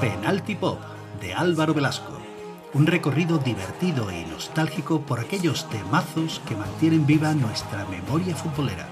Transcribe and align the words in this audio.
Penalty 0.00 0.54
Pop 0.54 0.78
de 1.20 1.34
Álvaro 1.34 1.74
Velasco. 1.74 2.12
Un 2.72 2.86
recorrido 2.86 3.36
divertido 3.36 4.08
e 4.08 4.24
nostálgico 4.24 5.02
por 5.02 5.20
aquellos 5.20 5.68
temazos 5.68 6.40
que 6.48 6.56
mantienen 6.56 7.04
viva 7.04 7.34
nuestra 7.34 7.84
memoria 7.84 8.34
futbolera. 8.34 8.88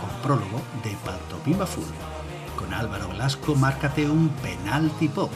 Con 0.00 0.10
prólogo 0.20 0.60
de 0.84 0.92
Pantomima 1.00 1.64
Full. 1.64 1.94
Con 2.58 2.74
Álvaro 2.74 3.08
Velasco, 3.08 3.54
márcate 3.54 4.04
un 4.10 4.28
Penalty 4.44 5.08
Pop, 5.08 5.32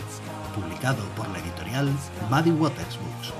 publicado 0.55 1.03
por 1.17 1.27
la 1.31 1.39
editorial 1.39 1.89
Muddy 2.29 2.51
Waters 2.51 2.99
Books. 3.01 3.33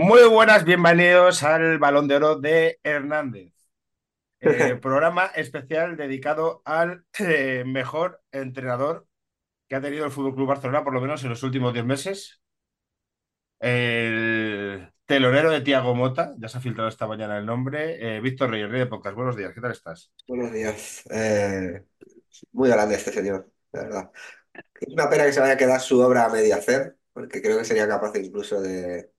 Muy 0.00 0.22
buenas, 0.28 0.64
bienvenidos 0.64 1.42
al 1.42 1.80
Balón 1.80 2.06
de 2.06 2.14
Oro 2.14 2.36
de 2.36 2.78
Hernández. 2.84 3.52
Eh, 4.38 4.76
programa 4.80 5.26
especial 5.34 5.96
dedicado 5.96 6.62
al 6.64 7.04
eh, 7.18 7.64
mejor 7.66 8.22
entrenador 8.30 9.08
que 9.66 9.74
ha 9.74 9.80
tenido 9.80 10.04
el 10.04 10.12
Fútbol 10.12 10.36
Club 10.36 10.46
Barcelona, 10.46 10.84
por 10.84 10.94
lo 10.94 11.00
menos 11.00 11.24
en 11.24 11.30
los 11.30 11.42
últimos 11.42 11.72
10 11.72 11.84
meses. 11.84 12.40
El 13.58 14.88
telonero 15.04 15.50
de 15.50 15.62
Tiago 15.62 15.96
Mota, 15.96 16.32
ya 16.38 16.48
se 16.48 16.58
ha 16.58 16.60
filtrado 16.60 16.88
esta 16.88 17.08
mañana 17.08 17.36
el 17.36 17.44
nombre. 17.44 18.18
Eh, 18.18 18.20
Víctor 18.20 18.50
Reyes, 18.50 18.70
Rey 18.70 18.78
de 18.78 18.86
Pocas. 18.86 19.16
Buenos 19.16 19.36
días, 19.36 19.52
¿qué 19.52 19.60
tal 19.60 19.72
estás? 19.72 20.12
Buenos 20.28 20.52
días. 20.52 21.02
Muy 22.52 22.68
grande 22.68 22.94
este 22.94 23.12
señor, 23.12 23.50
de 23.72 23.80
verdad. 23.80 24.12
Es 24.80 24.92
una 24.92 25.10
pena 25.10 25.24
que 25.24 25.32
se 25.32 25.40
vaya 25.40 25.54
a 25.54 25.58
quedar 25.58 25.80
su 25.80 26.00
obra 26.00 26.26
a 26.26 26.28
media 26.28 26.54
hacer, 26.54 26.96
porque 27.12 27.42
creo 27.42 27.58
que 27.58 27.64
sería 27.64 27.88
capaz 27.88 28.12
incluso 28.16 28.60
de 28.60 29.17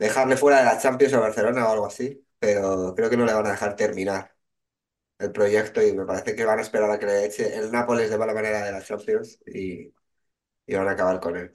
dejarle 0.00 0.36
fuera 0.36 0.58
de 0.60 0.64
la 0.64 0.78
Champions 0.80 1.14
a 1.14 1.20
Barcelona 1.20 1.68
o 1.68 1.72
algo 1.72 1.86
así, 1.86 2.26
pero 2.40 2.94
creo 2.96 3.10
que 3.10 3.16
no 3.18 3.26
le 3.26 3.34
van 3.34 3.46
a 3.46 3.52
dejar 3.52 3.76
terminar 3.76 4.34
el 5.18 5.32
proyecto 5.32 5.82
y 5.82 5.92
me 5.94 6.06
parece 6.06 6.34
que 6.36 6.44
van 6.44 6.58
a 6.60 6.62
esperar 6.62 6.90
a 6.90 6.98
que 6.98 7.06
le 7.06 7.26
eche 7.26 7.56
el 7.58 7.72
Nápoles 7.72 8.10
de 8.10 8.18
mala 8.18 8.34
manera 8.34 8.64
de 8.64 8.72
la 8.72 8.82
Champions 8.82 9.38
y, 9.46 9.92
y 10.66 10.74
van 10.76 10.88
a 10.88 10.92
acabar 10.92 11.20
con 11.20 11.36
él. 11.36 11.52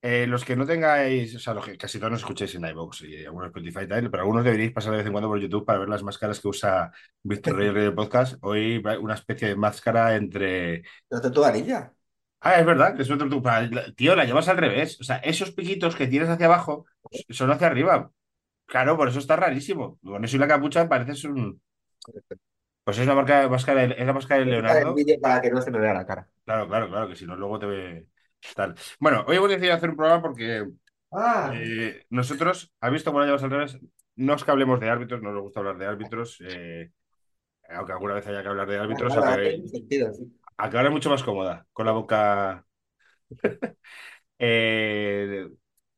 Eh, 0.00 0.28
los 0.28 0.44
que 0.44 0.54
no 0.54 0.64
tengáis, 0.64 1.34
o 1.34 1.40
sea, 1.40 1.54
los 1.54 1.64
que 1.64 1.76
casi 1.76 1.98
todos 1.98 2.12
nos 2.12 2.20
escucháis 2.20 2.54
en 2.54 2.64
iVoox 2.64 3.02
y 3.02 3.24
algunos 3.24 3.48
Spotify 3.48 3.80
y 3.82 3.88
tal, 3.88 4.10
pero 4.10 4.22
algunos 4.22 4.44
deberíais 4.44 4.72
pasar 4.72 4.92
de 4.92 4.98
vez 4.98 5.06
en 5.06 5.12
cuando 5.12 5.28
por 5.28 5.40
YouTube 5.40 5.64
para 5.64 5.80
ver 5.80 5.88
las 5.88 6.04
máscaras 6.04 6.38
que 6.38 6.48
usa 6.48 6.92
Víctor 7.24 7.56
Reyes 7.56 7.74
Rey 7.74 7.84
del 7.84 7.94
Podcast. 7.94 8.36
Hoy 8.42 8.80
una 9.00 9.14
especie 9.14 9.48
de 9.48 9.56
máscara 9.56 10.14
entre. 10.14 10.84
¿No 11.10 11.20
te 11.20 11.30
tu 11.30 11.44
anilla? 11.44 11.92
Ah, 12.40 12.60
es 12.60 12.66
verdad, 12.66 12.94
que 12.96 13.02
es 13.02 13.10
otro 13.10 13.28
tu- 13.28 13.42
pa- 13.42 13.62
la- 13.62 13.92
Tío, 13.92 14.14
la 14.14 14.24
llevas 14.24 14.48
al 14.48 14.56
revés. 14.58 15.00
O 15.00 15.04
sea, 15.04 15.16
esos 15.18 15.50
piquitos 15.50 15.96
que 15.96 16.06
tienes 16.06 16.28
hacia 16.28 16.46
abajo 16.46 16.86
son 17.30 17.50
hacia 17.50 17.66
arriba. 17.66 18.10
Claro, 18.66 18.96
por 18.96 19.08
eso 19.08 19.18
está 19.18 19.36
rarísimo. 19.36 19.98
Con 20.02 20.24
eso 20.24 20.36
y 20.36 20.38
la 20.38 20.48
capucha 20.48 20.88
pareces 20.88 21.24
un. 21.24 21.60
Pues 22.84 22.98
es 22.98 23.06
la 23.06 23.14
marca, 23.14 23.48
máscara, 23.48 23.84
es 23.84 24.06
la 24.06 24.12
máscara 24.12 24.38
de 24.40 24.44
El 24.44 24.50
Leonardo. 24.52 24.94
vídeo 24.94 25.16
para 25.20 25.40
que 25.42 25.50
no 25.50 25.60
se 25.60 25.70
me 25.70 25.78
vea 25.78 25.92
la 25.94 26.06
cara. 26.06 26.28
Claro, 26.44 26.66
claro, 26.68 26.88
claro, 26.88 27.08
que 27.08 27.16
si 27.16 27.26
no, 27.26 27.36
luego 27.36 27.58
te 27.58 27.66
ve 27.66 28.06
tal. 28.54 28.74
Bueno, 28.98 29.24
hoy 29.26 29.36
hemos 29.36 29.50
decidido 29.50 29.74
hacer 29.74 29.90
un 29.90 29.96
programa 29.96 30.22
porque 30.22 30.66
Ah, 31.10 31.50
eh, 31.54 32.04
nosotros, 32.10 32.72
¿has 32.80 32.92
visto 32.92 33.10
cómo 33.10 33.20
la 33.20 33.26
llevas 33.26 33.42
al 33.42 33.50
revés? 33.50 33.78
No 34.16 34.34
es 34.34 34.44
que 34.44 34.50
hablemos 34.50 34.80
de 34.80 34.88
árbitros, 34.88 35.22
no 35.22 35.32
nos 35.32 35.42
gusta 35.42 35.60
hablar 35.60 35.76
de 35.78 35.86
árbitros, 35.86 36.38
eh, 36.40 36.90
aunque 37.70 37.92
alguna 37.92 38.14
vez 38.14 38.26
haya 38.26 38.42
que 38.42 38.48
hablar 38.48 38.68
de 38.68 38.78
árbitros, 38.78 39.14
nada, 39.14 39.34
aunque, 39.34 39.50
tiene 39.50 39.68
sentido, 39.68 40.12
sí. 40.14 40.37
Es 40.58 40.90
mucho 40.90 41.10
más 41.10 41.22
cómoda, 41.22 41.66
con 41.72 41.86
la 41.86 41.92
boca. 41.92 42.64
Eh, 44.40 45.48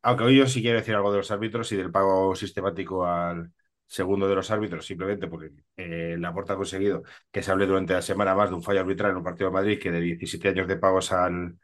aunque 0.02 0.24
hoy 0.24 0.38
yo 0.38 0.46
sí 0.46 0.62
quiero 0.62 0.78
decir 0.78 0.94
algo 0.94 1.12
de 1.12 1.18
los 1.18 1.30
árbitros 1.30 1.72
y 1.72 1.76
del 1.76 1.92
pago 1.92 2.34
sistemático 2.36 3.06
al 3.06 3.52
segundo 3.86 4.28
de 4.28 4.34
los 4.36 4.50
árbitros, 4.50 4.86
simplemente 4.86 5.28
porque 5.28 5.50
eh, 5.76 6.16
Laporta 6.18 6.54
ha 6.54 6.56
conseguido 6.56 7.02
que 7.32 7.42
se 7.42 7.50
hable 7.52 7.66
durante 7.66 7.94
la 7.94 8.02
semana 8.02 8.34
más 8.34 8.50
de 8.50 8.56
un 8.56 8.62
fallo 8.62 8.80
arbitral 8.80 9.12
en 9.12 9.18
un 9.18 9.24
partido 9.24 9.50
de 9.50 9.54
Madrid 9.54 9.80
que 9.80 9.90
de 9.92 10.00
17 10.00 10.48
años 10.50 10.68
de 10.68 10.76
pagos 10.78 11.12
al, 11.12 11.58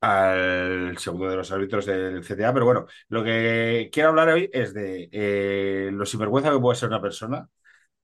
al 0.00 0.98
segundo 0.98 1.28
de 1.30 1.36
los 1.36 1.50
árbitros 1.52 1.86
del 1.86 2.22
CTA. 2.24 2.52
Pero 2.52 2.66
bueno, 2.66 2.86
lo 3.08 3.24
que 3.24 3.88
quiero 3.92 4.10
hablar 4.10 4.28
hoy 4.28 4.50
es 4.52 4.74
de 4.74 5.08
eh, 5.12 5.90
lo 5.92 6.04
sinvergüenza 6.06 6.50
que 6.52 6.58
puede 6.60 6.76
ser 6.78 6.88
una 6.88 7.00
persona, 7.02 7.48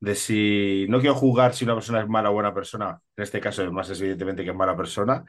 de 0.01 0.15
si 0.15 0.87
no 0.89 1.01
quiero 1.01 1.15
juzgar 1.15 1.55
si 1.55 1.65
una 1.65 1.75
persona 1.75 2.01
es 2.01 2.09
mala 2.09 2.31
o 2.31 2.35
buena 2.35 2.55
persona, 2.55 3.01
en 3.17 3.23
este 3.23 3.41
caso 3.41 3.71
más 3.73 3.91
es 3.91 4.01
evidentemente 4.01 4.45
que 4.45 4.51
es 4.51 4.57
mala 4.57 4.77
persona, 4.77 5.25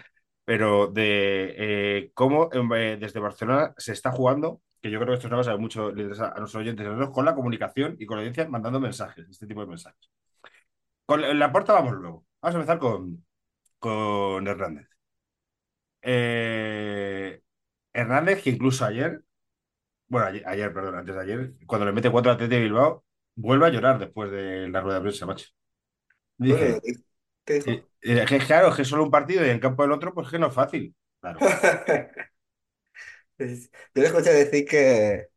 pero 0.45 0.87
de 0.87 1.55
eh, 1.57 2.11
cómo 2.13 2.49
eh, 2.75 2.97
desde 2.99 3.19
Barcelona 3.19 3.73
se 3.77 3.93
está 3.93 4.11
jugando, 4.11 4.61
que 4.81 4.89
yo 4.89 4.99
creo 4.99 5.09
que 5.09 5.15
esto 5.15 5.27
es 5.27 5.31
una 5.31 5.37
cosa 5.41 5.51
que 5.53 5.57
mucho 5.59 5.91
le 5.91 6.03
interesa 6.03 6.33
a 6.35 6.39
nuestros 6.39 6.61
oyentes, 6.61 6.87
con 7.13 7.25
la 7.25 7.35
comunicación 7.35 7.95
y 7.99 8.05
con 8.05 8.17
la 8.17 8.21
audiencia 8.21 8.47
mandando 8.49 8.79
mensajes, 8.79 9.27
este 9.29 9.47
tipo 9.47 9.61
de 9.61 9.67
mensajes. 9.67 10.09
Con 11.05 11.39
la 11.39 11.51
puerta 11.51 11.73
vamos 11.73 11.93
luego. 11.93 12.25
Vamos 12.41 12.55
a 12.55 12.59
empezar 12.59 12.79
con, 12.79 13.25
con 13.79 14.47
Hernández. 14.47 14.87
Eh, 16.01 17.41
Hernández, 17.93 18.43
que 18.43 18.49
incluso 18.51 18.85
ayer, 18.85 19.23
bueno, 20.07 20.27
ayer, 20.45 20.73
perdón, 20.73 20.95
antes 20.95 21.15
de 21.15 21.21
ayer, 21.21 21.53
cuando 21.67 21.85
le 21.85 21.93
mete 21.93 22.11
cuatro 22.11 22.31
a 22.31 22.37
Tete 22.37 22.55
de 22.55 22.61
Bilbao, 22.61 23.05
vuelve 23.41 23.67
a 23.67 23.69
llorar 23.69 23.99
después 23.99 24.31
de 24.31 24.69
la 24.69 24.81
rueda 24.81 24.97
de 24.99 25.01
prensa, 25.03 25.25
macho. 25.25 25.47
Bueno, 26.47 26.65
Dije, 26.65 26.81
¿qué 27.45 27.53
dijo? 27.55 27.71
eh, 27.71 27.87
eh, 28.01 28.25
que 28.27 28.39
claro, 28.39 28.69
es 28.69 28.75
que 28.77 28.85
solo 28.85 29.03
un 29.03 29.11
partido 29.11 29.45
y 29.45 29.49
en 29.49 29.59
campo 29.59 29.83
del 29.83 29.91
otro, 29.93 30.13
pues 30.13 30.29
que 30.29 30.39
no 30.39 30.47
es 30.47 30.53
fácil. 30.55 30.95
Claro. 31.21 31.39
Es- 33.37 33.71
Yo 33.95 34.01
le 34.01 34.07
escuché 34.07 34.31
decir 34.33 34.65
que, 34.67 35.27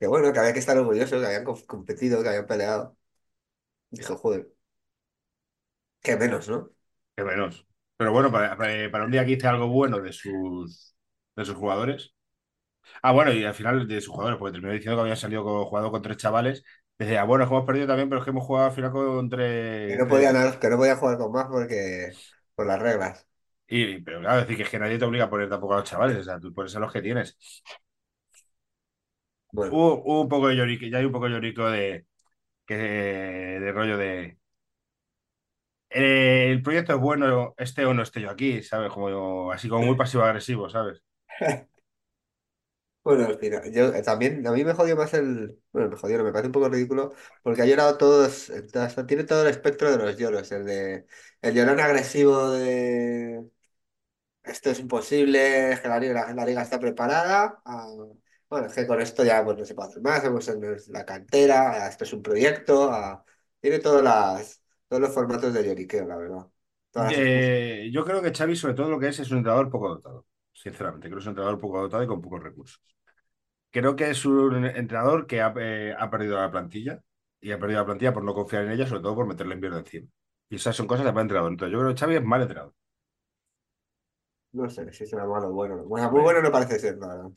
que 0.00 0.06
bueno, 0.06 0.32
que 0.32 0.38
había 0.40 0.52
que 0.52 0.58
estar 0.60 0.78
orgulloso, 0.78 1.20
que 1.20 1.26
habían 1.26 1.44
co- 1.44 1.66
competido, 1.66 2.22
que 2.22 2.28
habían 2.30 2.46
peleado. 2.46 2.96
Dijo, 3.90 4.16
joder, 4.18 4.48
qué 6.02 6.16
menos, 6.16 6.48
¿no? 6.48 6.70
Que 7.16 7.24
menos. 7.24 7.66
Pero 7.96 8.12
bueno, 8.12 8.30
para, 8.30 8.56
para- 8.56 8.90
para 8.90 9.04
un 9.04 9.10
día 9.10 9.24
que 9.24 9.32
hice 9.32 9.46
algo 9.48 9.68
bueno 9.68 10.00
de 10.00 10.12
sus, 10.12 10.94
de 11.36 11.44
sus 11.44 11.56
jugadores. 11.56 12.14
Ah, 13.02 13.12
bueno, 13.12 13.32
y 13.32 13.44
al 13.44 13.54
final 13.54 13.88
de 13.88 14.00
sus 14.00 14.10
jugadores, 14.14 14.38
porque 14.38 14.52
terminó 14.54 14.72
diciendo 14.74 14.96
que 14.98 15.02
había 15.02 15.16
salido 15.16 15.44
con, 15.44 15.64
jugado 15.66 15.90
con 15.92 16.02
tres 16.02 16.16
chavales. 16.18 16.64
Decía, 16.98 17.24
bueno, 17.24 17.44
es 17.44 17.48
que 17.50 17.54
hemos 17.54 17.66
perdido 17.66 17.86
también, 17.86 18.08
pero 18.08 18.20
es 18.20 18.24
que 18.24 18.30
hemos 18.30 18.44
jugado 18.44 18.66
al 18.66 18.72
final 18.72 18.92
con 18.92 19.28
Que 19.86 19.96
no 19.96 20.06
tres- 20.06 20.08
podían, 20.08 20.58
que 20.60 20.68
no 20.70 20.76
podían 20.76 20.98
jugar 20.98 21.18
con 21.18 21.32
más 21.32 21.46
porque 21.48 22.20
por 22.54 22.66
las 22.66 22.80
reglas. 22.80 23.26
Y, 23.70 24.00
pero 24.00 24.20
claro, 24.20 24.40
decir 24.40 24.56
que 24.56 24.62
es 24.62 24.70
que 24.70 24.78
nadie 24.78 24.98
te 24.98 25.04
obliga 25.04 25.24
a 25.26 25.30
poner 25.30 25.48
tampoco 25.48 25.74
a 25.74 25.78
los 25.78 25.88
chavales, 25.88 26.16
o 26.18 26.22
sea, 26.24 26.40
tú 26.40 26.52
pones 26.54 26.74
a 26.76 26.80
los 26.80 26.92
que 26.92 27.02
tienes. 27.02 27.36
Bueno, 29.52 29.76
Hubo, 29.76 30.02
hubo 30.04 30.22
un 30.22 30.28
poco 30.28 30.48
de 30.48 30.56
llorico, 30.56 30.86
ya 30.86 30.98
hay 30.98 31.04
un 31.04 31.12
poco 31.12 31.26
de 31.26 31.32
llorico 31.32 31.68
de, 31.70 32.06
que, 32.66 32.76
de 32.76 33.72
rollo 33.72 33.98
de. 33.98 34.38
eh, 35.90 36.48
el 36.50 36.62
proyecto 36.62 36.94
es 36.94 37.00
bueno, 37.00 37.54
esté 37.58 37.84
o 37.86 37.94
no 37.94 38.02
esté 38.02 38.20
yo 38.20 38.30
aquí, 38.30 38.62
¿sabes? 38.62 38.92
Como 38.92 39.52
así 39.52 39.68
como 39.68 39.84
muy 39.84 39.96
pasivo-agresivo, 39.96 40.68
¿sabes? 40.68 41.02
bueno, 43.16 43.26
al 43.26 43.38
final, 43.38 43.72
yo 43.72 43.94
eh, 43.94 44.02
también, 44.02 44.46
a 44.46 44.52
mí 44.52 44.64
me 44.64 44.74
jodió 44.74 44.94
más 44.96 45.14
el, 45.14 45.58
bueno, 45.72 45.88
me 45.90 45.96
jodió, 45.96 46.22
me 46.22 46.30
parece 46.32 46.46
un 46.48 46.52
poco 46.52 46.68
ridículo, 46.68 47.12
porque 47.42 47.62
ha 47.62 47.66
llorado 47.66 47.96
todos, 47.96 48.50
eh, 48.50 48.66
tiene 49.06 49.24
todo 49.24 49.42
el 49.42 49.48
espectro 49.48 49.90
de 49.90 49.96
los 49.98 50.16
lloros, 50.18 50.52
el 50.52 50.64
de, 50.66 51.06
el 51.40 51.54
llorón 51.54 51.80
agresivo 51.80 52.50
de 52.50 53.44
esto 54.44 54.70
es 54.70 54.80
imposible, 54.80 55.78
que 55.82 55.88
la 55.88 55.98
liga, 56.00 56.62
está 56.62 56.80
preparada, 56.80 57.60
bueno, 58.48 58.66
es 58.66 58.72
que 58.74 58.86
con 58.86 59.00
esto 59.00 59.24
ya 59.24 59.44
pues, 59.44 59.58
no 59.58 59.64
se 59.64 59.74
puede 59.74 59.88
hacer 59.90 60.02
más, 60.02 60.24
hemos 60.24 60.48
en 60.48 60.62
la 60.88 61.04
cantera, 61.04 61.88
esto 61.88 62.04
es 62.04 62.12
un 62.12 62.22
proyecto, 62.22 62.90
a- 62.92 63.24
tiene 63.60 63.78
todas 63.80 64.02
las, 64.02 64.62
todos 64.88 65.02
los 65.02 65.12
formatos 65.14 65.52
de 65.54 65.64
lloriqueo, 65.66 66.06
la 66.06 66.16
verdad. 66.16 66.46
Eh, 67.00 67.90
yo 67.92 68.04
creo 68.04 68.20
que 68.22 68.32
Xavi, 68.32 68.56
sobre 68.56 68.74
todo 68.74 68.90
lo 68.90 68.98
que 68.98 69.08
es, 69.08 69.18
es 69.20 69.30
un 69.30 69.38
entrenador 69.38 69.70
poco 69.70 69.88
dotado. 69.90 70.26
Sinceramente, 70.52 71.08
creo 71.08 71.18
que 71.18 71.20
es 71.22 71.26
un 71.26 71.30
entrenador 71.30 71.60
poco 71.60 71.80
dotado 71.80 72.02
y 72.02 72.06
con 72.06 72.20
pocos 72.20 72.42
recursos. 72.42 72.82
Creo 73.70 73.96
que 73.96 74.10
es 74.10 74.24
un 74.24 74.64
entrenador 74.66 75.26
que 75.26 75.40
ha, 75.42 75.52
eh, 75.58 75.94
ha 75.98 76.10
perdido 76.10 76.38
la 76.40 76.50
plantilla 76.50 77.02
y 77.40 77.52
ha 77.52 77.58
perdido 77.58 77.80
la 77.80 77.86
plantilla 77.86 78.12
por 78.14 78.24
no 78.24 78.34
confiar 78.34 78.64
en 78.64 78.72
ella, 78.72 78.86
sobre 78.86 79.02
todo 79.02 79.14
por 79.14 79.26
meterle 79.26 79.54
invierno 79.54 79.78
encima. 79.78 80.08
Y 80.50 80.56
esas 80.56 80.76
son 80.76 80.86
cosas 80.86 81.04
de 81.06 81.12
mal 81.12 81.22
entrenador. 81.22 81.52
Entonces, 81.52 81.72
yo 81.72 81.78
creo 81.80 81.94
que 81.94 82.00
Xavi 82.00 82.16
es 82.16 82.24
mal 82.24 82.42
entrenador. 82.42 82.74
No 84.58 84.66
sé 84.74 84.82
si 84.92 85.06
será 85.06 85.24
malo 85.26 85.48
o 85.48 85.52
bueno. 85.52 85.84
Bueno, 85.84 86.10
muy 86.10 86.20
bueno 86.22 86.42
no 86.42 86.52
parece 86.52 86.78
ser, 86.78 86.98
la 86.98 87.08
verdad. 87.08 87.30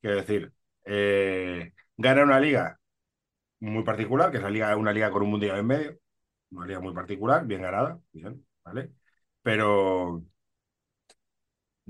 Quiero 0.00 0.16
decir, 0.16 0.52
eh, 0.84 1.72
gana 1.96 2.22
una 2.24 2.40
liga 2.40 2.80
muy 3.60 3.84
particular, 3.84 4.30
que 4.30 4.38
es 4.38 4.42
la 4.42 4.50
liga, 4.50 4.76
una 4.76 4.92
liga 4.92 5.10
con 5.10 5.22
un 5.22 5.30
mundial 5.30 5.58
en 5.58 5.66
medio, 5.66 5.98
una 6.52 6.66
liga 6.66 6.80
muy 6.80 6.94
particular, 6.94 7.46
bien 7.46 7.62
ganada, 7.62 8.00
bien, 8.12 8.46
¿vale? 8.64 8.92
Pero 9.42 10.24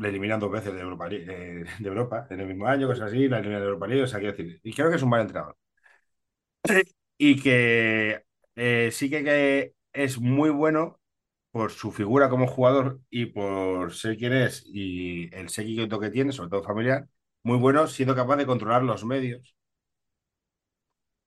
le 0.01 0.09
eliminan 0.11 0.41
dos 0.41 0.51
veces 0.51 0.75
de 0.75 0.81
Europa, 0.81 1.09
de 1.09 1.67
Europa 1.81 2.27
en 2.31 2.41
el 2.41 2.47
mismo 2.49 2.67
año, 2.67 2.87
cosas 2.89 3.09
así, 3.09 3.29
la 3.29 3.39
eliminan 3.39 3.63
de 3.63 3.67
Europa 3.69 3.87
League, 3.89 4.03
o 4.05 4.07
sea, 4.07 4.19
quiero 4.21 4.37
decir, 4.37 4.61
y 4.63 4.73
creo 4.75 4.91
que 4.91 4.97
es 4.97 5.03
un 5.03 5.11
mal 5.11 5.23
entrenador. 5.23 5.57
Y 7.19 7.41
que 7.43 8.25
eh, 8.57 8.91
sí 8.93 9.11
que, 9.11 9.23
que 9.25 9.75
es 9.93 10.19
muy 10.21 10.51
bueno 10.51 11.01
por 11.53 11.73
su 11.73 11.93
figura 11.93 12.31
como 12.31 12.47
jugador 12.49 13.01
y 13.11 13.27
por 13.27 13.95
ser 13.95 14.17
quien 14.19 14.33
es 14.35 14.65
y 14.67 15.35
el 15.37 15.49
seguimiento 15.51 16.01
que 16.01 16.11
tiene, 16.11 16.33
sobre 16.33 16.51
todo 16.51 16.63
familiar, 16.65 17.09
muy 17.43 17.59
bueno, 17.59 17.87
siendo 17.89 18.15
capaz 18.17 18.37
de 18.39 18.47
controlar 18.47 18.83
los 18.85 19.05
medios. 19.05 19.57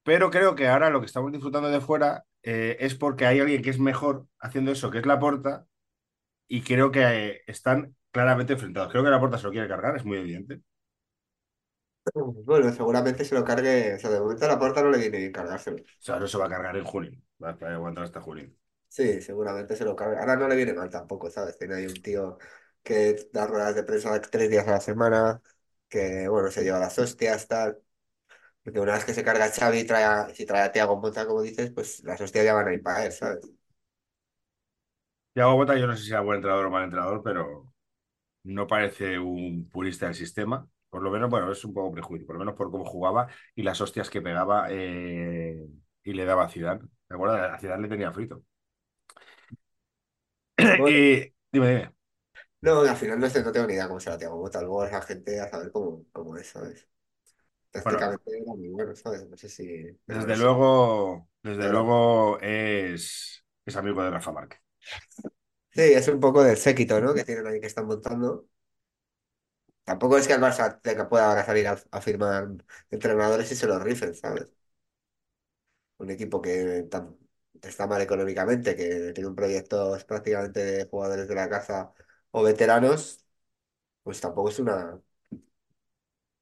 Pero 0.03 0.29
creo 0.31 0.55
que 0.55 0.67
ahora 0.67 0.89
lo 0.89 0.99
que 0.99 1.05
estamos 1.07 1.31
disfrutando 1.31 1.69
de 1.69 1.79
fuera 1.81 2.25
eh, 2.43 2.77
es 2.79 2.95
porque 2.95 3.25
hay 3.25 3.39
alguien 3.39 3.61
que 3.61 3.69
es 3.69 3.79
mejor 3.79 4.27
haciendo 4.39 4.71
eso, 4.71 4.91
que 4.91 4.99
es 4.99 5.05
la 5.05 5.19
porta, 5.19 5.65
y 6.47 6.61
creo 6.63 6.91
que 6.91 7.01
eh, 7.03 7.41
están 7.47 7.95
claramente 8.13 8.53
enfrentados. 8.53 8.91
Creo 8.91 9.03
que 9.05 9.09
la 9.11 9.19
porta 9.21 9.37
se 9.39 9.45
lo 9.45 9.51
quiere 9.51 9.67
cargar, 9.69 9.97
es 9.97 10.05
muy 10.05 10.17
evidente. 10.19 10.61
Bueno, 12.45 12.71
seguramente 12.73 13.23
se 13.25 13.35
lo 13.35 13.43
cargue. 13.45 13.95
O 13.95 13.99
sea, 13.99 14.09
de 14.09 14.19
momento 14.19 14.45
a 14.45 14.47
la 14.49 14.59
puerta 14.59 14.81
no 14.81 14.89
le 14.91 14.97
viene 14.99 15.17
bien 15.19 15.31
cargárselo. 15.31 15.77
O 15.99 16.03
sea, 16.07 16.19
no 16.19 16.27
se 16.27 16.37
va 16.37 16.45
a 16.45 16.49
cargar 16.49 16.77
en 16.77 16.83
junio. 16.85 17.11
Va 17.43 17.49
a 17.59 17.73
aguantar 17.73 18.03
hasta 18.03 18.21
junio. 18.21 18.51
Sí, 18.87 19.21
seguramente 19.21 19.75
se 19.75 19.85
lo 19.85 19.95
cargue. 19.95 20.19
Ahora 20.19 20.35
no 20.35 20.47
le 20.47 20.55
viene 20.55 20.73
mal 20.73 20.89
tampoco, 20.89 21.29
¿sabes? 21.31 21.57
Tiene 21.57 21.75
ahí 21.75 21.87
un 21.87 22.01
tío 22.01 22.37
que 22.83 23.27
da 23.33 23.47
ruedas 23.47 23.73
de 23.75 23.83
prensa 23.83 24.21
tres 24.21 24.49
días 24.51 24.67
a 24.67 24.71
la 24.71 24.81
semana, 24.81 25.41
que, 25.89 26.27
bueno, 26.27 26.51
se 26.51 26.63
lleva 26.63 26.77
las 26.79 26.99
hostias, 26.99 27.47
tal. 27.47 27.79
Porque 28.63 28.79
una 28.79 28.93
vez 28.95 29.05
que 29.05 29.13
se 29.15 29.23
carga 29.23 29.49
Xavi 29.51 29.79
y 29.79 29.85
trae 29.85 30.03
a- 30.05 30.29
si 30.35 30.45
trae 30.45 30.63
a 30.63 30.71
Thiago 30.73 30.97
Motta, 30.99 31.27
como 31.27 31.41
dices, 31.43 31.71
pues 31.71 32.03
las 32.05 32.21
hostias 32.21 32.45
ya 32.45 32.53
van 32.55 32.67
a 32.69 32.73
ir 32.73 32.83
para 32.83 33.05
él, 33.05 33.11
¿sabes? 33.13 33.41
Thiago 35.33 35.57
Motta, 35.57 35.75
yo 35.77 35.85
no 35.87 35.95
sé 35.95 36.03
si 36.05 36.09
era 36.11 36.21
buen 36.21 36.37
entrenador 36.37 36.65
o 36.67 36.71
mal 36.71 36.83
entrenador, 36.85 37.21
pero 37.23 37.72
no 38.43 38.67
parece 38.67 39.19
un 39.19 39.69
purista 39.69 40.05
del 40.07 40.15
sistema. 40.15 40.67
Por 40.89 41.01
lo 41.03 41.11
menos, 41.11 41.29
bueno, 41.29 41.51
es 41.51 41.63
un 41.65 41.73
poco 41.73 41.91
prejuicio, 41.93 42.27
por 42.27 42.35
lo 42.35 42.39
menos 42.39 42.55
por 42.55 42.71
cómo 42.71 42.85
jugaba 42.85 43.27
y 43.55 43.63
las 43.63 43.81
hostias 43.81 44.09
que 44.09 44.21
pegaba 44.21 44.67
eh, 44.69 45.57
y 46.03 46.13
le 46.13 46.25
daba 46.25 46.45
a 46.45 46.49
Zidane. 46.49 46.81
¿De 47.09 47.15
acuerdo? 47.15 47.35
A 47.35 47.57
Zidane 47.59 47.83
le 47.83 47.89
tenía 47.89 48.11
frito. 48.13 48.43
Bueno, 50.75 50.97
Y 50.99 51.33
dime, 51.51 51.67
dime. 51.69 51.93
no, 52.61 52.81
al 52.81 52.95
final 52.97 53.19
no 53.19 53.27
no 53.27 53.51
tengo 53.51 53.67
ni 53.67 53.73
idea 53.73 53.87
cómo 53.87 53.99
será 53.99 54.17
Thiago 54.17 54.37
Motta. 54.37 54.61
Luego 54.61 54.85
esa 54.85 55.01
gente 55.01 55.39
a 55.41 55.49
saber 55.49 55.71
cómo, 55.71 56.05
cómo 56.11 56.37
es, 56.37 56.47
¿sabes? 56.49 56.87
Bueno, 57.83 57.99
Tácticamente 58.01 58.31
era 58.41 58.53
muy 58.55 58.69
bueno, 58.69 58.95
¿sabes? 58.95 59.27
No 59.29 59.37
sé 59.37 59.49
si... 59.49 59.65
Desde 60.05 60.35
luego, 60.37 61.29
desde 61.43 61.67
Pero- 61.67 61.69
luego 61.69 62.39
es, 62.41 63.45
es 63.65 63.75
amigo 63.77 64.03
de 64.03 64.11
Rafa 64.11 64.31
Márquez. 64.31 64.59
Sí, 65.75 65.81
es 65.81 66.07
un 66.07 66.19
poco 66.19 66.43
del 66.43 66.57
séquito, 66.57 66.99
¿no? 67.01 67.13
Que 67.13 67.23
tienen 67.25 67.45
ahí 67.47 67.59
que 67.59 67.67
están 67.67 67.85
montando. 67.87 68.47
Tampoco 69.85 70.17
es 70.17 70.27
que 70.27 70.33
el 70.33 70.41
Barça 70.41 70.79
tenga- 70.81 71.07
pueda 71.09 71.29
ahora 71.29 71.45
salir 71.45 71.67
a, 71.67 71.77
firmar 72.01 72.47
entrenadores 72.89 73.51
y 73.51 73.55
se 73.55 73.67
los 73.67 73.81
rifen, 73.81 74.13
¿sabes? 74.15 74.51
Un 75.97 76.09
equipo 76.11 76.41
que 76.41 76.87
está 77.61 77.87
mal 77.87 78.01
económicamente, 78.01 78.75
que 78.75 79.13
tiene 79.13 79.29
un 79.29 79.35
proyecto 79.35 79.97
prácticamente 80.07 80.59
de 80.63 80.85
jugadores 80.89 81.27
de 81.27 81.35
la 81.35 81.49
casa 81.49 81.93
o 82.31 82.43
veteranos, 82.43 83.25
pues 84.03 84.21
tampoco 84.21 84.49
es 84.49 84.59
una, 84.59 85.01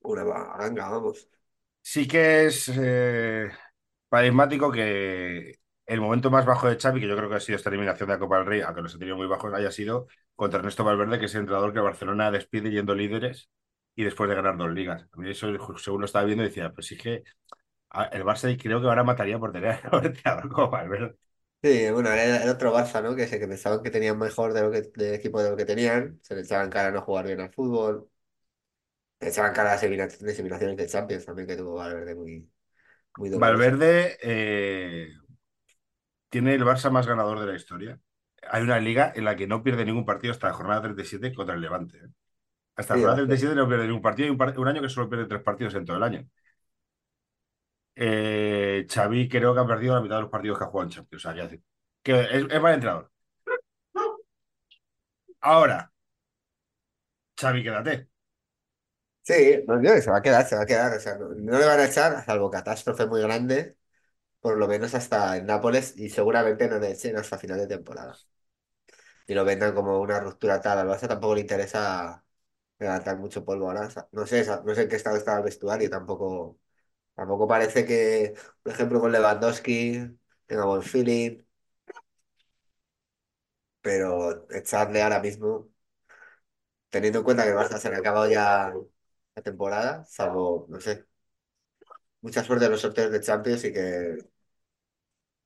una 0.03 0.23
ganga, 0.57 0.89
vamos. 0.89 1.27
Sí 1.81 2.07
que 2.07 2.45
es 2.47 2.69
eh, 2.75 3.49
paradigmático 4.09 4.71
que 4.71 5.59
el 5.93 6.01
momento 6.01 6.31
más 6.31 6.45
bajo 6.45 6.67
de 6.69 6.77
Xavi, 6.79 7.01
que 7.01 7.07
yo 7.07 7.15
creo 7.17 7.29
que 7.29 7.35
ha 7.35 7.39
sido 7.39 7.57
esta 7.57 7.69
eliminación 7.69 8.07
de 8.09 8.15
la 8.15 8.19
Copa 8.19 8.37
del 8.37 8.45
Rey, 8.47 8.61
aunque 8.61 8.81
los 8.81 8.95
ha 8.95 8.99
tenido 8.99 9.17
muy 9.17 9.27
bajos, 9.27 9.53
haya 9.53 9.71
sido 9.71 10.07
contra 10.35 10.59
Ernesto 10.59 10.83
Valverde, 10.83 11.19
que 11.19 11.25
es 11.25 11.35
el 11.35 11.41
entrenador 11.41 11.73
que 11.73 11.79
Barcelona 11.79 12.31
despide 12.31 12.71
yendo 12.71 12.95
líderes 12.95 13.49
y 13.95 14.03
después 14.03 14.29
de 14.29 14.35
ganar 14.35 14.57
dos 14.57 14.71
ligas. 14.71 15.05
A 15.11 15.17
mí 15.17 15.29
eso, 15.29 15.47
según 15.77 16.01
lo 16.01 16.05
estaba 16.05 16.25
viendo, 16.25 16.43
decía, 16.43 16.71
pues 16.73 16.87
sí 16.87 16.97
que 16.97 17.23
el 18.11 18.23
Barça 18.25 18.57
creo 18.61 18.81
que 18.81 18.87
ahora 18.87 19.03
mataría 19.03 19.39
por 19.39 19.51
tener 19.53 19.71
a 19.91 19.97
entrenador 20.03 20.49
como 20.51 20.69
Valverde. 20.71 21.15
Sí, 21.63 21.91
bueno, 21.91 22.09
era 22.11 22.41
el 22.43 22.49
otro 22.49 22.73
Barça, 22.73 23.03
¿no? 23.03 23.15
Que, 23.15 23.27
que 23.29 23.47
pensaban 23.47 23.83
que 23.83 23.91
tenían 23.91 24.17
mejor 24.17 24.51
de 24.53 24.61
lo 24.63 24.71
que, 24.71 24.81
de 24.95 25.13
equipo 25.15 25.41
de 25.43 25.51
lo 25.51 25.57
que 25.57 25.65
tenían, 25.65 26.19
se 26.23 26.33
les 26.35 26.45
echaban 26.45 26.71
cara 26.71 26.87
a 26.89 26.91
no 26.91 27.01
jugar 27.03 27.27
bien 27.27 27.39
al 27.39 27.53
fútbol, 27.53 28.09
se 29.19 29.25
les 29.25 29.33
echaban 29.35 29.53
cara 29.53 29.69
a 29.71 29.73
las 29.75 29.83
elimina- 29.83 30.07
eliminaciones 30.21 30.77
de 30.77 30.87
Champions 30.87 31.25
también 31.25 31.47
que 31.47 31.55
tuvo 31.57 31.75
Valverde 31.75 32.15
muy, 32.15 32.49
muy. 33.17 33.29
Valverde 33.33 34.17
eh, 34.21 35.07
tiene 36.31 36.55
el 36.55 36.65
Barça 36.65 36.91
más 36.91 37.07
ganador 37.07 37.41
de 37.41 37.47
la 37.47 37.55
historia. 37.57 38.01
Hay 38.51 38.63
una 38.63 38.79
liga 38.81 39.13
en 39.15 39.25
la 39.25 39.37
que 39.37 39.47
no 39.47 39.63
pierde 39.63 39.85
ningún 39.85 40.05
partido 40.05 40.33
hasta 40.33 40.49
la 40.49 40.55
jornada 40.55 40.83
37 40.83 41.33
contra 41.35 41.55
el 41.55 41.61
Levante. 41.61 41.99
¿eh? 41.99 42.09
Hasta 42.75 42.95
la 42.95 42.99
jornada 43.01 43.17
bastante. 43.17 43.17
37 43.17 43.55
no 43.55 43.67
pierde 43.69 43.87
ningún 43.87 44.01
partido. 44.03 44.25
Hay 44.27 44.31
un, 44.31 44.37
par- 44.39 44.59
un 44.59 44.67
año 44.69 44.81
que 44.83 44.89
solo 44.89 45.09
pierde 45.09 45.27
tres 45.27 45.43
partidos 45.43 45.75
en 45.75 45.85
todo 45.85 45.97
el 45.97 46.03
año. 46.03 46.27
Eh, 47.95 48.85
Xavi 48.89 49.27
creo 49.29 49.53
que 49.53 49.59
ha 49.61 49.67
perdido 49.67 49.95
la 49.95 50.01
mitad 50.01 50.15
de 50.15 50.21
los 50.23 50.31
partidos 50.31 50.57
que 50.57 50.63
ha 50.63 50.67
jugado 50.67 50.85
en 50.89 50.91
Champions. 50.95 51.25
O 51.25 51.33
sea, 51.33 51.49
que 52.03 52.21
es, 52.21 52.45
es 52.49 52.61
mal 52.61 52.73
entrenador. 52.73 53.11
Ahora, 55.41 55.91
Xavi, 57.41 57.63
quédate. 57.63 58.07
Sí, 59.23 59.63
no, 59.67 59.79
no, 59.79 59.89
se 60.01 60.09
va 60.11 60.17
a 60.17 60.21
quedar, 60.21 60.45
se 60.47 60.55
va 60.55 60.63
a 60.63 60.65
quedar. 60.65 60.97
O 60.97 60.99
sea, 60.99 61.17
no, 61.17 61.29
no 61.29 61.59
le 61.59 61.65
van 61.65 61.79
a 61.79 61.85
echar, 61.85 62.23
salvo 62.25 62.49
catástrofe 62.49 63.05
muy 63.05 63.21
grande, 63.21 63.77
por 64.41 64.57
lo 64.57 64.67
menos 64.67 64.93
hasta 64.95 65.37
en 65.37 65.45
Nápoles, 65.47 65.95
y 65.97 66.09
seguramente 66.09 66.67
no 66.69 66.79
le 66.79 66.91
echen 66.91 67.17
hasta 67.17 67.37
final 67.37 67.59
de 67.59 67.67
temporada. 67.67 68.15
Y 69.27 69.33
lo 69.33 69.45
vendan 69.45 69.73
como 69.73 69.99
una 69.99 70.19
ruptura 70.19 70.59
tal. 70.61 70.79
Al 70.79 70.87
Barça 70.87 71.07
tampoco 71.07 71.35
le 71.35 71.41
interesa 71.41 72.23
levantar 72.79 73.17
mucho 73.19 73.45
polvo 73.45 73.67
ahora. 73.67 73.89
No 74.11 74.25
sé, 74.25 74.45
no 74.65 74.75
sé 74.75 74.83
en 74.83 74.89
qué 74.89 74.95
estado 74.97 75.17
está 75.17 75.37
el 75.37 75.43
vestuario, 75.43 75.89
tampoco, 75.89 76.59
tampoco 77.15 77.47
parece 77.47 77.85
que, 77.85 78.35
por 78.63 78.73
ejemplo, 78.73 78.99
con 79.01 79.11
Lewandowski 79.11 80.17
tenga 80.47 80.65
buen 80.65 80.83
feeling, 80.83 81.43
pero 83.81 84.47
echarle 84.51 85.01
ahora 85.01 85.19
mismo, 85.21 85.69
teniendo 86.89 87.19
en 87.19 87.25
cuenta 87.25 87.43
que 87.43 87.51
el 87.51 87.79
se 87.79 87.89
le 87.89 87.95
ha 87.95 87.99
acabado 87.99 88.29
ya 88.29 88.73
la 89.35 89.41
temporada, 89.43 90.05
salvo, 90.05 90.65
no 90.69 90.79
sé, 90.79 91.05
mucha 92.21 92.43
suerte 92.43 92.65
en 92.65 92.71
los 92.71 92.81
sorteos 92.81 93.11
de 93.11 93.21
Champions 93.21 93.63
y 93.65 93.73
que 93.73 94.17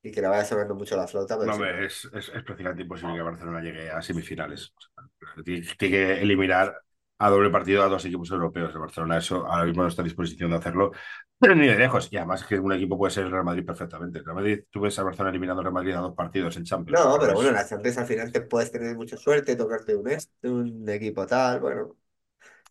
y 0.02 0.12
que 0.12 0.20
le 0.22 0.28
vaya 0.28 0.44
sonando 0.44 0.74
mucho 0.74 0.96
la 0.96 1.06
flauta, 1.08 1.38
pero 1.38 1.50
No, 1.50 1.52
hombre, 1.54 1.84
es, 1.86 2.04
es, 2.12 2.28
es 2.30 2.42
prácticamente 2.42 2.82
imposible 2.82 3.14
que 3.14 3.22
Barcelona 3.22 3.60
llegue 3.60 3.90
a 3.90 4.02
semifinales. 4.02 4.72
O 4.76 4.80
sea, 4.80 5.44
tiene, 5.44 5.66
tiene 5.78 5.96
que 5.96 6.22
eliminar 6.22 6.82
a 7.18 7.30
doble 7.30 7.50
partido 7.50 7.82
a 7.84 7.88
dos 7.88 8.04
equipos 8.04 8.30
europeos. 8.30 8.72
El 8.74 8.80
Barcelona 8.80 9.18
eso 9.18 9.46
ahora 9.46 9.64
mismo 9.64 9.82
no 9.82 9.88
está 9.88 10.02
en 10.02 10.06
disposición 10.08 10.50
de 10.50 10.56
hacerlo 10.56 10.92
ni 11.40 11.66
de 11.68 11.76
lejos. 11.78 12.08
Y 12.10 12.16
además 12.16 12.44
que 12.44 12.58
un 12.58 12.72
equipo 12.72 12.98
puede 12.98 13.12
ser 13.12 13.26
el 13.26 13.30
Real 13.32 13.44
Madrid 13.44 13.64
perfectamente. 13.64 14.18
El 14.18 14.24
Real 14.24 14.36
Madrid, 14.36 14.64
tú 14.70 14.80
ves 14.80 14.98
a 14.98 15.04
Barcelona 15.04 15.30
eliminando 15.30 15.60
al 15.60 15.64
Real 15.66 15.74
Madrid 15.74 15.92
a 15.94 15.98
dos 16.00 16.14
partidos 16.14 16.56
en 16.56 16.64
Champions. 16.64 17.08
No, 17.08 17.18
pero 17.20 17.34
bueno, 17.34 17.48
es- 17.48 17.50
en 17.50 17.56
la 17.56 17.66
Champions 17.68 17.98
al 17.98 18.06
final 18.06 18.30
te 18.32 18.42
puedes 18.42 18.70
tener 18.70 18.94
mucha 18.96 19.16
suerte, 19.16 19.56
tocarte 19.56 19.96
un, 19.96 20.08
un 20.44 20.88
equipo 20.88 21.26
tal, 21.26 21.60
bueno. 21.60 21.96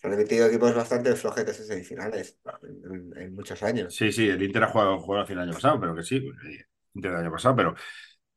Han 0.06 0.14
emitido 0.14 0.48
equipos 0.48 0.74
bastante 0.76 1.16
flojetes 1.16 1.60
en 1.60 1.68
semifinales 1.68 2.40
en, 2.64 3.14
en- 3.14 3.22
en 3.22 3.36
muchos 3.36 3.62
años. 3.64 3.94
Sí, 3.94 4.12
sí, 4.12 4.28
el 4.30 4.42
Inter 4.42 4.64
ha 4.64 4.68
jugado, 4.70 5.00
jugado 5.00 5.22
al 5.22 5.28
fin 5.28 5.38
el 5.38 5.44
año 5.44 5.54
pasado, 5.54 5.80
pero 5.80 5.96
que 5.96 6.04
sí, 6.04 6.20
pues, 6.20 6.38
eh, 6.46 6.66
Inter 6.96 7.12
del 7.12 7.20
año 7.22 7.32
pasado, 7.32 7.56
pero 7.56 7.76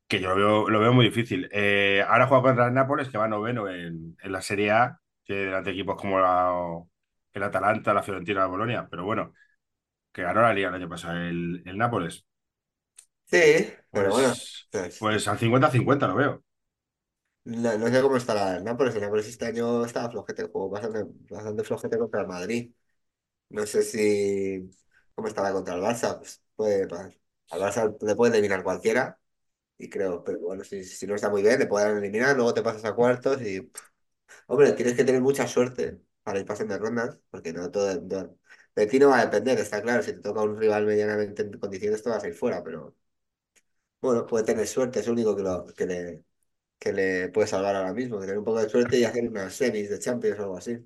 que 0.09 0.21
yo 0.21 0.31
lo 0.31 0.37
veo, 0.37 0.71
lo 0.71 0.81
veo 0.81 0.93
muy 0.93 1.07
difícil. 1.07 1.49
Eh, 1.53 2.05
ahora 2.09 2.27
juega 2.29 2.43
contra 2.45 2.67
el 2.69 2.75
Nápoles, 2.75 3.09
que 3.11 3.19
va 3.19 3.29
noveno 3.29 3.69
en, 3.69 4.17
en 4.23 4.33
la 4.33 4.43
Serie 4.43 4.73
A, 4.73 5.01
que 5.25 5.35
delante 5.35 5.71
de 5.71 5.77
equipos 5.77 5.97
como 6.01 6.21
la- 6.21 6.53
el 7.35 7.43
Atalanta, 7.43 7.95
la 7.95 8.03
Fiorentina, 8.03 8.41
la 8.41 8.47
Bolonia, 8.47 8.89
pero 8.91 9.05
bueno, 9.05 9.35
que 10.13 10.23
ganó 10.23 10.43
la 10.43 10.55
Liga 10.55 10.69
el 10.71 10.77
año 10.77 10.89
pasado 10.91 11.19
el, 11.19 11.63
el 11.67 11.79
Nápoles. 11.79 12.27
Sí, 13.27 13.73
pero 13.93 14.11
bueno, 14.13 14.35
Pues, 14.35 14.69
pues, 14.71 14.99
pues 14.99 15.29
al 15.29 15.39
50-50 15.39 16.07
lo 16.09 16.15
veo. 16.17 16.45
No, 17.57 17.79
no 17.79 17.89
sé 17.89 18.03
cómo 18.03 18.17
estará 18.17 18.57
el 18.57 18.65
Nápoles. 18.65 18.95
El 18.95 19.03
Nápoles 19.03 19.29
este 19.29 19.47
año 19.47 19.85
estaba 19.85 20.11
flojete, 20.11 20.45
jugó 20.45 20.69
bastante, 20.71 21.05
bastante 21.31 21.65
flojete 21.65 21.99
contra 21.99 22.21
el 22.23 22.27
Madrid. 22.29 22.73
No 23.51 23.67
sé 23.67 23.83
si 23.83 24.71
cómo 25.15 25.29
estará 25.29 25.53
contra 25.53 25.75
el 25.75 25.83
Barça. 25.83 26.19
Pues 26.19 26.43
puede, 26.57 26.83
al 26.85 27.61
Barça 27.61 27.97
le 28.01 28.17
puede 28.17 28.35
eliminar 28.35 28.63
cualquiera. 28.63 29.19
Y 29.79 29.91
creo, 29.91 30.25
pero 30.25 30.41
bueno, 30.41 30.65
si, 30.65 30.85
si 30.85 31.07
no 31.07 31.15
está 31.17 31.31
muy 31.31 31.43
bien, 31.43 31.59
le 31.59 31.67
pueden 31.67 31.99
eliminar, 31.99 32.37
luego 32.37 32.55
te 32.55 32.63
pasas 32.63 32.85
a 32.85 32.95
cuartos 32.95 33.43
y, 33.43 33.71
hombre, 34.49 34.73
tienes 34.73 34.95
que 34.95 35.05
tener 35.05 35.21
mucha 35.23 35.47
suerte 35.49 36.01
para 36.23 36.41
ir 36.41 36.47
pasando 36.47 36.75
de 36.75 36.81
rondas, 36.81 37.19
porque 37.31 37.53
no 37.53 37.71
todo, 37.71 37.87
de 38.77 38.87
ti 38.87 38.99
no 38.99 39.09
va 39.11 39.21
a 39.21 39.27
depender, 39.27 39.59
está 39.59 39.83
claro, 39.83 40.03
si 40.03 40.13
te 40.15 40.21
toca 40.21 40.43
un 40.43 40.59
rival 40.59 40.87
medianamente 40.87 41.43
en 41.43 41.59
condiciones, 41.59 42.03
te 42.03 42.11
vas 42.11 42.25
a 42.25 42.29
ir 42.29 42.35
fuera, 42.35 42.63
pero 42.65 42.97
bueno, 44.01 44.27
puede 44.27 44.45
tener 44.45 44.67
suerte, 44.67 45.01
es 45.01 45.07
lo 45.07 45.13
único 45.13 45.37
que, 45.37 45.43
lo, 45.43 45.65
que, 45.67 45.87
le, 45.87 46.25
que 46.79 46.93
le 46.93 47.29
puede 47.29 47.47
salvar 47.47 47.75
ahora 47.77 47.93
mismo, 47.93 48.19
que 48.19 48.27
tener 48.27 48.39
un 48.39 48.45
poco 48.45 48.61
de 48.61 48.69
suerte 48.69 48.99
y 48.99 49.05
hacer 49.05 49.29
unas 49.29 49.53
semis 49.53 49.91
de 49.91 49.99
Champions 49.99 50.39
o 50.39 50.43
algo 50.43 50.57
así. 50.57 50.79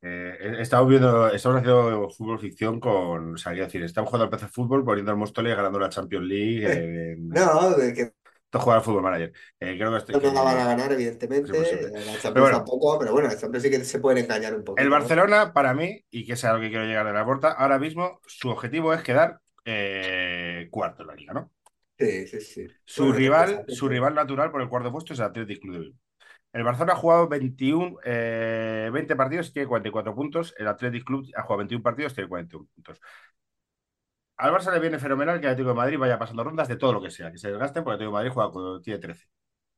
Eh, 0.00 0.56
estamos 0.60 0.88
viendo, 0.88 1.28
estamos 1.28 1.58
haciendo 1.58 2.08
fútbol 2.10 2.38
ficción 2.38 2.80
con, 2.80 3.34
o 3.34 3.36
sea, 3.36 3.52
decir, 3.52 3.82
estamos 3.82 4.08
jugando 4.08 4.24
al 4.24 4.30
PC 4.30 4.48
Fútbol, 4.48 4.84
poniendo 4.84 5.12
al 5.12 5.18
Móstoles 5.18 5.56
ganando 5.56 5.78
la 5.78 5.88
Champions 5.88 6.26
League. 6.26 7.16
No, 7.18 7.70
de 7.70 7.92
que 7.92 8.00
Esto 8.02 8.60
juega 8.60 8.78
al 8.78 8.84
Fútbol 8.84 9.02
Manager. 9.02 9.32
Eh, 9.60 9.76
creo 9.76 10.04
que, 10.04 10.12
no 10.12 10.32
la 10.32 10.42
van 10.42 10.56
a 10.56 10.60
que 10.60 10.66
ganar, 10.66 10.92
evidentemente, 10.92 11.48
imposible. 11.50 11.82
la 11.82 11.90
Pero 11.90 12.04
Champions 12.04 12.34
bueno, 12.34 12.56
tampoco, 12.58 12.98
pero 12.98 13.12
bueno, 13.12 13.28
la 13.28 13.36
Champions 13.36 13.62
sí 13.62 13.70
que 13.70 13.84
se 13.84 14.00
pueden 14.00 14.24
engañar 14.24 14.52
un 14.52 14.60
el 14.60 14.64
poquito, 14.64 14.88
¿no? 14.88 14.90
Barcelona, 14.90 15.52
para 15.52 15.74
mí, 15.74 16.04
y 16.10 16.24
que 16.24 16.32
es 16.32 16.44
a 16.44 16.54
lo 16.54 16.60
que 16.60 16.70
quiero 16.70 16.84
llegar 16.84 17.06
de 17.06 17.12
la 17.12 17.24
puerta, 17.24 17.52
ahora 17.52 17.78
mismo 17.78 18.20
su 18.26 18.48
objetivo 18.48 18.94
es 18.94 19.02
quedar 19.02 19.40
eh, 19.64 20.68
cuarto 20.70 21.02
en 21.02 21.08
la 21.08 21.14
liga, 21.14 21.34
¿no? 21.34 21.50
Sí, 21.98 22.26
sí, 22.26 22.40
sí. 22.40 22.66
Su 22.84 23.04
Bueno, 23.04 23.14
rival, 23.18 23.64
su 23.68 23.88
rival 23.88 24.14
natural 24.14 24.50
por 24.50 24.62
el 24.62 24.68
cuarto 24.68 24.90
puesto 24.92 25.12
es 25.12 25.18
el 25.18 25.26
Athletic 25.26 25.60
Club 25.60 25.74
de 25.74 25.80
Bilbao. 25.80 25.98
El 26.52 26.64
Barcelona 26.64 26.94
ha 26.94 26.96
jugado 26.96 27.28
21, 27.28 27.98
eh, 28.04 28.90
20 28.92 29.16
partidos, 29.16 29.52
tiene 29.52 29.68
44 29.68 30.14
puntos. 30.14 30.54
El 30.58 30.68
Athletic 30.68 31.04
Club 31.04 31.26
ha 31.36 31.42
jugado 31.42 31.58
21 31.58 31.82
partidos, 31.82 32.14
tiene 32.14 32.28
41 32.28 32.68
puntos. 32.74 33.00
Al 34.44 34.52
Barça 34.52 34.72
le 34.72 34.80
viene 34.80 34.98
fenomenal 34.98 35.38
que 35.38 35.46
el 35.46 35.52
Atlético 35.52 35.68
de 35.70 35.74
Madrid 35.76 35.98
vaya 35.98 36.18
pasando 36.18 36.42
rondas 36.44 36.66
de 36.68 36.76
todo 36.76 36.92
lo 36.94 37.02
que 37.02 37.10
sea, 37.10 37.30
que 37.30 37.38
se 37.38 37.48
desgasten, 37.50 37.84
porque 37.84 37.94
el 38.04 38.08
Atlético 38.08 38.10
de 38.16 38.18
Madrid 38.20 38.32
juega 38.34 38.50
cuando 38.52 38.80
tiene 38.80 38.98
13. 39.00 39.26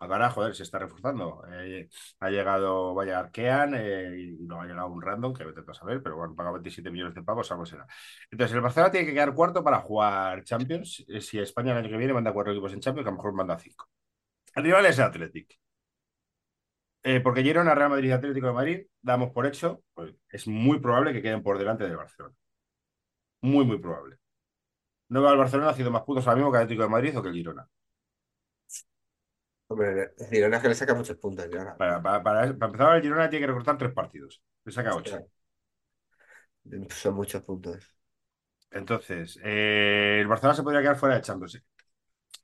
Ahora, 0.02 0.30
joder, 0.30 0.54
se 0.54 0.62
está 0.62 0.78
reforzando. 0.78 1.42
Eh, 1.52 1.88
ha 2.20 2.30
llegado, 2.30 2.94
vaya 2.94 3.18
Arkean 3.18 3.74
eh, 3.74 4.16
y 4.18 4.42
no 4.46 4.60
ha 4.62 4.66
llegado 4.66 4.88
un 4.88 5.02
random, 5.02 5.34
que 5.34 5.44
vete 5.44 5.60
a 5.68 5.74
saber, 5.74 6.02
pero 6.02 6.16
bueno, 6.16 6.34
paga 6.34 6.52
27 6.52 6.90
millones 6.90 7.14
de 7.14 7.22
pavos, 7.22 7.50
algo 7.52 7.66
será. 7.66 7.86
Entonces, 8.30 8.54
el 8.54 8.62
Barcelona 8.62 8.90
tiene 8.90 9.06
que 9.06 9.12
quedar 9.12 9.34
cuarto 9.34 9.62
para 9.62 9.80
jugar 9.80 10.42
Champions. 10.44 11.04
Eh, 11.06 11.20
Si 11.20 11.38
España 11.38 11.72
el 11.72 11.78
año 11.78 11.90
que 11.90 11.98
viene 11.98 12.14
manda 12.14 12.32
cuatro 12.32 12.52
equipos 12.52 12.72
en 12.72 12.80
Champions, 12.80 13.04
que 13.04 13.08
a 13.10 13.12
lo 13.12 13.16
mejor 13.18 13.34
manda 13.34 13.58
cinco. 13.58 13.88
El 14.56 14.64
rival 14.64 14.86
es 14.86 14.98
el 14.98 15.04
Athletic. 15.06 15.58
Porque 17.24 17.42
Girona, 17.42 17.74
Real 17.74 17.90
Madrid 17.90 18.08
y 18.10 18.12
Atlético 18.12 18.46
de 18.48 18.52
Madrid, 18.54 18.86
damos 19.02 19.30
por 19.32 19.46
hecho, 19.46 19.82
pues, 19.94 20.14
es 20.30 20.46
muy 20.46 20.78
probable 20.80 21.12
que 21.12 21.22
queden 21.22 21.42
por 21.42 21.58
delante 21.58 21.84
del 21.84 21.96
Barcelona. 21.96 22.34
Muy, 23.42 23.64
muy 23.66 23.78
probable. 23.78 24.16
No 25.10 25.22
veo 25.22 25.30
al 25.30 25.38
Barcelona 25.38 25.70
haciendo 25.70 25.90
más 25.92 26.02
puntos 26.04 26.26
ahora 26.26 26.36
mismo 26.38 26.52
que 26.52 26.58
Atlético 26.58 26.82
de 26.84 26.88
Madrid 26.90 27.18
o 27.18 27.22
que 27.22 27.28
el 27.30 27.34
Girona. 27.36 27.68
Hombre, 29.70 30.12
el 30.18 30.26
Girona 30.28 30.56
es 30.58 30.62
que 30.62 30.68
le 30.68 30.74
saca 30.74 30.94
muchos 30.94 31.16
puntos. 31.16 31.48
ya. 31.50 31.74
Para, 31.76 32.02
para- 32.02 32.22
para- 32.22 32.58
para 32.58 32.66
empezar, 32.66 32.96
el 32.96 33.02
Girona 33.02 33.30
tiene 33.30 33.44
que 33.44 33.46
recortar 33.48 33.78
tres 33.78 33.92
partidos. 33.92 34.42
Le 34.64 34.72
saca 34.72 34.94
ocho. 34.94 35.18
Son 36.90 37.14
muchos 37.14 37.42
puntos. 37.42 37.94
Entonces, 38.70 39.38
eh, 39.44 40.18
el 40.20 40.28
Barcelona 40.28 40.56
se 40.56 40.64
podría 40.64 40.82
quedar 40.82 40.96
fuera 40.98 41.16
de 41.16 41.22
Champions. 41.22 41.62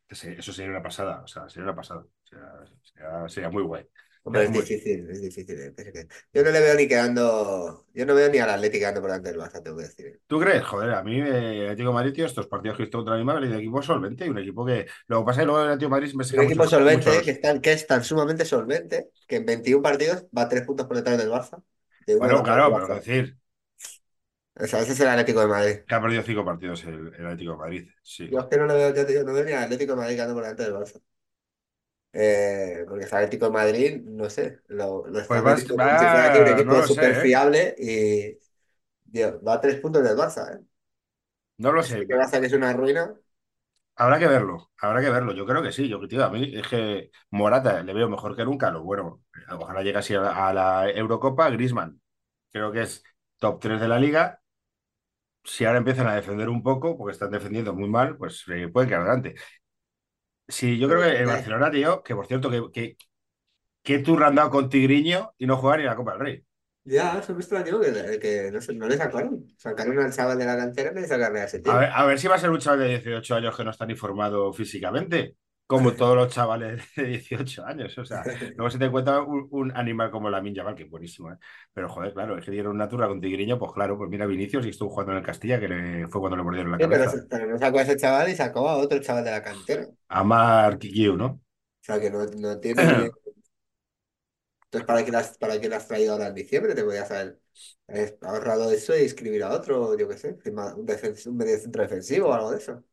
Ese- 0.08 0.34
Eso 0.38 0.52
sería 0.52 0.70
una 0.72 0.82
pasada. 0.82 1.22
O 1.22 1.28
sea, 1.28 1.48
sería 1.48 1.64
una 1.64 1.76
pasada. 1.76 2.00
O 2.02 2.26
sea, 2.26 2.52
sería, 2.82 3.28
sería 3.28 3.50
muy 3.50 3.62
guay. 3.64 3.88
Hombre, 4.26 4.42
es 4.42 4.50
Muy- 4.50 4.60
difícil, 4.60 5.08
es 5.08 5.22
difícil. 5.22 5.60
eh, 5.60 5.72
que- 5.76 6.08
Yo 6.32 6.42
no 6.44 6.50
le 6.50 6.60
veo 6.60 6.74
ni 6.74 6.88
quedando. 6.88 7.86
Yo 7.94 8.04
no 8.06 8.14
veo 8.14 8.28
ni 8.28 8.38
al 8.38 8.50
Atlético 8.50 8.80
quedando 8.80 9.00
por 9.00 9.10
delante 9.10 9.28
del 9.30 9.38
Barça, 9.40 9.62
tengo 9.62 9.76
que 9.76 9.84
decir. 9.84 10.20
¿Tú 10.26 10.40
crees? 10.40 10.64
Joder, 10.64 10.90
a 10.94 11.02
mí 11.04 11.20
eh, 11.20 11.58
el 11.58 11.64
Atlético 11.66 11.90
de 11.90 11.94
Madrid, 11.94 12.12
tío, 12.12 12.26
estos 12.26 12.48
partidos 12.48 12.76
que 12.76 12.82
he 12.82 12.86
visto 12.86 12.98
contra 12.98 13.14
el 13.14 13.20
Animal, 13.20 13.44
el 13.44 13.54
equipo 13.54 13.80
solvente 13.82 14.26
y 14.26 14.28
un 14.28 14.38
equipo 14.38 14.66
que. 14.66 14.86
Lo 15.06 15.20
que 15.20 15.24
pasa 15.26 15.40
es 15.40 15.42
que 15.42 15.46
luego 15.46 15.60
el 15.62 15.68
Atlético 15.68 15.86
de 15.86 15.90
Madrid 16.00 16.14
me 16.14 16.24
saca 16.24 16.40
Un 16.40 16.46
equipo 16.46 16.66
solvente, 16.66 17.06
muchos- 17.08 17.22
que, 17.24 17.30
es 17.30 17.40
tan, 17.40 17.60
que 17.60 17.72
es 17.72 17.86
tan 17.86 18.02
sumamente 18.04 18.44
solvente, 18.44 19.10
que 19.28 19.36
en 19.36 19.46
21 19.46 19.82
partidos 19.82 20.24
va 20.36 20.42
a 20.42 20.48
3 20.48 20.62
puntos 20.66 20.86
por 20.86 20.96
detrás 20.96 21.16
del 21.18 21.30
Barça. 21.30 21.62
de 22.06 22.16
Bueno, 22.16 22.42
claro, 22.42 22.72
pero 22.74 22.94
decir 22.96 23.36
O 24.58 24.66
sea, 24.66 24.80
ese 24.80 24.92
es 24.92 25.00
el 25.00 25.08
Atlético 25.08 25.40
de 25.40 25.46
Madrid. 25.46 25.76
que 25.86 25.94
ha 25.94 26.00
perdido 26.00 26.22
cinco 26.22 26.44
partidos 26.44 26.82
el, 26.84 27.12
el 27.16 27.26
Atlético 27.26 27.52
de 27.52 27.58
Madrid. 27.58 27.88
Sí. 28.02 28.28
Yo 28.30 28.40
es 28.40 28.46
que 28.46 28.56
no 28.56 28.66
le 28.66 28.74
veo, 28.74 29.04
digo, 29.04 29.22
no 29.22 29.32
veo 29.34 29.44
ni 29.44 29.52
al 29.52 29.64
Atlético 29.64 29.92
de 29.92 29.98
Madrid 29.98 30.14
quedando 30.16 30.34
por 30.34 30.42
delante 30.42 30.62
del 30.64 30.72
Barça. 30.74 31.00
Eh, 32.18 32.84
porque 32.88 33.04
el 33.04 33.14
Atlético 33.14 33.46
de 33.46 33.52
Madrid, 33.52 34.02
no 34.04 34.30
sé, 34.30 34.60
lo, 34.68 35.06
lo 35.06 35.20
está 35.20 35.38
Pues 35.38 35.42
vas- 35.42 35.66
vendiendo 35.66 35.78
como 35.80 35.98
si 35.98 36.08
fuera 36.08 36.26
aquí 36.26 36.38
un 36.38 36.48
equipo 36.48 36.74
no 36.74 36.80
lo 36.80 36.88
sé, 36.88 37.02
súper 37.02 37.14
¿eh? 37.22 37.32
fiable 37.32 37.74
y 37.78 38.38
tío, 39.12 39.42
va 39.42 39.54
a 39.54 39.60
3 39.62 39.80
puntos 39.80 40.02
del 40.04 40.16
Barça, 40.16 40.56
¿eh? 40.60 40.64
No 41.58 41.72
lo 41.72 41.82
sé. 41.82 42.00
que 42.08 42.16
Barça 42.20 42.40
que 42.40 42.46
es 42.46 42.52
una 42.60 42.72
ruina. 42.72 43.04
Habrá 43.98 44.18
que 44.18 44.26
verlo, 44.26 44.70
habrá 44.80 45.00
que 45.00 45.08
verlo. 45.10 45.32
Yo 45.32 45.46
creo 45.46 45.62
que 45.62 45.72
sí. 45.72 45.88
Yo, 45.88 46.06
tío, 46.06 46.24
a 46.24 46.30
mí 46.30 46.52
es 46.54 46.68
que 46.68 47.10
Morata 47.30 47.82
le 47.82 47.94
veo 47.94 48.08
mejor 48.10 48.36
que 48.36 48.44
nunca. 48.44 48.70
Lo 48.70 48.82
bueno, 48.82 49.22
ojalá 49.58 49.82
llegue 49.82 49.98
así 49.98 50.14
a 50.14 50.20
la, 50.20 50.48
a 50.48 50.52
la 50.54 50.90
Eurocopa. 50.90 51.48
Griezmann, 51.50 52.00
creo 52.52 52.72
que 52.72 52.82
es 52.82 53.02
top 53.38 53.60
3 53.60 53.80
de 53.80 53.88
la 53.88 53.98
liga. 53.98 54.40
Si 55.44 55.64
ahora 55.64 55.78
empiezan 55.78 56.08
a 56.08 56.14
defender 56.16 56.48
un 56.48 56.62
poco, 56.62 56.96
porque 56.98 57.12
están 57.12 57.30
defendiendo 57.30 57.72
muy 57.74 57.88
mal, 57.88 58.16
pues 58.16 58.44
eh, 58.48 58.68
pueden 58.68 58.88
quedar 58.88 59.02
adelante. 59.02 59.34
Sí, 60.48 60.78
yo 60.78 60.88
creo 60.88 61.00
que 61.02 61.16
el 61.18 61.26
Eh, 61.26 61.26
Barcelona, 61.26 61.70
tío, 61.70 62.02
que 62.02 62.14
por 62.14 62.26
cierto, 62.26 62.50
que, 62.50 62.62
que, 62.72 62.96
que 63.82 63.98
dado 64.00 64.50
con 64.50 64.68
Tigriño 64.70 65.34
y 65.38 65.46
no 65.46 65.56
jugar 65.58 65.80
ni 65.80 65.86
la 65.86 65.96
Copa 65.96 66.12
del 66.12 66.20
Rey. 66.20 66.44
Ya, 66.84 67.18
eso 67.18 67.34
me 67.34 67.40
extrañó 67.40 67.80
que, 67.80 68.18
que 68.20 68.52
no, 68.76 68.86
le 68.86 68.96
sacaron. 68.96 69.44
Sacaron 69.58 69.98
al 69.98 70.12
chaval 70.12 70.38
de 70.38 70.44
la 70.46 70.56
cantera 70.56 70.92
vez 70.92 71.02
de 71.02 71.08
sacarle 71.08 71.40
a 71.40 71.44
ese 71.44 71.58
tío. 71.58 71.72
A 71.72 71.78
ver, 71.78 71.90
a 71.92 72.04
ver 72.06 72.18
si 72.18 72.28
va 72.28 72.36
a 72.36 72.38
ser 72.38 72.50
un 72.50 72.58
chaval 72.58 72.80
de 72.80 72.88
18 72.88 73.34
años 73.34 73.56
que 73.56 73.64
no 73.64 73.70
está 73.70 73.86
ni 73.86 73.94
formado 73.96 74.52
físicamente, 74.52 75.36
como 75.66 75.94
todos 75.96 76.16
los 76.16 76.32
chavales 76.32 76.82
de 76.96 77.04
18 77.06 77.64
años. 77.66 77.96
O 77.98 78.04
sea, 78.04 78.26
luego 78.56 78.70
se 78.70 78.78
te 78.78 78.86
encuentra 78.86 79.20
un, 79.22 79.48
un 79.50 79.76
animal 79.76 80.10
como 80.10 80.30
la 80.30 80.42
Yamal, 80.42 80.74
que 80.74 80.84
es 80.84 80.90
buenísimo, 80.90 81.32
¿eh? 81.32 81.36
Pero 81.72 81.88
joder, 81.88 82.12
claro, 82.14 82.38
es 82.38 82.44
que 82.44 82.50
dieron 82.52 82.74
una 82.76 82.88
turra 82.88 83.08
con 83.08 83.20
Tigriño, 83.20 83.58
pues 83.58 83.72
claro, 83.72 83.96
pues 83.98 84.10
mira 84.10 84.26
Vinicius 84.26 84.66
y 84.66 84.70
estuvo 84.70 84.90
jugando 84.90 85.12
en 85.12 85.18
el 85.18 85.24
Castilla, 85.24 85.60
que 85.60 85.68
le- 85.68 86.08
fue 86.08 86.20
cuando 86.20 86.36
le 86.36 86.42
mordieron 86.44 86.72
la 86.72 86.78
Sí, 86.78 86.86
pero, 86.88 87.04
cabeza. 87.04 87.20
pero 87.30 87.46
no 87.46 87.58
sacó 87.58 87.78
a 87.78 87.82
ese 87.82 87.96
chaval 87.96 88.28
y 88.30 88.36
sacó 88.36 88.68
a 88.68 88.76
otro 88.76 88.98
chaval 89.00 89.24
de 89.24 89.30
la 89.30 89.42
cantera. 89.42 89.86
O 89.88 89.96
A 90.08 90.24
Mark 90.24 90.80
Guiu, 90.80 91.16
¿no? 91.16 91.40
sea, 91.80 92.00
que 92.00 92.10
no, 92.10 92.24
no 92.26 92.60
tiene... 92.60 93.10
Entonces, 94.64 94.86
¿para 94.86 95.04
qué 95.04 95.12
lo 95.12 95.18
has, 95.18 95.38
para 95.38 95.60
qué 95.60 95.68
lo 95.68 95.76
has 95.76 95.86
traído 95.88 96.12
ahora 96.12 96.28
en 96.28 96.34
diciembre? 96.34 96.74
Te 96.74 96.84
podías 96.84 97.10
haber 97.10 97.38
ahorrado 98.22 98.70
eso 98.72 98.96
y 98.96 99.02
escribir 99.02 99.42
a 99.44 99.52
otro, 99.52 99.96
yo 99.96 100.08
qué 100.08 100.18
sé, 100.18 100.38
un, 100.46 100.58
un 101.28 101.36
medio 101.36 101.58
centro 101.58 101.82
defensivo 101.82 102.28
o 102.28 102.32
algo 102.34 102.50
de 102.50 102.58
eso. 102.58 102.84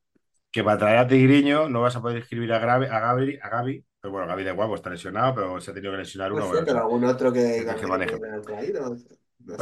Que 0.54 0.64
para 0.64 0.78
traer 0.78 1.00
a 1.00 1.08
Tigriño 1.08 1.68
no 1.68 1.82
vas 1.82 1.96
a 1.96 2.02
poder 2.02 2.18
escribir 2.20 2.54
a, 2.54 2.60
Grave- 2.60 2.88
a 2.90 3.00
Gaby, 3.00 3.40
a 3.42 3.50
Gaby, 3.50 3.84
pero 4.00 4.12
bueno, 4.12 4.28
Gaby 4.28 4.44
de 4.44 4.52
guapo 4.52 4.76
está 4.76 4.90
lesionado, 4.92 5.34
pero 5.34 5.60
se 5.60 5.72
ha 5.72 5.74
tenido 5.74 5.92
que 5.94 5.98
lesionar 5.98 6.30
No 6.30 6.38
uno. 6.38 6.48
bueno, 6.48 6.64
pero 6.66 6.80
algún 6.80 7.04
otro 7.06 7.34
que, 7.34 7.66
que- 7.68 7.76
que 7.82 7.88
maneje. 7.88 8.18
traído. 8.46 8.96
No 9.40 9.56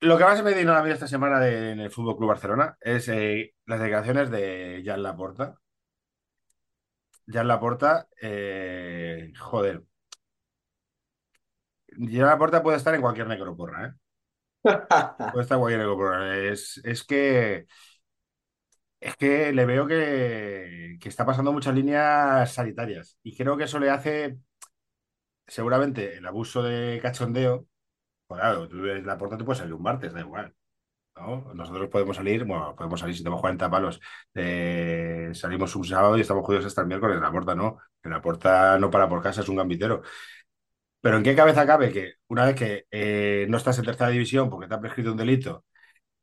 lo 0.00 0.18
que 0.18 0.24
más 0.24 0.42
me 0.42 0.50
a 0.52 0.64
la 0.64 0.82
vida 0.82 0.94
esta 0.94 1.06
semana 1.08 1.40
de- 1.40 1.70
en 1.70 1.80
el 1.80 1.90
Fútbol 1.90 2.16
Club 2.16 2.28
Barcelona 2.28 2.76
es 2.80 3.08
eh, 3.08 3.54
las 3.64 3.80
declaraciones 3.80 4.30
de 4.30 4.82
Jan 4.84 5.02
Laporta. 5.02 5.56
Jan 7.26 7.48
Laporta, 7.48 8.08
eh, 8.20 9.32
joder. 9.38 9.82
Jan 11.96 12.26
Laporta 12.26 12.62
puede 12.62 12.76
estar 12.76 12.94
en 12.94 13.00
cualquier 13.00 13.28
necroporra, 13.28 13.86
¿eh? 13.86 13.92
Puede 15.32 15.42
estar 15.42 15.56
en 15.56 15.60
cualquier 15.60 15.80
necroporra. 15.80 16.38
Es, 16.38 16.80
es 16.84 17.04
que 17.04 17.66
es 19.04 19.16
que 19.16 19.52
le 19.52 19.66
veo 19.66 19.86
que, 19.86 20.98
está 21.04 21.26
pasando 21.26 21.52
muchas 21.52 21.74
líneas 21.74 22.52
sanitarias 22.54 23.18
y 23.22 23.36
creo 23.36 23.56
que 23.56 23.64
eso 23.64 23.78
le 23.78 23.90
hace 23.90 24.38
seguramente 25.46 26.16
el 26.16 26.26
abuso 26.26 26.62
de 26.62 27.00
cachondeo. 27.02 27.66
Pues 28.26 28.40
claro, 28.40 28.68
tú 28.68 28.82
ves 28.82 29.04
Laporta, 29.04 29.36
te 29.36 29.44
puede 29.44 29.58
salir 29.58 29.74
un 29.74 29.82
martes, 29.82 30.12
da 30.14 30.20
igual. 30.20 30.54
¿no? 31.16 31.52
Nosotros 31.54 31.90
podemos 31.90 32.16
salir, 32.16 32.44
bueno, 32.44 32.74
podemos 32.76 33.00
salir 33.00 33.14
si 33.16 33.22
tenemos 33.22 33.40
40 33.42 33.70
palos, 33.70 34.00
eh, 34.34 35.30
salimos 35.34 35.76
un 35.76 35.84
sábado 35.84 36.16
y 36.18 36.22
estamos 36.22 36.44
jodidos 36.46 36.66
hasta 36.66 36.80
el 36.82 36.88
miércoles. 36.88 37.20
La 37.20 37.30
puerta 37.32 37.54
no, 37.54 37.78
en 38.02 38.10
la 38.10 38.22
puerta 38.22 38.78
no 38.78 38.90
para 38.90 39.08
por 39.08 39.22
casa, 39.22 39.42
es 39.42 39.48
un 39.48 39.56
gambitero. 39.56 40.02
Pero 41.00 41.18
¿en 41.18 41.22
qué 41.22 41.36
cabeza 41.36 41.66
cabe 41.66 41.92
que 41.92 42.14
una 42.28 42.46
vez 42.46 42.56
que 42.56 42.86
eh, 42.90 43.46
no 43.50 43.58
estás 43.58 43.78
en 43.78 43.84
tercera 43.84 44.10
división 44.10 44.48
porque 44.50 44.68
te 44.68 44.74
ha 44.74 44.80
prescrito 44.80 45.12
un 45.12 45.18
delito, 45.18 45.64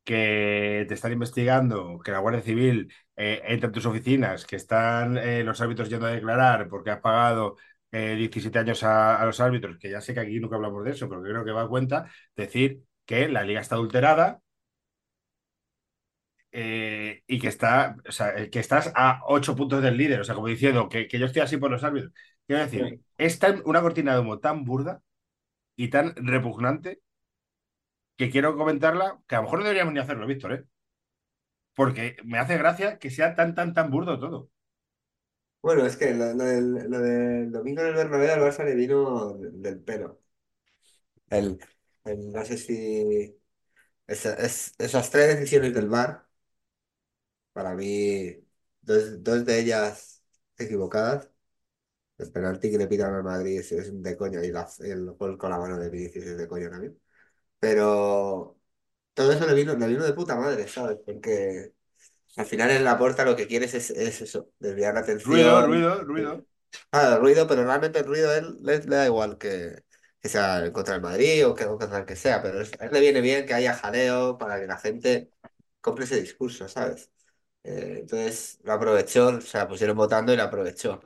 que 0.04 0.86
te 0.88 0.94
están 0.94 1.12
investigando, 1.14 2.00
que 2.04 2.12
la 2.12 2.20
Guardia 2.20 2.42
Civil 2.42 2.92
eh, 3.16 3.42
entra 3.46 3.68
en 3.68 3.74
tus 3.74 3.86
oficinas, 3.86 4.46
que 4.46 4.56
están 4.56 5.18
eh, 5.18 5.44
los 5.44 5.62
árbitros 5.62 5.90
yendo 5.90 6.08
a 6.08 6.12
declarar 6.12 6.68
porque 6.70 6.92
has 6.92 7.00
pagado 7.02 7.58
eh, 7.92 8.16
17 8.18 8.60
años 8.60 8.84
a, 8.84 9.22
a 9.22 9.26
los 9.26 9.40
árbitros, 9.40 9.78
que 9.78 9.90
ya 9.92 10.02
sé 10.02 10.14
que 10.14 10.20
aquí 10.22 10.40
nunca 10.40 10.56
hablamos 10.56 10.84
de 10.86 10.92
eso, 10.92 11.08
pero 11.10 11.22
que 11.24 11.30
creo 11.30 11.46
que 11.46 11.52
va 11.52 11.64
a 11.64 11.68
cuenta, 11.68 12.10
decir 12.36 12.84
que 13.06 13.28
la 13.30 13.44
liga 13.44 13.62
está 13.62 13.76
adulterada 13.76 14.42
eh, 16.52 17.24
y 17.28 17.40
que 17.40 17.48
está, 17.48 17.96
o 18.08 18.12
sea, 18.12 18.50
que 18.50 18.60
estás 18.60 18.92
a 18.96 19.22
ocho 19.28 19.56
puntos 19.56 19.82
del 19.82 19.98
líder, 19.98 20.20
o 20.22 20.24
sea, 20.24 20.36
como 20.36 20.48
diciendo 20.48 20.90
que, 20.90 21.08
que 21.08 21.20
yo 21.20 21.26
estoy 21.26 21.42
así 21.42 21.58
por 21.58 21.72
los 21.72 21.84
árbitros. 21.84 22.14
Quiero 22.48 22.62
decir, 22.64 22.98
es 23.18 23.40
tan- 23.40 23.62
una 23.66 23.82
cortina 23.82 24.14
de 24.14 24.20
humo 24.22 24.40
tan 24.40 24.64
burda 24.66 25.02
y 25.76 25.90
tan 25.90 26.16
repugnante 26.18 27.02
que 28.18 28.30
quiero 28.32 28.56
comentarla, 28.58 29.22
que 29.28 29.36
a 29.36 29.40
lo 29.40 29.44
mejor 29.46 29.60
no 29.60 29.66
deberíamos 29.66 29.94
ni 29.94 30.00
hacerlo, 30.00 30.28
Víctor, 30.28 30.54
¿eh? 30.54 30.66
Porque 31.76 32.16
me 32.24 32.38
hace 32.40 32.58
gracia 32.58 32.98
que 33.00 33.10
sea 33.12 33.36
tan, 33.36 33.56
tan, 33.56 33.74
tan 33.74 33.92
burdo 33.92 34.18
todo. 34.20 34.50
Bueno, 35.62 35.86
es 35.86 35.96
que 35.98 36.14
lo, 36.16 36.34
lo 36.34 36.44
del, 36.44 36.74
lo 36.90 37.00
del 37.00 37.52
domingo 37.52 37.82
en 37.84 37.96
Bernabéu 37.96 38.32
al 38.34 38.42
Barça 38.42 38.64
le 38.66 38.74
vino 38.76 39.34
del, 39.38 39.80
pelo. 39.84 40.20
El, 41.30 41.60
el- 42.06 42.32
no 42.32 42.46
sé 42.46 42.58
si 42.58 43.36
esa- 44.08 44.36
es- 44.36 44.74
esas 44.80 45.10
tres 45.12 45.30
decisiones 45.40 45.74
del 45.76 45.90
VAR, 45.90 46.28
para 47.54 47.74
mí, 47.76 48.36
dos, 48.82 49.24
dos 49.24 49.46
de 49.46 49.60
ellas 49.60 50.24
equivocadas. 50.58 51.30
El 52.20 52.32
penalti 52.34 52.72
que 52.72 52.80
le 52.80 52.88
pitan 52.88 53.16
al 53.16 53.24
Madrid 53.26 53.60
es, 53.62 53.74
es 53.74 54.04
de 54.04 54.18
coña 54.18 54.42
y 54.46 54.50
el 54.92 55.14
gol 55.14 55.38
con 55.40 55.52
la 55.52 55.60
mano 55.60 55.80
de 55.80 55.92
Vinicius 55.92 56.26
es 56.28 56.40
de 56.40 56.50
coña 56.50 56.72
también. 56.72 57.01
Pero 57.62 58.60
todo 59.16 59.34
eso 59.34 59.48
le 59.48 59.56
vino, 59.56 59.76
le 59.76 59.88
vino 59.88 60.04
de 60.06 60.14
puta 60.14 60.36
madre, 60.38 60.68
¿sabes? 60.70 61.00
Porque 61.06 61.74
al 62.38 62.46
final 62.48 62.72
en 62.72 62.84
la 62.86 62.98
puerta 63.00 63.26
lo 63.26 63.36
que 63.38 63.48
quieres 63.48 63.74
es, 63.76 63.92
es 63.92 64.22
eso, 64.22 64.50
desviar 64.60 64.96
la 64.96 65.02
Ruido, 65.24 65.62
atención. 65.62 65.64
ruido, 65.64 66.04
ruido. 66.04 66.46
Ah, 66.92 67.14
el 67.16 67.20
ruido, 67.22 67.48
pero 67.48 67.64
realmente 67.66 68.00
el 68.00 68.06
ruido 68.06 68.30
a 68.30 68.38
él 68.38 68.58
le, 68.62 68.80
le 68.80 68.96
da 68.96 69.06
igual 69.06 69.38
que, 69.38 69.84
que 70.22 70.30
sea 70.30 70.72
contra 70.72 70.96
el 70.96 71.02
Madrid 71.02 71.46
o 71.48 71.54
que 71.56 71.66
o 71.66 71.78
contra 71.78 72.00
el 72.00 72.06
que 72.06 72.16
sea, 72.16 72.42
pero 72.42 72.62
es- 72.62 72.72
a 72.80 72.86
él 72.86 72.92
le 72.94 73.00
viene 73.02 73.22
bien 73.22 73.46
que 73.46 73.54
haya 73.54 73.74
jaleo 73.74 74.38
para 74.38 74.60
que 74.60 74.68
la 74.68 74.78
gente 74.78 75.32
compre 75.82 76.06
ese 76.06 76.22
discurso, 76.22 76.68
¿sabes? 76.68 77.12
Eh, 77.64 77.98
entonces 78.02 78.60
lo 78.64 78.74
aprovechó, 78.74 79.30
o 79.30 79.42
sea, 79.42 79.68
pusieron 79.68 79.98
votando 79.98 80.34
y 80.34 80.38
lo 80.38 80.44
aprovechó. 80.44 81.02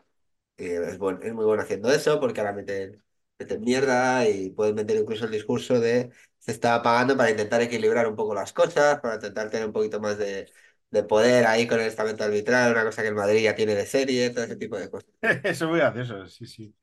Y 0.57 0.67
es, 0.67 0.97
buen- 0.97 1.21
es 1.23 1.33
muy 1.33 1.45
bueno 1.45 1.63
haciendo 1.63 1.91
eso 1.91 2.19
porque 2.19 2.39
ahora 2.41 2.53
meten, 2.53 3.03
meten 3.39 3.61
mierda 3.61 4.27
y 4.29 4.51
pueden 4.51 4.75
meter 4.75 4.97
incluso 4.97 5.25
el 5.25 5.31
discurso 5.31 5.79
de 5.79 6.11
se 6.45 6.51
está 6.51 6.81
pagando 6.83 7.17
para 7.17 7.31
intentar 7.31 7.61
equilibrar 7.61 8.07
un 8.07 8.15
poco 8.15 8.33
las 8.35 8.53
cosas, 8.53 8.99
para 9.01 9.15
intentar 9.15 9.49
tener 9.49 9.67
un 9.67 9.73
poquito 9.73 9.99
más 9.99 10.17
de, 10.17 10.51
de 10.91 11.03
poder 11.03 11.45
ahí 11.47 11.67
con 11.67 11.79
el 11.79 11.87
estamento 11.87 12.23
arbitral, 12.23 12.71
una 12.73 12.83
cosa 12.85 13.01
que 13.01 13.07
el 13.09 13.15
Madrid 13.15 13.43
ya 13.43 13.55
tiene 13.55 13.75
de 13.75 13.85
serie, 13.85 14.29
todo 14.31 14.43
ese 14.45 14.55
tipo 14.57 14.77
de 14.77 14.89
cosas. 14.89 15.09
Eso 15.43 15.65
es 15.65 15.69
muy 15.71 15.79
gracioso, 15.79 16.25
sí, 16.27 16.45
sí. 16.45 16.75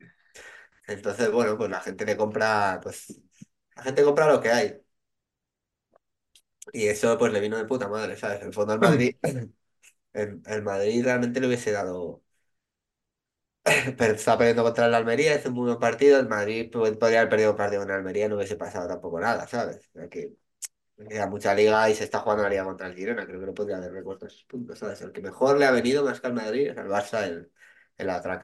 Entonces, 0.87 1.31
bueno, 1.31 1.57
pues 1.57 1.69
la 1.69 1.81
gente 1.81 2.05
le 2.05 2.17
compra, 2.17 2.79
pues 2.83 3.21
la 3.75 3.83
gente 3.83 4.03
compra 4.03 4.27
lo 4.31 4.41
que 4.41 4.51
hay. 4.51 4.81
Y 6.71 6.87
eso 6.87 7.17
pues 7.17 7.31
le 7.33 7.39
vino 7.41 7.57
de 7.57 7.65
puta 7.65 7.87
madre, 7.89 8.15
¿sabes? 8.17 8.41
En 8.41 8.47
el 8.47 8.53
fondo 8.53 8.73
al 8.73 8.79
Madrid, 8.79 9.15
el, 10.13 10.41
el 10.45 10.63
Madrid 10.63 11.03
realmente 11.03 11.39
le 11.41 11.47
hubiese 11.47 11.71
dado. 11.71 12.22
Pero 13.97 14.13
está 14.13 14.37
perdiendo 14.37 14.63
contra 14.63 14.87
el 14.87 14.93
Almería, 14.93 15.35
es 15.35 15.45
un 15.45 15.53
buen 15.55 15.79
partido. 15.79 16.19
El 16.19 16.27
Madrid 16.27 16.69
podría 16.71 17.19
haber 17.19 17.29
perdido 17.29 17.51
un 17.51 17.57
partido 17.57 17.81
con 17.81 17.91
el 17.91 17.97
Almería, 17.97 18.27
no 18.27 18.35
hubiese 18.35 18.57
pasado 18.57 18.87
tampoco 18.87 19.19
nada, 19.19 19.47
¿sabes? 19.47 19.89
Que 20.11 20.33
queda 21.09 21.27
mucha 21.27 21.53
liga 21.55 21.89
y 21.89 21.95
se 21.95 22.03
está 22.05 22.19
jugando 22.19 22.43
la 22.43 22.49
liga 22.49 22.65
contra 22.65 22.87
el 22.87 22.95
Girona. 22.95 23.25
Creo 23.25 23.39
que 23.39 23.45
no 23.47 23.53
podría 23.53 23.77
haber 23.77 23.93
recortado 23.93 24.27
esos 24.27 24.43
puntos, 24.45 24.79
¿sabes? 24.79 25.01
El 25.01 25.11
que 25.11 25.21
mejor 25.21 25.57
le 25.57 25.65
ha 25.65 25.71
venido 25.71 26.03
más 26.03 26.21
que 26.21 26.27
al 26.27 26.33
Madrid 26.33 26.69
es 26.69 26.77
al 26.77 26.89
Barça 26.89 27.23
el, 27.23 27.51
el 27.97 28.09
atraco. 28.09 28.43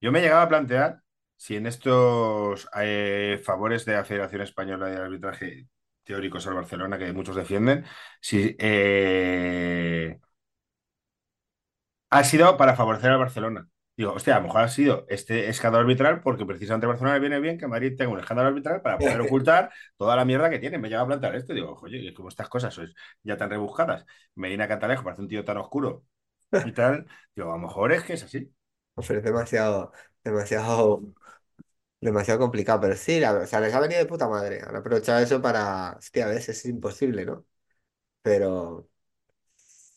Yo 0.00 0.12
me 0.12 0.20
llegaba 0.20 0.42
a 0.42 0.48
plantear 0.48 1.02
si 1.36 1.56
en 1.56 1.66
estos 1.66 2.68
eh, 2.76 3.40
favores 3.44 3.84
de 3.84 3.94
la 3.94 4.04
Federación 4.04 4.42
Española 4.42 4.86
de 4.86 4.96
Arbitraje 4.96 5.66
teóricos 6.04 6.46
al 6.46 6.54
Barcelona, 6.54 6.98
que 6.98 7.12
muchos 7.12 7.36
defienden, 7.36 7.84
si 8.20 8.56
eh, 8.58 10.18
ha 12.10 12.24
sido 12.24 12.56
para 12.56 12.76
favorecer 12.76 13.10
al 13.10 13.18
Barcelona. 13.18 13.68
Digo, 14.02 14.14
hostia, 14.14 14.34
a 14.36 14.38
lo 14.40 14.46
mejor 14.46 14.62
ha 14.62 14.68
sido 14.68 15.06
este 15.08 15.48
escándalo 15.48 15.82
arbitral 15.82 16.20
porque 16.22 16.44
precisamente 16.44 16.86
Barcelona 16.88 17.14
le 17.14 17.20
viene 17.20 17.38
bien 17.40 17.56
que 17.56 17.68
Madrid 17.68 17.94
tenga 17.96 18.10
un 18.12 18.18
escándalo 18.18 18.48
arbitral 18.48 18.82
para 18.82 19.00
poder 19.00 19.20
ocultar 19.22 19.70
toda 19.96 20.16
la 20.16 20.24
mierda 20.24 20.50
que 20.50 20.58
tiene. 20.58 20.78
Me 20.78 20.88
llega 20.88 21.02
a 21.02 21.06
plantear 21.06 21.36
esto. 21.36 21.54
Digo, 21.54 21.78
oye, 21.82 22.12
como 22.12 22.28
estas 22.28 22.48
cosas 22.48 22.74
sois 22.74 22.92
ya 23.22 23.36
tan 23.36 23.50
rebuscadas, 23.50 24.04
Medina 24.34 24.66
Cantalejo 24.66 25.04
parece 25.04 25.22
un 25.22 25.28
tío 25.28 25.44
tan 25.44 25.58
oscuro 25.58 26.04
y 26.62 26.72
tal. 26.74 27.06
Digo, 27.36 27.50
a 27.52 27.56
lo 27.56 27.60
mejor 27.62 27.92
es 27.92 28.04
que 28.04 28.14
es 28.14 28.24
así. 28.24 28.52
Ofrece 28.96 29.22
demasiado, 29.22 29.92
demasiado, 30.24 31.02
demasiado 32.00 32.40
complicado. 32.40 32.80
Pero 32.82 32.96
sí, 32.96 33.20
la- 33.20 33.34
o 33.34 33.46
sea, 33.46 33.60
les 33.60 33.74
ha 33.74 33.80
venido 33.80 34.00
de 34.00 34.06
puta 34.06 34.28
madre. 34.28 34.60
Han 34.66 34.76
aprovechado 34.76 35.20
eso 35.20 35.42
para. 35.42 35.92
Hostia, 35.98 36.26
a 36.26 36.28
veces 36.28 36.58
es 36.60 36.66
imposible, 36.66 37.24
¿no? 37.26 37.46
Pero. 38.22 38.88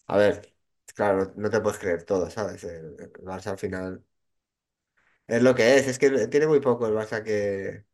A 0.07 0.17
ver, 0.17 0.54
claro, 0.95 1.33
no, 1.37 1.49
te 1.51 1.61
puedes 1.61 1.79
creer 1.79 2.03
todo, 2.05 2.29
¿sabes? 2.31 2.63
El, 2.63 2.95
el 2.99 3.11
Barça 3.25 3.47
al 3.51 3.57
final 3.59 4.03
es 5.27 5.41
lo 5.43 5.55
que 5.55 5.77
es, 5.77 5.87
es 5.87 5.99
que 5.99 6.27
tiene 6.27 6.47
muy 6.47 6.59
poco 6.59 6.87
el 6.87 6.93
Barça 6.93 7.23
que, 7.23 7.85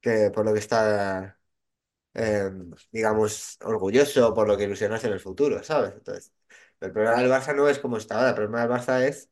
que 0.00 0.30
por 0.34 0.44
lo 0.46 0.52
que 0.54 0.60
está, 0.60 1.40
eh, 2.14 2.50
digamos, 2.92 3.58
orgulloso, 3.64 4.34
por 4.34 4.48
lo 4.48 4.56
que 4.58 4.64
ilusionarse 4.64 5.08
en 5.08 5.14
el 5.14 5.20
futuro, 5.20 5.62
¿sabes? 5.64 5.94
Entonces, 5.94 6.32
el 6.80 6.92
problema 6.92 7.18
del 7.22 7.30
Barça 7.30 7.56
no 7.56 7.68
es 7.68 7.78
cómo 7.78 7.96
está 7.98 8.16
ahora, 8.16 8.30
el 8.30 8.34
problema 8.36 8.62
del 8.62 8.70
Barça 8.70 9.02
es 9.04 9.30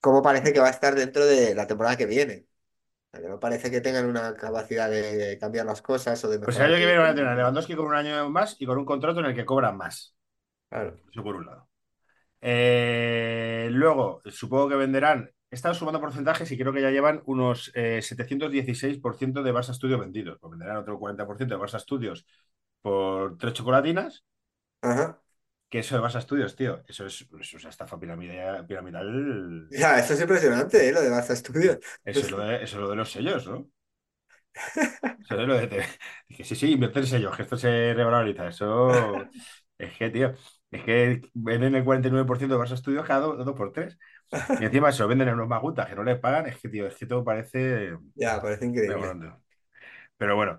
cómo 0.00 0.22
parece 0.22 0.52
que 0.52 0.60
va 0.60 0.68
a 0.68 0.70
estar 0.70 0.94
dentro 0.94 1.26
de 1.26 1.54
la 1.54 1.66
temporada 1.66 1.96
que 1.96 2.06
viene. 2.06 2.48
O 3.08 3.16
sea, 3.16 3.22
que 3.22 3.28
no 3.30 3.40
parece 3.40 3.70
que 3.70 3.80
tengan 3.82 4.06
una 4.06 4.36
capacidad 4.36 4.90
de 4.90 5.38
cambiar 5.40 5.66
las 5.66 5.82
cosas 5.82 6.22
o 6.24 6.30
de 6.30 6.38
Pues 6.42 6.58
el 6.58 6.64
mejorar. 6.64 6.70
año 6.72 6.74
que 6.78 6.86
viene 6.86 6.98
van 6.98 7.10
a 7.10 7.14
tener 7.14 7.28
a 7.30 7.36
Lewandowski 7.36 7.74
con 7.76 7.86
un 7.86 7.94
año 7.94 8.28
más 8.30 8.56
y 8.58 8.66
con 8.66 8.76
un 8.78 8.84
contrato 8.84 9.20
en 9.20 9.26
el 9.26 9.34
que 9.36 9.44
cobran 9.44 9.76
más. 9.76 10.16
Claro. 10.70 10.98
Eso 11.10 11.22
por 11.22 11.36
un 11.36 11.46
lado. 11.46 11.67
Eh, 12.40 13.68
luego, 13.72 14.20
supongo 14.26 14.68
que 14.68 14.76
venderán. 14.76 15.30
He 15.50 15.54
estado 15.54 15.74
sumando 15.74 16.00
porcentajes 16.00 16.50
y 16.52 16.58
creo 16.58 16.72
que 16.72 16.82
ya 16.82 16.90
llevan 16.90 17.22
unos 17.24 17.72
eh, 17.74 18.02
716% 18.02 19.42
de 19.42 19.52
Barça 19.52 19.72
Studios 19.72 20.00
vendidos. 20.00 20.38
Pues 20.40 20.50
venderán 20.50 20.76
otro 20.76 20.98
40% 20.98 21.54
de 21.54 21.60
Barça 21.60 21.80
Studios 21.80 22.26
por 22.82 23.38
tres 23.38 23.54
chocolatinas. 23.54 24.24
Ajá. 24.82 25.20
Que 25.70 25.80
eso 25.80 25.96
de 25.96 26.02
Barça 26.02 26.20
Studios, 26.20 26.56
tío, 26.56 26.82
eso 26.86 27.06
es, 27.06 27.26
eso 27.40 27.56
es 27.56 27.64
una 27.64 27.70
estafa 27.70 27.98
piramidal. 27.98 28.66
piramidal. 28.66 29.68
Ya, 29.70 29.98
eso 29.98 30.14
es 30.14 30.20
impresionante, 30.20 30.88
¿eh? 30.88 30.92
Lo 30.92 31.02
de 31.02 31.10
Barça 31.10 31.36
Studios. 31.36 31.78
Eso 32.04 32.20
es, 32.20 32.30
lo 32.30 32.38
de, 32.38 32.56
eso 32.56 32.76
es 32.76 32.82
lo 32.82 32.90
de 32.90 32.96
los 32.96 33.10
sellos, 33.10 33.46
¿no? 33.46 33.68
Eso 35.20 35.40
es 35.40 35.46
lo 35.46 35.54
de. 35.54 35.84
Dije, 36.28 36.44
sí, 36.44 36.56
sí, 36.56 36.72
invierte 36.72 37.00
en 37.00 37.06
sellos, 37.06 37.36
que 37.36 37.42
esto 37.42 37.56
se 37.56 37.94
revaloriza. 37.94 38.48
Eso. 38.48 38.90
Es 39.78 39.96
que, 39.96 40.10
tío, 40.10 40.34
es 40.70 40.82
que 40.84 41.20
venden 41.34 41.74
el 41.74 41.84
49% 41.84 42.56
de 42.56 42.62
Barça 42.62 42.76
Studios 42.76 43.06
cada 43.06 43.20
dos, 43.20 43.44
dos 43.44 43.56
por 43.56 43.72
tres. 43.72 43.98
Y 44.60 44.64
encima 44.64 44.92
se 44.92 45.02
lo 45.02 45.08
venden 45.08 45.28
en 45.28 45.34
unos 45.34 45.48
magutas 45.48 45.88
que 45.88 45.94
no 45.96 46.04
les 46.04 46.18
pagan. 46.18 46.46
Es 46.46 46.58
que, 46.60 46.68
tío, 46.68 46.86
es 46.86 46.96
que 46.96 47.06
todo 47.06 47.24
parece. 47.24 47.96
Ya, 48.14 48.40
parece 48.40 48.66
increíble. 48.66 49.32
Pero 50.16 50.36
bueno, 50.36 50.58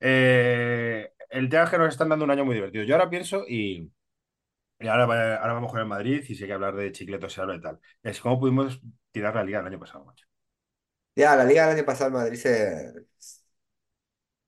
eh, 0.00 1.12
el 1.30 1.48
tema 1.48 1.64
es 1.64 1.70
que 1.70 1.78
nos 1.78 1.88
están 1.88 2.08
dando 2.08 2.24
un 2.24 2.30
año 2.30 2.44
muy 2.44 2.54
divertido. 2.54 2.84
Yo 2.84 2.94
ahora 2.94 3.10
pienso 3.10 3.44
y, 3.48 3.90
y 4.80 4.88
ahora, 4.88 5.04
ahora 5.38 5.54
vamos 5.54 5.70
con 5.72 5.80
el 5.80 5.86
Madrid 5.86 6.24
y 6.28 6.34
si 6.34 6.44
hay 6.44 6.48
que 6.48 6.54
hablar 6.54 6.76
de 6.76 6.92
chicletos 6.92 7.32
se 7.32 7.40
habla 7.40 7.56
y 7.56 7.60
tal. 7.60 7.80
Es 8.02 8.20
cómo 8.20 8.40
pudimos 8.40 8.80
tirar 9.12 9.34
la 9.34 9.44
liga 9.44 9.60
el 9.60 9.66
año 9.66 9.80
pasado, 9.80 10.04
macho. 10.04 10.26
Ya, 11.16 11.34
la 11.36 11.44
liga 11.44 11.66
del 11.66 11.76
año 11.78 11.86
pasado 11.86 12.08
el 12.08 12.14
Madrid 12.14 12.38
se, 12.38 12.92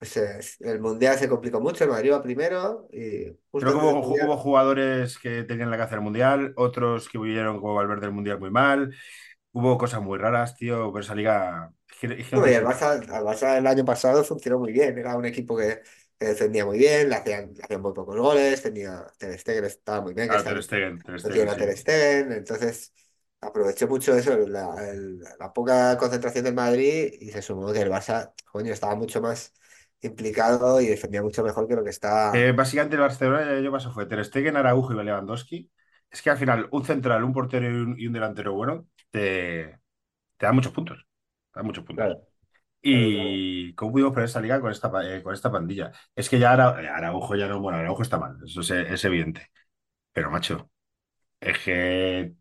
se- 0.00 0.40
el 0.60 0.80
Mundial 0.80 1.18
se 1.18 1.28
complicó 1.28 1.60
mucho, 1.60 1.84
el 1.84 1.90
Madrid 1.90 2.12
va 2.12 2.22
primero 2.22 2.88
y 2.92 3.36
justo 3.50 3.72
Creo 3.72 3.78
que 3.78 3.84
del 3.84 3.96
hubo, 3.96 4.36
jugadores 4.38 5.18
que 5.18 5.44
tenían 5.44 5.70
la 5.70 5.76
que 5.76 5.82
hacer 5.82 5.98
el 5.98 6.04
Mundial, 6.04 6.54
otros 6.56 7.08
que 7.10 7.18
vivieron 7.18 7.60
como 7.60 7.74
Valverde 7.74 8.06
el 8.06 8.12
Mundial 8.12 8.38
muy 8.40 8.50
mal. 8.50 8.94
Hubo 9.52 9.76
cosas 9.78 10.02
muy 10.02 10.18
raras, 10.18 10.56
tío, 10.56 10.90
pero 10.92 11.00
esa 11.04 11.14
liga. 11.14 11.72
No 12.32 12.46
y 12.46 12.52
el. 12.54 12.64
Barça, 12.64 12.94
el 12.94 13.24
Barça 13.24 13.56
el 13.58 13.66
año 13.66 13.84
pasado 13.84 14.22
funcionó 14.22 14.58
muy 14.60 14.72
bien, 14.72 14.96
era 14.96 15.16
un 15.16 15.24
equipo 15.24 15.56
que, 15.56 15.82
que 16.18 16.26
defendía 16.26 16.64
muy 16.64 16.78
bien, 16.78 17.08
le 17.08 17.16
hacían, 17.16 17.52
le 17.54 17.62
hacían 17.64 17.82
muy 17.82 17.92
pocos 17.92 18.16
goles, 18.16 18.62
tenía 18.62 19.04
Ter 19.18 19.36
Stegen 19.38 19.64
estaba 19.64 20.00
muy 20.00 20.14
bien, 20.14 20.30
que 20.30 20.36
Ah, 20.36 20.38
está, 20.38 20.52
Ter 20.52 20.62
Stegen, 20.62 20.98
Ter 21.02 21.18
no 21.22 21.30
Stegen, 21.30 21.30
tiene 21.30 21.50
a 21.50 21.56
Ter 21.56 21.76
sí. 21.76 21.76
Stegen, 21.76 22.32
entonces 22.32 22.92
aprovechó 23.40 23.88
mucho 23.88 24.14
eso, 24.16 24.36
la, 24.48 24.88
el- 24.90 25.20
la 25.40 25.52
poca 25.52 25.96
concentración 25.98 26.44
del 26.44 26.54
Madrid 26.54 27.12
y 27.20 27.30
se 27.32 27.42
sumó 27.42 27.72
que 27.72 27.80
el 27.82 27.90
Barça, 27.90 28.32
coño, 28.52 28.72
estaba 28.72 28.94
mucho 28.96 29.20
más 29.20 29.52
implicado 30.08 30.80
y 30.80 30.86
defendía 30.86 31.22
mucho 31.22 31.42
mejor 31.44 31.68
que 31.68 31.76
lo 31.76 31.84
que 31.84 31.90
Eh, 32.32 32.52
está. 32.52 32.52
básicamente 32.52 32.94
el 32.96 33.02
Barcelona 33.02 33.42
el 33.42 33.58
año 33.58 33.72
pasado 33.72 33.92
fue 33.94 34.06
Ter 34.06 34.24
Stegen, 34.24 34.56
Araujo 34.56 34.92
y 34.92 35.04
Lewandowski. 35.04 35.70
Es 36.10 36.22
que 36.22 36.30
al 36.30 36.38
final 36.38 36.68
un 36.70 36.84
central, 36.84 37.24
un 37.24 37.32
portero 37.32 37.66
y 37.70 37.74
un, 37.74 37.98
y 38.00 38.06
un 38.06 38.12
delantero 38.12 38.52
bueno 38.54 38.86
te, 39.10 39.78
te 40.36 40.46
da 40.46 40.52
muchos 40.52 40.72
puntos. 40.72 41.06
Te 41.52 41.60
da 41.60 41.64
muchos 41.64 41.84
puntos. 41.84 42.10
Claro. 42.10 42.26
¿Y 42.82 43.74
cómo 43.74 43.92
pudimos 43.92 44.12
poner 44.14 44.26
esta 44.26 44.40
liga 44.42 44.60
con 44.60 44.72
esta, 44.72 44.90
eh, 45.16 45.22
con 45.22 45.34
esta 45.34 45.52
pandilla? 45.52 45.92
Es 46.14 46.30
que 46.30 46.38
ya 46.38 46.52
Ara- 46.52 46.70
Araujo 46.96 47.36
ya 47.36 47.48
no, 47.48 47.60
bueno, 47.60 47.78
Araujo 47.78 48.02
está 48.02 48.18
mal, 48.18 48.38
eso 48.44 48.60
es, 48.62 48.70
es 48.72 49.04
evidente. 49.06 49.48
Pero 50.12 50.30
macho, 50.30 50.70
es 51.40 51.58
que 51.60 52.34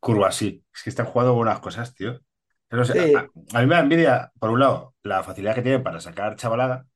curva 0.00 0.28
así, 0.28 0.64
es 0.74 0.82
que 0.82 0.90
están 0.90 1.06
jugando 1.06 1.34
buenas 1.34 1.60
cosas, 1.60 1.94
tío. 1.94 2.20
Pero, 2.68 2.82
o 2.82 2.84
sea, 2.84 2.96
a, 3.14 3.20
Sí, 3.22 3.30
a 3.54 3.60
mí 3.60 3.66
me 3.66 3.74
da 3.74 3.80
envidia, 3.80 4.32
por 4.38 4.50
un 4.50 4.60
lado, 4.60 4.94
la 5.02 5.22
facilidad 5.22 5.54
que 5.54 5.62
tienen 5.62 5.82
para 5.82 6.00
sacar 6.00 6.36
chavalada, 6.36 6.86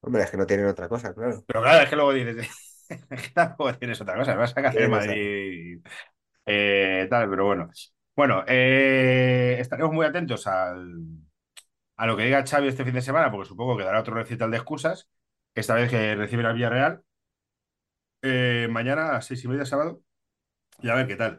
hombre, 0.00 0.22
es 0.22 0.30
que 0.30 0.36
no 0.36 0.46
tienen 0.46 0.66
otra 0.66 0.88
cosa, 0.88 1.12
claro. 1.14 1.44
pero 1.46 1.62
claro, 1.62 1.82
es 1.84 1.90
que 1.90 1.96
luego 1.96 2.12
dices, 2.12 2.48
es 3.10 3.22
que 3.22 3.30
tampoco 3.30 3.74
tienes 3.78 4.00
otra 4.00 4.16
cosa, 4.16 4.34
vas 4.34 4.52
a 4.52 4.54
sacar 4.54 4.76
el 4.78 4.88
Tienen 4.88 4.94
esa. 4.94 5.16
Madrid 5.16 5.80
eh, 6.46 7.06
tal, 7.10 7.30
pero 7.30 7.46
bueno. 7.46 7.70
Bueno, 8.16 8.44
eh, 8.48 9.56
estaremos 9.60 9.92
muy 9.92 10.06
atentos 10.06 10.46
al, 10.46 10.92
a 11.96 12.06
lo 12.06 12.16
que 12.16 12.24
diga 12.24 12.44
Xavi 12.46 12.68
este 12.68 12.84
fin 12.84 12.94
de 12.94 13.02
semana, 13.02 13.30
porque 13.30 13.48
supongo 13.48 13.76
que 13.76 13.84
dará 13.84 14.00
otro 14.00 14.14
recital 14.14 14.50
de 14.50 14.58
excusas, 14.58 15.08
esta 15.54 15.74
vez 15.74 15.90
que 15.90 16.14
recibe 16.16 16.46
al 16.46 16.54
Villarreal, 16.54 17.04
eh, 18.22 18.68
mañana 18.70 19.08
a 19.10 19.12
las 19.14 19.26
seis 19.26 19.44
y 19.44 19.48
media 19.48 19.64
sábado, 19.64 20.02
y 20.82 20.90
a 20.90 20.96
ver 20.96 21.08
qué 21.08 21.16
tal. 21.16 21.38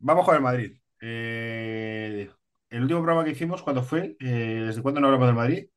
Vamos 0.00 0.26
con 0.26 0.36
el 0.36 0.42
Madrid. 0.42 0.78
Eh, 1.06 2.30
el 2.70 2.82
último 2.82 3.00
programa 3.02 3.24
que 3.24 3.32
hicimos, 3.32 3.62
¿cuándo 3.62 3.82
fue? 3.82 4.16
Eh, 4.20 4.64
¿desde 4.66 4.82
cuándo 4.82 5.00
no 5.00 5.08
hablamos 5.08 5.26
del 5.28 5.36
Madrid? 5.36 5.68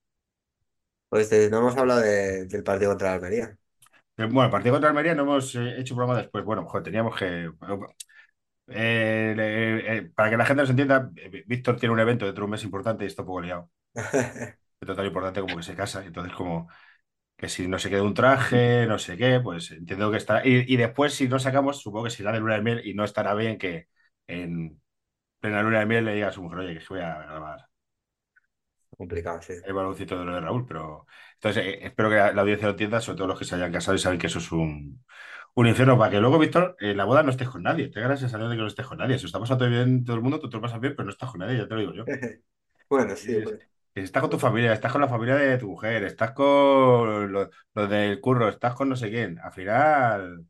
Pues 1.10 1.32
eh, 1.34 1.50
no 1.50 1.60
hemos 1.60 1.76
hablado 1.78 2.00
de- 2.02 2.46
del 2.46 2.63
partido 2.63 2.92
contra 2.92 3.10
la 3.10 3.13
Almería. 3.16 3.58
Eh, 4.18 4.24
bueno, 4.26 4.46
el 4.46 4.52
partido 4.52 4.74
contra 4.76 4.90
Almería 4.90 5.13
no 5.16 5.24
hemos 5.24 5.54
eh, 5.56 5.80
hecho 5.80 5.96
programa 5.96 6.20
después. 6.22 6.44
Bueno, 6.44 6.66
joder, 6.68 6.84
teníamos 6.84 7.16
que... 7.16 7.50
eh, 8.68 9.34
le- 9.36 9.98
eh, 9.98 10.02
para 10.16 10.30
que 10.30 10.38
la 10.38 10.46
gente 10.46 10.62
nos 10.63 10.70
entienda, 10.70 11.12
eh, 11.16 11.44
Víctor 11.48 11.78
tiene 11.80 11.94
un 11.94 12.00
evento 12.00 12.26
dentro 12.26 12.42
de 12.44 12.46
un 12.46 12.52
mes 12.52 12.63
importante 12.63 13.04
y 13.04 13.08
está 13.08 13.22
un 13.24 13.28
poco 13.28 13.42
liado. 13.42 13.70
Es 14.82 14.96
tan 14.96 15.06
importante 15.06 15.42
como 15.42 15.58
que 15.58 15.63
se 15.63 15.76
casa. 15.76 16.06
Entonces, 16.06 16.34
como 16.34 16.70
que 17.38 17.50
si 17.50 17.68
no 17.68 17.80
se 17.80 17.90
queda 17.90 18.04
un 18.04 18.13
traje, 18.16 18.88
no 18.88 19.00
sé 19.00 19.18
qué, 19.18 19.40
pues 19.42 19.72
entiendo 19.72 20.12
que 20.12 20.18
está. 20.18 20.46
Y, 20.48 20.66
y 20.74 20.78
después, 20.78 21.13
si 21.16 21.28
no 21.30 21.40
sacamos, 21.40 21.82
supongo 21.82 22.06
que 22.06 22.12
será 22.12 22.32
de 22.34 22.40
luna 22.42 22.56
de 22.56 22.62
miel 22.63 22.82
y 22.88 22.94
no 22.94 23.04
estará 23.06 23.34
bien 23.36 23.58
que 23.58 23.88
en 24.28 24.82
plena 25.39 25.63
luna 25.63 25.80
de 25.80 25.86
miel 25.86 26.06
le 26.06 26.13
diga 26.15 26.30
a 26.30 26.32
su 26.32 26.41
mujer, 26.43 26.60
oye, 26.60 26.80
que 26.80 26.86
voy 26.89 27.00
a 27.02 27.19
grabar. 27.23 27.69
Complicado, 28.97 29.41
sí. 29.41 29.54
el 29.62 29.73
baloncito 29.73 30.17
de 30.17 30.26
lo 30.26 30.34
de 30.34 30.41
Raúl, 30.41 30.65
pero 30.67 31.06
entonces 31.36 31.63
eh, 31.65 31.80
espero 31.86 32.10
que 32.10 32.15
la, 32.15 32.32
la 32.34 32.41
audiencia 32.41 32.67
lo 32.67 32.71
entienda, 32.71 33.02
sobre 33.02 33.17
todo 33.17 33.28
los 33.28 33.39
que 33.39 33.45
se 33.45 33.56
hayan 33.56 33.71
casado 33.71 33.95
y 33.95 34.00
saben 34.00 34.19
que 34.19 34.28
eso 34.28 34.39
es 34.39 34.52
un, 34.52 35.04
un 35.56 35.67
infierno, 35.67 35.97
para 35.97 36.12
que 36.12 36.19
luego, 36.21 36.39
Víctor, 36.39 36.76
en 36.80 36.95
la 36.97 37.06
boda 37.06 37.23
no 37.23 37.32
estés 37.32 37.50
con 37.50 37.63
nadie, 37.63 37.89
te 37.89 38.00
ganas 38.00 38.21
la 38.21 38.28
sensación 38.30 38.50
de 38.50 38.56
que 38.56 38.62
no 38.62 38.67
estés 38.67 38.88
con 38.88 38.97
nadie. 39.00 39.19
Si 39.19 39.26
está 39.26 39.39
pasando 39.39 39.67
bien 39.69 40.04
todo 40.06 40.15
el 40.15 40.21
mundo, 40.21 40.39
tú 40.39 40.50
te 40.50 40.58
lo 40.58 40.62
pasas 40.62 40.80
bien, 40.80 40.93
pero 40.95 41.06
no 41.06 41.12
estás 41.12 41.32
con 41.32 41.39
nadie, 41.41 41.58
ya 41.58 41.67
te 41.67 41.73
lo 41.76 41.80
digo 41.82 41.93
yo. 41.93 42.06
Bueno, 42.89 43.15
sí, 43.15 43.34
es- 43.36 43.56
Estás 43.95 44.21
con 44.21 44.30
tu 44.30 44.38
familia, 44.39 44.73
estás 44.73 44.91
con 44.91 45.02
la 45.02 45.08
familia 45.10 45.36
de 45.36 45.58
tu 45.58 45.67
mujer, 45.69 46.04
estás 46.04 46.32
con 46.32 47.32
los, 47.32 47.50
los 47.73 47.89
del 47.89 48.21
curro, 48.21 48.47
estás 48.50 48.76
con 48.76 48.89
no 48.89 48.95
sé 48.95 49.10
quién. 49.10 49.39
Al 49.39 49.52
final. 49.52 50.45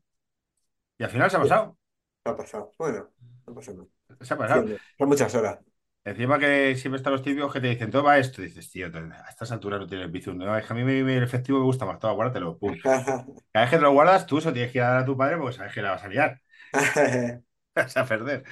Y 0.98 1.04
al 1.04 1.10
final 1.10 1.30
se 1.30 1.36
ha 1.36 1.40
sí, 1.40 1.48
pasado. 1.48 1.78
ha 2.24 2.36
pasado. 2.36 2.74
Bueno, 2.78 3.10
no 3.46 3.54
pasa 3.54 3.72
nada. 3.74 3.88
Se 4.20 4.34
ha 4.34 4.38
pasado. 4.38 4.60
hombre, 4.60 4.78
son 4.96 5.08
muchas 5.08 5.34
horas. 5.34 5.58
Encima 6.04 6.38
que 6.38 6.74
siempre 6.76 6.96
están 6.96 7.12
los 7.12 7.22
típicos 7.22 7.52
que 7.52 7.60
te 7.60 7.68
dicen, 7.68 7.90
todo 7.90 8.04
va 8.04 8.18
esto. 8.18 8.40
Dices, 8.40 8.70
tío, 8.70 8.86
a 8.86 9.28
estas 9.28 9.52
alturas 9.52 9.80
no 9.80 9.86
tienes 9.86 10.10
bizum. 10.10 10.38
No, 10.38 10.56
es 10.56 10.64
que 10.66 10.72
a 10.72 10.76
mí 10.76 10.82
me- 10.82 11.02
me- 11.04 11.16
el 11.18 11.22
efectivo 11.24 11.58
me 11.58 11.64
gusta 11.64 11.84
más. 11.84 11.98
Todo, 11.98 12.14
guárdatelo. 12.14 12.58
Pum. 12.58 12.76
Cada 12.82 13.64
vez 13.64 13.70
que 13.70 13.76
te 13.76 13.82
lo 13.82 13.92
guardas, 13.92 14.26
tú 14.26 14.40
se 14.40 14.48
lo 14.48 14.54
tienes 14.54 14.72
que 14.72 14.78
ir 14.78 14.84
a 14.84 14.88
dar 14.90 15.02
a 15.02 15.04
tu 15.04 15.16
padre 15.16 15.36
porque 15.36 15.56
sabes 15.56 15.74
que 15.74 15.82
la 15.82 15.90
vas 15.90 16.04
a 16.04 16.08
liar. 16.08 16.40
Vas 17.74 17.96
a 17.96 18.04
perder. 18.06 18.44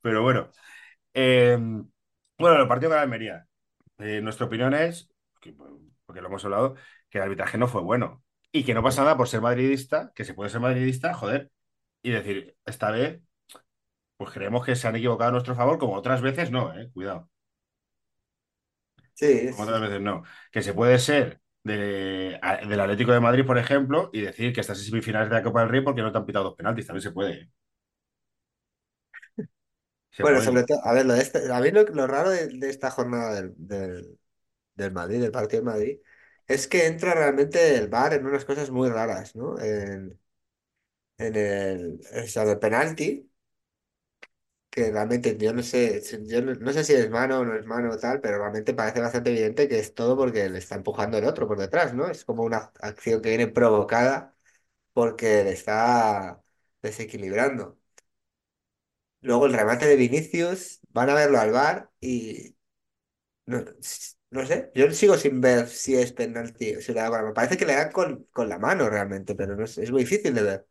Pero 0.00 0.22
bueno. 0.22 0.50
Eh, 1.14 1.58
bueno, 2.38 2.60
el 2.62 2.68
partido 2.68 2.90
con 2.90 2.96
la 2.96 3.02
Almería. 3.02 3.46
Eh, 3.98 4.20
nuestra 4.22 4.46
opinión 4.46 4.74
es, 4.74 5.08
que- 5.40 5.54
porque 6.06 6.20
lo 6.20 6.28
hemos 6.28 6.44
hablado, 6.44 6.74
que 7.10 7.18
el 7.18 7.24
arbitraje 7.24 7.58
no 7.58 7.68
fue 7.68 7.82
bueno. 7.82 8.22
Y 8.52 8.64
que 8.64 8.74
no 8.74 8.82
pasa 8.82 9.02
nada 9.02 9.16
por 9.16 9.28
ser 9.28 9.40
madridista, 9.40 10.12
que 10.14 10.24
se 10.24 10.34
puede 10.34 10.50
ser 10.50 10.60
madridista, 10.60 11.14
joder, 11.14 11.50
y 12.02 12.10
decir, 12.10 12.56
esta 12.66 12.90
vez, 12.90 13.20
pues 14.24 14.34
creemos 14.34 14.64
que 14.66 14.76
se 14.76 14.88
han 14.88 14.96
equivocado 14.96 15.28
a 15.30 15.32
nuestro 15.32 15.54
favor, 15.54 15.78
como 15.78 15.94
otras 15.94 16.22
veces 16.22 16.50
no, 16.50 16.74
eh, 16.78 16.90
cuidado, 16.92 17.30
Sí, 19.14 19.48
como 19.48 19.62
otras 19.62 19.80
veces 19.80 20.00
no. 20.00 20.22
Que 20.52 20.62
se 20.62 20.74
puede 20.74 20.98
ser 20.98 21.40
de- 21.62 22.38
a- 22.42 22.56
del 22.66 22.80
Atlético 22.80 23.12
de 23.12 23.20
Madrid, 23.20 23.46
por 23.46 23.58
ejemplo, 23.58 24.10
y 24.12 24.20
decir 24.20 24.52
que 24.52 24.60
estás 24.60 24.78
en 24.78 24.84
semifinales 24.86 25.28
de 25.30 25.36
la 25.36 25.42
Copa 25.42 25.60
del 25.60 25.70
Rey 25.70 25.80
porque 25.82 26.02
no 26.02 26.12
te 26.12 26.18
han 26.18 26.26
pitado 26.26 26.44
dos 26.46 26.54
penaltis, 26.56 26.86
también 26.86 27.02
se 27.02 27.12
puede. 27.12 27.32
eh. 27.42 27.50
Se 30.10 30.24
Bueno, 30.24 30.40
puede. 30.40 30.40
sobre 30.40 30.64
todo, 30.64 30.78
a 30.84 30.92
ver, 30.94 31.04
lo 31.06 31.14
de 31.14 31.22
este- 31.22 31.52
a 31.52 31.60
mí 31.60 31.70
lo, 31.70 31.82
lo 31.84 32.06
raro 32.06 32.30
de, 32.30 32.48
de 32.48 32.70
esta 32.70 32.90
jornada 32.90 33.34
del, 33.34 33.54
del, 33.58 34.18
del 34.76 34.92
Madrid, 34.92 35.20
del 35.22 35.32
partido 35.32 35.62
de 35.62 35.66
Madrid, 35.72 35.98
es 36.48 36.68
que 36.68 36.86
entra 36.86 37.14
realmente 37.14 37.76
el 37.78 37.88
VAR 37.88 38.14
en 38.14 38.26
unas 38.26 38.44
cosas 38.46 38.70
muy 38.70 38.88
raras, 38.90 39.36
¿no? 39.36 39.58
En, 39.60 40.20
en 41.18 41.36
el, 41.36 42.00
o 42.24 42.26
sea, 42.28 42.44
el 42.44 42.58
penalti, 42.58 43.30
que 44.74 44.90
realmente 44.90 45.36
yo 45.38 45.52
no 45.52 45.62
sé, 45.62 46.02
yo 46.26 46.42
no, 46.42 46.72
sé 46.72 46.82
si 46.84 46.94
es 46.94 47.08
mano 47.10 47.40
o 47.40 47.44
no 47.44 47.54
es 47.54 47.64
mano 47.66 47.92
o 47.92 47.98
tal, 47.98 48.20
pero 48.20 48.38
realmente 48.38 48.74
parece 48.74 49.00
bastante 49.00 49.30
evidente 49.30 49.68
que 49.68 49.78
es 49.78 49.94
todo 49.94 50.16
porque 50.16 50.48
le 50.48 50.58
está 50.58 50.74
empujando 50.74 51.16
el 51.18 51.24
otro 51.26 51.46
por 51.46 51.58
detrás, 51.58 51.94
¿no? 51.94 52.08
Es 52.08 52.24
como 52.24 52.42
una 52.44 52.72
acción 52.80 53.22
que 53.22 53.28
viene 53.30 53.46
provocada 53.48 54.34
porque 54.94 55.44
le 55.44 55.52
está 55.52 56.42
desequilibrando. 56.82 57.78
Luego 59.20 59.46
el 59.46 59.54
remate 59.54 59.86
de 59.86 59.96
Vinicius, 59.96 60.80
van 60.90 61.08
a 61.10 61.14
verlo 61.14 61.38
al 61.40 61.50
VAR 61.52 61.90
y 62.00 62.56
no, 63.46 63.64
no 64.30 64.46
sé, 64.46 64.72
yo 64.74 64.90
sigo 64.92 65.16
sin 65.18 65.40
ver 65.40 65.68
si 65.68 65.96
es 65.96 66.12
penalti 66.12 66.76
o 66.76 66.80
si 66.82 66.92
le 66.94 67.00
da. 67.02 67.34
Parece 67.34 67.56
que 67.58 67.66
le 67.66 67.74
dan 67.74 67.92
con, 67.92 68.24
con 68.32 68.48
la 68.48 68.58
mano 68.58 68.90
realmente, 68.90 69.34
pero 69.36 69.56
no 69.56 69.66
sé, 69.66 69.84
es 69.84 69.90
muy 69.92 70.02
difícil 70.04 70.34
de 70.34 70.42
ver. 70.42 70.68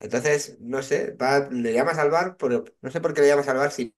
Entonces, 0.00 0.58
no 0.60 0.82
sé, 0.82 1.12
va- 1.20 1.48
le 1.50 1.72
llamas 1.72 1.98
al 1.98 2.10
VAR, 2.10 2.36
pero 2.38 2.64
no 2.82 2.90
sé 2.90 3.00
por 3.00 3.14
qué 3.14 3.22
le 3.22 3.28
llamas 3.28 3.48
al 3.48 3.56
VAR 3.58 3.70
si 3.72 3.94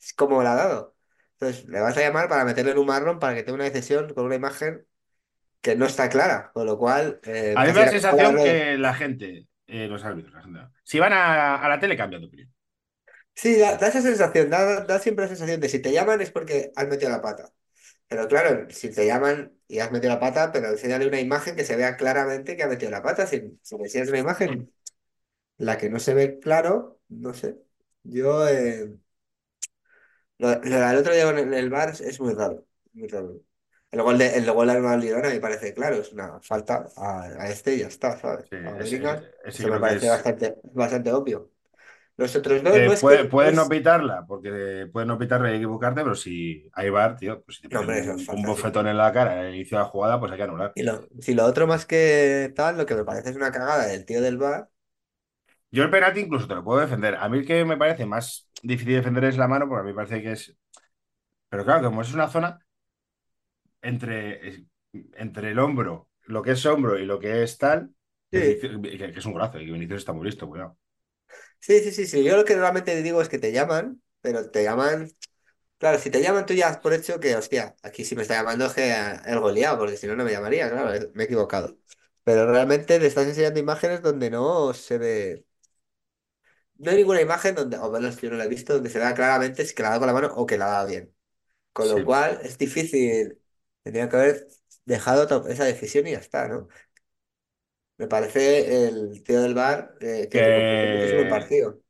es 0.00 0.12
como 0.14 0.42
la 0.42 0.52
ha 0.52 0.56
dado. 0.56 0.96
Entonces, 1.32 1.66
le 1.68 1.80
vas 1.80 1.96
a 1.96 2.00
llamar 2.00 2.28
para 2.28 2.44
meterle 2.44 2.72
en 2.72 2.78
un 2.78 2.86
marrón 2.86 3.18
para 3.18 3.34
que 3.34 3.42
tenga 3.42 3.54
una 3.56 3.64
decisión 3.64 4.12
con 4.14 4.26
una 4.26 4.34
imagen 4.34 4.86
que 5.60 5.76
no 5.76 5.86
está 5.86 6.08
clara, 6.10 6.52
con 6.54 6.66
lo 6.66 6.78
cual 6.78 7.20
eh, 7.24 7.58
A 7.58 7.64
mí 7.64 7.72
me 7.72 7.72
casi 7.72 7.80
da 7.80 7.84
la 7.84 7.88
la 7.92 7.92
sensación 7.92 8.40
que 8.40 8.76
la 8.78 8.94
gente, 8.94 9.46
eh, 9.66 9.86
los 9.88 10.04
árbitros, 10.04 10.34
la 10.34 10.42
gente, 10.42 10.60
si 10.84 10.98
van 10.98 11.12
a, 11.12 11.56
a 11.56 11.68
la 11.68 11.78
tele, 11.80 11.96
cambia 11.96 12.18
de 12.18 12.26
opinión. 12.26 12.52
Sí, 13.34 13.56
da, 13.58 13.76
da 13.76 13.88
esa 13.88 14.02
sensación, 14.02 14.50
da, 14.50 14.84
da 14.84 14.98
siempre 14.98 15.24
la 15.24 15.28
sensación 15.28 15.60
de 15.60 15.68
si 15.68 15.80
te 15.80 15.92
llaman 15.92 16.20
es 16.20 16.30
porque 16.30 16.72
has 16.76 16.86
metido 16.88 17.10
la 17.10 17.22
pata. 17.22 17.52
Pero 18.10 18.28
claro, 18.28 18.68
si 18.70 18.90
te 18.92 19.06
llaman 19.06 19.56
y 19.68 19.78
has 19.80 19.92
metido 19.92 20.12
la 20.14 20.20
pata, 20.20 20.52
pero 20.52 20.68
enséñale 20.70 21.06
una 21.06 21.20
imagen 21.20 21.54
que 21.56 21.64
se 21.64 21.76
vea 21.76 21.96
claramente 21.96 22.56
que 22.56 22.64
ha 22.64 22.68
metido 22.68 22.90
la 22.90 23.02
pata. 23.02 23.26
Si, 23.26 23.58
si 23.62 23.76
me 23.76 23.84
enseñas 23.84 24.08
una 24.10 24.18
imagen, 24.18 24.72
la 25.58 25.78
que 25.78 25.90
no 25.90 26.00
se 26.00 26.14
ve 26.14 26.40
claro, 26.40 27.00
no 27.08 27.34
sé. 27.34 27.58
Yo, 28.04 28.48
eh, 28.48 28.96
lo, 30.38 30.48
lo 30.54 30.60
del 30.60 30.96
otro 30.98 31.12
día 31.14 31.24
con 31.24 31.38
el, 31.54 31.70
VAR 31.70 31.90
es, 31.90 32.20
muy 32.20 32.34
raro, 32.34 32.64
muy 32.92 33.08
raro. 33.08 33.40
El 33.90 34.02
gol 34.02 34.18
de, 34.18 34.36
el 34.36 34.50
gol 34.52 34.68
del 34.68 34.82
Barcelona 34.82 35.28
me 35.28 35.40
parece 35.40 35.74
claro, 35.74 35.96
es 35.96 36.12
una 36.12 36.40
falta 36.40 36.86
a, 36.96 37.22
a 37.24 37.48
este 37.50 37.74
y 37.74 37.80
ya 37.80 37.88
está, 37.88 38.16
¿sabes? 38.18 38.46
Sí, 38.50 38.56
A 38.64 38.78
ese, 38.80 38.96
ese 39.44 39.64
eso 39.64 39.68
me 39.68 39.80
parece 39.80 40.06
es. 40.06 40.12
bastante, 40.12 40.56
bastante 40.72 41.12
obvio. 41.12 41.50
Los 42.20 42.36
otros 42.36 42.62
dos, 42.62 42.72
no 42.72 42.78
Eh, 42.78 42.86
es 42.92 43.00
puede- 43.00 43.16
que, 43.18 43.24
no 43.24 43.30
puedes 43.30 43.54
no 43.54 43.68
pitarla, 43.68 44.26
porque 44.26 44.88
puedes 44.92 45.08
no 45.08 45.18
pitarla 45.18 45.50
y 45.52 45.56
equivocarte, 45.56 46.02
pero 46.02 46.14
si 46.14 46.68
hay 46.74 46.90
VAR, 46.90 47.16
tío, 47.16 47.42
pues 47.42 47.56
si 47.56 47.62
te 47.68 47.74
no, 47.74 47.80
hombre, 47.80 48.02
un, 48.10 48.42
bofetón 48.42 48.86
en 48.88 48.96
la 48.98 49.12
cara 49.12 49.40
al 49.40 49.54
inicio 49.54 49.78
de 49.78 49.84
la 49.84 49.88
jugada, 49.90 50.20
pues 50.20 50.30
hay 50.32 50.38
que 50.38 50.44
anular. 50.44 50.72
Y 50.74 50.82
lo, 50.82 51.08
si 51.20 51.34
lo 51.34 51.44
otro 51.46 51.66
más 51.66 51.86
que 51.86 52.52
tal, 52.54 52.76
lo 52.76 52.86
que 52.86 52.94
me 52.94 53.04
parece 53.04 53.30
es 53.30 53.36
una 53.36 53.50
cagada 53.50 53.86
del 53.86 54.04
tío 54.04 54.20
del 54.20 54.36
bar. 54.38 54.68
Yo 55.70 55.84
el 55.84 55.90
penalti 55.90 56.20
incluso 56.20 56.46
te 56.48 56.54
lo 56.54 56.64
puedo 56.64 56.80
defender. 56.80 57.14
A 57.16 57.28
mí 57.28 57.38
el 57.38 57.46
que 57.46 57.64
me 57.64 57.76
parece 57.76 58.06
más 58.06 58.48
difícil 58.62 58.90
de 58.90 58.96
defender 58.96 59.24
es 59.24 59.36
la 59.38 59.48
mano, 59.48 59.68
porque 59.68 59.80
a 59.80 59.84
mí 59.84 59.90
me 59.90 59.94
parece 59.96 60.22
que 60.22 60.32
es. 60.32 60.56
Pero 61.50 61.64
claro, 61.64 61.84
como 61.84 62.02
es 62.02 62.14
una 62.14 62.28
zona 62.28 62.60
entre, 63.82 64.66
entre 65.14 65.50
el 65.50 65.58
hombro, 65.58 66.08
lo 66.26 66.42
que 66.42 66.52
es 66.52 66.66
hombro 66.66 66.98
y 66.98 67.06
lo 67.06 67.18
que 67.18 67.42
es 67.42 67.58
tal, 67.58 67.94
que, 68.30 68.38
Sí, 68.38 68.60
Vinicius- 68.60 68.82
que- 68.82 69.12
que 69.12 69.18
es 69.18 69.26
un 69.26 69.32
golazo 69.32 69.58
y 69.60 69.66
que 69.66 69.72
Vinicius 69.72 69.98
está 70.00 70.12
muy 70.12 70.26
listo, 70.26 70.48
cuidado. 70.48 70.78
Sí, 71.60 71.80
sí, 71.80 71.92
sí, 71.92 72.06
sí. 72.06 72.24
Yo 72.24 72.36
lo 72.36 72.44
que 72.44 72.56
realmente 72.56 73.02
digo 73.02 73.20
es 73.22 73.28
que 73.28 73.38
te 73.38 73.52
llaman, 73.52 74.02
pero 74.20 74.50
te 74.50 74.62
llaman. 74.64 75.10
Claro, 75.78 75.98
si 75.98 76.10
te 76.10 76.22
llaman 76.22 76.46
tú 76.46 76.54
ya 76.54 76.68
has 76.68 76.78
por 76.78 76.92
hecho 76.94 77.20
que, 77.20 77.36
hostia, 77.36 77.76
aquí 77.82 78.04
si 78.04 78.16
me 78.16 78.22
está 78.22 78.34
llamando 78.34 78.66
es 78.66 78.74
que 78.74 78.92
el 79.26 79.40
goleado, 79.40 79.78
porque 79.78 79.96
si 79.96 80.06
no, 80.06 80.16
no 80.16 80.24
me 80.24 80.32
llamaría, 80.32 80.70
claro, 80.70 80.92
eh, 80.94 81.10
me 81.14 81.24
he 81.24 81.26
equivocado. 81.26 81.78
Pero 82.24 82.50
realmente 82.50 82.98
le 83.00 83.06
estás 83.06 83.26
enseñando 83.28 83.60
imágenes 83.60 84.02
donde 84.02 84.30
no 84.30 84.74
se 84.74 84.98
ve. 84.98 85.46
No 86.78 86.90
hay 86.90 86.96
ninguna 86.98 87.20
imagen 87.20 87.54
donde, 87.54 87.76
o 87.78 87.90
menos 87.90 88.20
yo 88.20 88.30
no 88.30 88.36
la 88.36 88.44
he 88.44 88.48
visto, 88.48 88.72
donde 88.74 88.88
se 88.90 88.98
vea 88.98 89.14
claramente 89.14 89.64
si 89.66 89.74
que 89.74 89.82
la 89.82 89.88
ha 89.88 89.90
dado 89.92 90.00
con 90.00 90.06
la 90.08 90.14
mano 90.14 90.34
o 90.34 90.46
que 90.46 90.56
la 90.58 90.66
ha 90.66 90.70
dado 90.70 90.88
bien. 90.88 91.14
Con 91.72 91.88
lo 91.90 92.02
Sí, 92.02 92.04
cual 92.04 92.40
es 92.44 92.58
difícil. 92.58 93.40
Tendría 93.84 94.08
que 94.08 94.16
haber 94.16 94.48
dejado 94.86 95.26
to- 95.28 95.48
esa 95.48 95.64
decisión 95.64 96.06
y 96.06 96.12
ya 96.12 96.18
está, 96.18 96.48
¿no? 96.48 96.68
Me 98.00 98.08
parece 98.08 98.86
el 98.88 99.22
tío 99.22 99.42
del 99.42 99.54
bar 99.54 99.94
eh, 100.00 100.28
que 100.30 100.42
te 100.42 100.52
complica 100.54 100.86
muchísimo 100.86 101.20
el 101.22 101.28
que, 101.28 101.28
partido. 101.28 101.80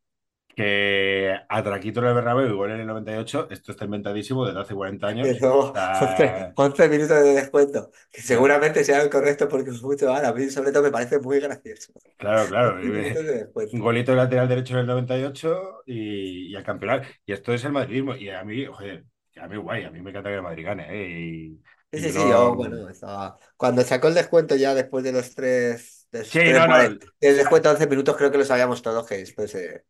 que 0.54 1.34
a 1.48 1.62
Traquito 1.62 2.00
en 2.00 2.06
el 2.08 2.14
Bernabéu, 2.14 2.48
igual 2.48 2.72
en 2.72 2.80
el 2.80 2.86
98, 2.86 3.48
esto 3.50 3.72
está 3.72 3.84
inventadísimo 3.86 4.46
desde 4.46 4.60
hace 4.60 4.74
40 4.74 5.08
Y 5.22 5.34
años. 5.34 5.38
luego 5.38 5.82
11, 5.98 6.24
Está- 6.24 6.56
11 6.56 6.88
minutos 6.88 7.18
de 7.22 7.34
descuento, 7.34 7.90
que 8.10 8.22
seguramente 8.22 8.84
sea 8.84 9.02
el 9.02 9.10
correcto 9.10 9.48
porque 9.48 9.70
es 9.70 9.82
mucho 9.82 10.08
ahora. 10.10 10.28
A 10.28 10.32
mí 10.34 10.48
sobre 10.50 10.72
todo 10.72 10.82
me 10.84 10.90
parece 10.90 11.18
muy 11.18 11.40
gracioso. 11.40 11.92
claro, 12.16 12.48
claro. 12.48 12.80
11 12.82 12.90
minutos 12.90 13.24
de 13.24 13.34
Un 13.72 13.80
descuento. 13.80 13.80
golito 13.80 14.14
lateral 14.14 14.48
derecho 14.48 14.74
en 14.74 14.80
el 14.80 14.86
98 14.86 15.82
y, 15.86 16.48
y 16.52 16.56
al 16.56 16.64
campeonato. 16.64 17.08
Y 17.26 17.32
esto 17.32 17.52
es 17.54 17.64
el 17.64 17.72
madridismo. 17.72 18.16
Y 18.16 18.30
a 18.30 18.44
mí, 18.44 18.66
joder, 18.66 19.04
a 19.40 19.48
mí 19.48 19.56
guay, 19.56 19.84
a 19.84 19.90
mí 19.90 20.00
me 20.02 20.10
encanta 20.10 20.30
que 20.30 20.36
el 20.36 20.42
Madrid 20.42 20.64
gane, 20.66 20.86
¿eh? 20.90 21.20
Y, 21.20 21.62
Sí, 21.92 21.98
y 21.98 22.02
sí, 22.02 22.12
yo 22.12 22.12
sí, 22.12 22.24
yo, 22.28 22.54
no... 22.54 22.54
bueno, 22.54 22.88
estaba... 22.88 23.36
Cuando 23.56 23.82
sacó 23.82 24.06
el 24.08 24.14
descuento 24.14 24.54
ya 24.54 24.74
después 24.74 25.02
de 25.02 25.10
los 25.12 25.34
tres, 25.34 25.99
de 26.12 26.18
los 26.20 26.30
Sí, 26.32 26.52
no, 26.52 26.66
no, 26.68 26.74
vale, 26.74 26.98
del 27.20 27.36
descuento 27.36 27.68
de 27.68 27.74
11 27.74 27.86
minutos, 27.88 28.16
creo 28.16 28.30
que 28.30 28.38
lo 28.38 28.44
sabíamos 28.44 28.82
todos 28.82 29.06
que 29.06 29.18
después 29.18 29.54
eh, 29.54 29.84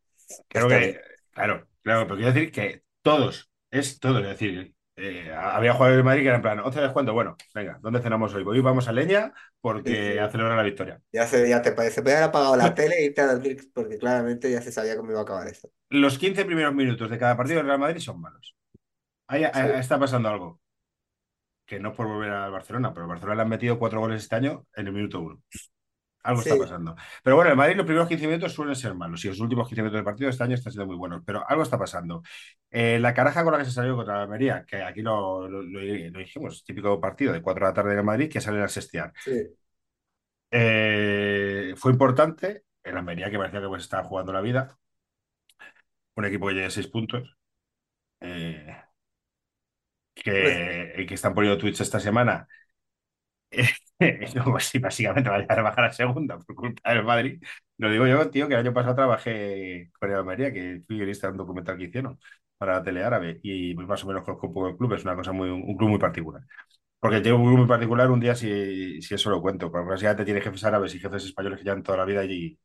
creo 0.49 0.67
está 0.67 0.77
bien. 0.79 0.93
que, 0.93 1.01
claro, 1.31 1.67
claro, 1.81 2.03
pero 2.07 2.15
quiero 2.17 2.33
decir 2.33 2.51
que 2.51 2.83
todos, 3.01 3.51
es 3.71 3.99
todos, 3.99 4.21
es 4.21 4.27
decir, 4.29 4.75
eh, 4.95 5.31
había 5.33 5.73
jugadores 5.73 5.97
de 5.97 6.03
Madrid 6.03 6.21
que 6.21 6.27
eran 6.27 6.37
en 6.39 6.41
plan, 6.43 6.59
11 6.59 6.79
de 6.79 6.85
descuento, 6.85 7.13
bueno, 7.13 7.37
venga, 7.53 7.79
¿dónde 7.81 8.01
cenamos 8.01 8.33
hoy? 8.33 8.43
Hoy 8.45 8.59
vamos 8.61 8.87
a 8.87 8.91
Leña 8.91 9.33
Sí, 9.83 9.95
porque 9.95 10.19
a 10.19 10.29
sí. 10.29 10.29
celebrar 10.29 10.57
la 10.57 10.63
victoria. 10.63 11.01
Ya 11.13 11.27
se, 11.27 11.47
ya 11.49 11.61
te 11.61 11.71
parece, 11.73 12.01
podía 12.01 12.17
haber 12.17 12.29
apagado 12.29 12.55
la 12.57 12.73
tele 12.75 12.95
e 12.99 13.05
irte 13.05 13.21
a 13.21 13.33
dormir 13.33 13.71
porque 13.73 13.97
claramente 13.97 14.51
ya 14.51 14.61
se 14.61 14.71
sabía 14.71 14.95
cómo 14.97 15.11
iba 15.11 15.19
a 15.21 15.23
acabar 15.23 15.47
esto. 15.47 15.71
Los 15.89 16.17
15 16.17 16.43
primeros 16.45 16.73
minutos 16.73 17.09
de 17.11 17.19
cada 17.19 17.37
partido 17.37 17.57
del 17.57 17.67
Real 17.67 17.77
Madrid 17.79 18.01
son 18.01 18.19
malos. 18.19 18.55
Ahí, 19.27 19.43
Sí, 19.51 19.67
está 19.79 19.99
pasando 19.99 20.29
algo, 20.29 20.61
que 21.65 21.79
no 21.79 21.89
es 21.89 21.95
por 21.95 22.07
volver 22.07 22.31
al 22.31 22.51
Barcelona, 22.51 22.93
pero 22.93 23.07
Barcelona 23.07 23.35
le 23.37 23.41
han 23.43 23.49
metido 23.49 23.79
cuatro 23.79 23.99
goles 23.99 24.23
este 24.23 24.35
año 24.35 24.65
en 24.75 24.87
el 24.87 24.93
minuto 24.93 25.21
uno. 25.21 25.41
Algo 26.23 26.41
está 26.41 26.55
pasando. 26.57 26.95
Pero 27.23 27.35
bueno, 27.35 27.49
el 27.51 27.57
Madrid 27.57 27.75
los 27.75 27.85
primeros 27.85 28.07
15 28.07 28.27
minutos 28.27 28.53
suelen 28.53 28.75
ser 28.75 28.93
malos 28.93 29.25
y 29.25 29.27
los 29.29 29.39
últimos 29.39 29.67
15 29.67 29.81
minutos 29.81 29.97
del 29.97 30.05
partido 30.05 30.29
este 30.29 30.43
año 30.43 30.53
están 30.55 30.71
siendo 30.71 30.85
muy 30.87 30.95
buenos, 30.95 31.23
pero 31.25 31.43
algo 31.49 31.63
está 31.63 31.79
pasando. 31.79 32.21
Eh, 32.69 32.99
la 32.99 33.13
caraja 33.13 33.43
con 33.43 33.53
la 33.53 33.59
que 33.59 33.65
se 33.65 33.71
salió 33.71 33.95
contra 33.95 34.15
la 34.17 34.23
Almería, 34.23 34.63
que 34.67 34.83
aquí 34.83 35.01
lo, 35.01 35.47
lo, 35.49 35.61
lo- 35.63 35.81
lo 35.81 36.19
dijimos, 36.19 36.63
típico 36.63 36.99
partido 37.01 37.33
de 37.33 37.41
4 37.41 37.65
de 37.65 37.71
la 37.71 37.73
tarde 37.75 37.93
en 37.93 37.99
el 37.99 38.05
Madrid, 38.05 38.29
que 38.31 38.41
salen 38.41 38.61
a 38.61 38.67
sestear. 38.67 39.11
sí. 39.17 39.55
Eh, 40.51 41.73
fue 41.77 41.91
importante, 41.91 42.65
el 42.83 42.97
Almería 42.97 43.29
que 43.31 43.37
parecía 43.37 43.61
que 43.61 43.67
pues, 43.67 43.83
estaba 43.83 44.03
jugando 44.07 44.33
la 44.33 44.41
vida, 44.41 44.77
un 46.15 46.25
equipo 46.25 46.47
que 46.47 46.53
lleva 46.55 46.69
6 46.69 46.87
puntos. 46.87 47.35
Eh, 48.21 48.75
que, 50.13 51.05
que 51.07 51.13
están 51.15 51.33
poniendo 51.33 51.57
tweets 51.59 51.81
esta 51.81 51.99
semana. 51.99 52.47
Como 54.43 54.59
si 54.59 54.79
básicamente 54.79 55.29
vaya 55.29 55.45
a 55.49 55.61
bajar 55.61 55.85
a 55.85 55.91
segunda 55.93 56.37
por 56.39 56.55
culpa 56.55 56.93
del 56.93 57.03
Madrid. 57.03 57.41
Lo 57.77 57.89
digo 57.91 58.07
yo, 58.07 58.29
tío, 58.29 58.47
que 58.47 58.53
el 58.55 58.59
año 58.61 58.73
pasado 58.73 58.95
trabajé 58.95 59.91
con 59.99 60.09
el 60.09 60.15
Almería, 60.17 60.51
que 60.53 60.81
fui 60.87 60.97
guionista 60.97 61.27
de 61.27 61.31
un 61.31 61.37
documental 61.37 61.77
que 61.77 61.85
hicieron 61.85 62.19
para 62.57 62.73
la 62.75 62.83
tele 62.83 63.03
árabe 63.03 63.39
y 63.43 63.73
pues, 63.73 63.87
más 63.87 64.03
o 64.03 64.07
menos 64.07 64.23
conozco 64.23 64.47
un 64.47 64.53
poco 64.53 64.67
el 64.69 64.77
club, 64.77 64.93
es 64.93 65.03
una 65.03 65.15
cosa 65.15 65.31
muy, 65.31 65.49
un 65.49 65.75
club 65.77 65.89
muy 65.89 65.99
particular. 65.99 66.41
Porque 66.99 67.21
tengo 67.21 67.37
un 67.37 67.45
club 67.45 67.59
muy 67.59 67.67
particular, 67.67 68.11
un 68.11 68.19
día 68.21 68.35
si, 68.35 69.01
si 69.01 69.15
eso 69.15 69.29
lo 69.31 69.41
cuento, 69.41 69.71
porque 69.71 69.89
básicamente 69.89 70.25
tiene 70.25 70.41
jefes 70.41 70.63
árabes 70.65 70.95
y 70.95 70.99
jefes 70.99 71.25
españoles 71.25 71.59
que 71.59 71.65
llevan 71.65 71.83
toda 71.83 71.99
la 71.99 72.05
vida 72.05 72.21
allí 72.21 72.59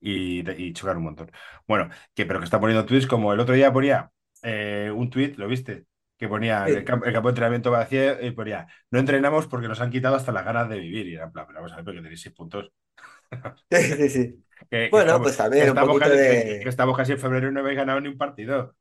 y, 0.00 0.48
y 0.62 0.72
chocan 0.74 0.98
un 0.98 1.04
montón. 1.04 1.30
Bueno, 1.68 1.90
que, 2.14 2.26
pero 2.26 2.40
que 2.40 2.44
está 2.46 2.60
poniendo 2.60 2.86
tweets 2.86 3.06
como 3.06 3.32
el 3.32 3.40
otro 3.40 3.54
día 3.54 3.72
ponía 3.72 4.10
eh, 4.42 4.92
un 4.94 5.10
tweet, 5.10 5.34
¿lo 5.38 5.48
viste? 5.48 5.86
Que 6.18 6.28
ponía 6.28 6.70
el, 6.70 6.84
campo, 6.84 7.04
el 7.06 7.12
campo 7.12 7.28
de 7.28 7.32
entrenamiento 7.32 7.70
vacío 7.70 8.20
y 8.22 8.30
ponía, 8.32 8.66
no 8.90 8.98
entrenamos 8.98 9.46
porque 9.48 9.68
nos 9.68 9.80
han 9.80 9.90
quitado 9.90 10.16
hasta 10.16 10.32
las 10.32 10.44
ganas 10.44 10.68
de 10.68 10.78
vivir. 10.80 11.06
Y 11.08 11.14
era 11.14 11.24
en 11.24 11.32
plan, 11.32 11.46
pero 11.46 11.58
vamos 11.60 11.72
a 11.72 11.76
ver, 11.76 11.84
porque 11.84 12.00
tenéis 12.02 12.22
seis 12.22 12.34
puntos. 12.34 12.72
Sí, 13.70 13.94
sí, 13.96 14.08
sí. 14.10 14.44
Que, 14.70 14.90
que 14.92 14.98
Bueno, 14.98 15.00
estamos, 15.00 15.22
pues 15.22 15.36
también 15.36 15.66
que 15.66 15.70
un 15.70 15.78
estamos 15.78 15.80
poquito 15.80 16.08
casi, 16.08 16.16
de, 16.16 16.60
que 16.60 16.68
estamos 16.68 16.96
casi 16.96 17.12
en 17.12 17.18
febrero 17.18 17.48
y 17.48 17.52
no 17.52 17.60
habéis 17.60 17.76
ganado 17.76 18.00
ni 18.00 18.08
un 18.08 18.18
partido. 18.18 18.76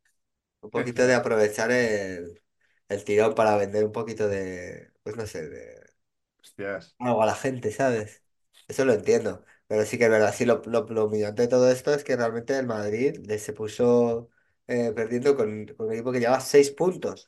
un 0.61 0.69
poquito 0.71 1.05
de 1.05 1.13
aprovechar 1.15 1.71
el, 1.71 2.41
el 2.89 3.03
tirón 3.05 3.35
para 3.35 3.57
vender 3.57 3.85
un 3.85 3.91
poquito 3.91 4.27
de, 4.27 4.91
pues 5.03 5.15
no 5.17 5.25
sé, 5.27 5.47
de 5.49 5.95
Hostias. 6.41 6.95
algo 6.99 7.23
a 7.23 7.25
la 7.25 7.35
gente, 7.35 7.71
¿sabes? 7.71 8.23
Eso 8.67 8.85
lo 8.85 8.93
entiendo. 8.93 9.43
Pero 9.67 9.85
sí 9.85 9.97
que 9.97 10.05
es 10.05 10.09
verdad, 10.11 10.33
sí, 10.33 10.45
lo, 10.45 10.61
lo, 10.65 10.85
lo 10.87 11.05
humillante 11.05 11.43
de 11.43 11.47
todo 11.47 11.71
esto 11.71 11.93
es 11.93 12.03
que 12.03 12.15
realmente 12.15 12.57
el 12.57 12.67
Madrid 12.67 13.17
le 13.25 13.39
se 13.39 13.53
puso 13.53 14.29
eh, 14.67 14.91
perdiendo 14.95 15.35
con, 15.35 15.65
con 15.67 15.87
un 15.87 15.93
equipo 15.93 16.11
que 16.11 16.19
lleva 16.19 16.39
seis 16.39 16.71
puntos 16.71 17.27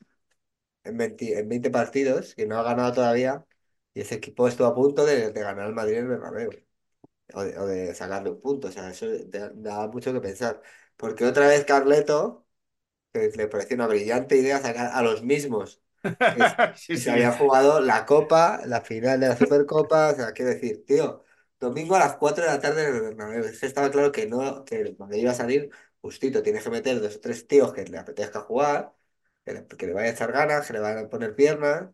en 0.84 0.97
20, 0.97 1.39
en 1.39 1.50
20 1.50 1.69
partidos, 1.71 2.36
que 2.36 2.47
no 2.47 2.58
ha 2.60 2.63
ganado 2.63 2.93
todavía, 2.93 3.45
y 3.93 4.02
ese 4.02 4.15
equipo 4.15 4.47
estuvo 4.47 4.67
a 4.67 4.76
punto 4.76 5.06
de, 5.06 5.32
de 5.32 5.41
ganar 5.41 5.65
al 5.67 5.73
Madrid 5.73 5.95
en 5.97 6.04
el 6.06 6.10
Bernabéu, 6.10 6.52
o 7.34 7.43
de, 7.43 7.58
o 7.60 7.65
de 7.67 7.95
sacarle 7.95 8.32
un 8.32 8.41
punto, 8.41 8.67
o 8.69 8.71
sea, 8.71 8.89
eso 8.91 9.08
da, 9.28 9.88
mucho 9.88 10.13
que 10.13 10.21
pensar. 10.21 10.62
Porque 10.97 11.26
otra 11.26 11.47
vez 11.47 11.65
Carleto 11.65 12.45
que 13.13 13.30
le 13.36 13.47
pareció 13.47 13.76
una 13.76 13.88
brillante 13.88 14.38
idea 14.38 14.60
sacar 14.62 14.91
a 14.93 15.02
los 15.02 15.23
mismos 15.23 15.82
Sí, 16.76 16.97
se 16.97 17.12
sí. 17.12 17.12
habían 17.12 17.34
jugado 17.34 17.80
la 17.82 18.06
Copa, 18.06 18.62
la 18.65 18.82
final 18.82 19.19
de 19.19 19.28
la 19.30 19.38
Supercopa, 19.38 20.12
o 20.12 20.15
sea, 20.15 20.32
quiero 20.34 20.52
decir, 20.52 20.86
tío, 20.86 21.23
domingo 21.60 21.95
a 21.95 22.00
las 22.00 22.17
4 22.17 22.43
de 22.45 22.50
la 22.52 22.60
tarde 22.62 22.88
en 22.88 22.95
el 22.95 23.02
Bernabéu, 23.02 23.45
estaba 23.45 23.91
claro 23.91 24.12
que 24.12 24.28
no, 24.28 24.63
que 24.65 24.82
el 24.82 24.97
Madrid 24.97 25.21
iba 25.23 25.32
a 25.32 25.36
salir 25.36 25.69
justito, 26.01 26.43
tienes 26.43 26.63
que 26.63 26.69
meter 26.69 26.99
dos 27.01 27.15
o 27.17 27.19
tres 27.21 27.47
tíos 27.47 27.73
que 27.73 27.86
le 27.86 27.97
apetezca 27.97 28.41
jugar, 28.41 28.93
que 29.45 29.53
le, 29.53 29.67
que 29.67 29.88
le 29.88 29.93
vaya 29.93 30.10
a 30.10 30.12
echar 30.13 30.31
ganas, 30.31 30.67
que 30.67 30.73
le 30.73 30.79
vayan 30.79 31.05
a 31.05 31.10
poner 31.10 31.36
piernas, 31.36 31.89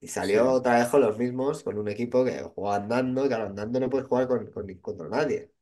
y 0.00 0.08
salió 0.08 0.50
Sí. 0.50 0.52
otra 0.52 0.78
vez 0.78 0.88
con 0.88 1.02
los 1.02 1.18
mismos, 1.18 1.62
con 1.64 1.78
un 1.78 1.88
equipo 1.88 2.24
que 2.24 2.42
jugaba 2.42 2.76
andando, 2.76 3.24
y 3.26 3.28
claro, 3.28 3.46
andando 3.46 3.80
no 3.80 3.90
puedes 3.90 4.08
jugar 4.08 4.28
con, 4.28 4.46
con, 4.52 4.74
contra 4.76 5.08
nadie, 5.08 5.52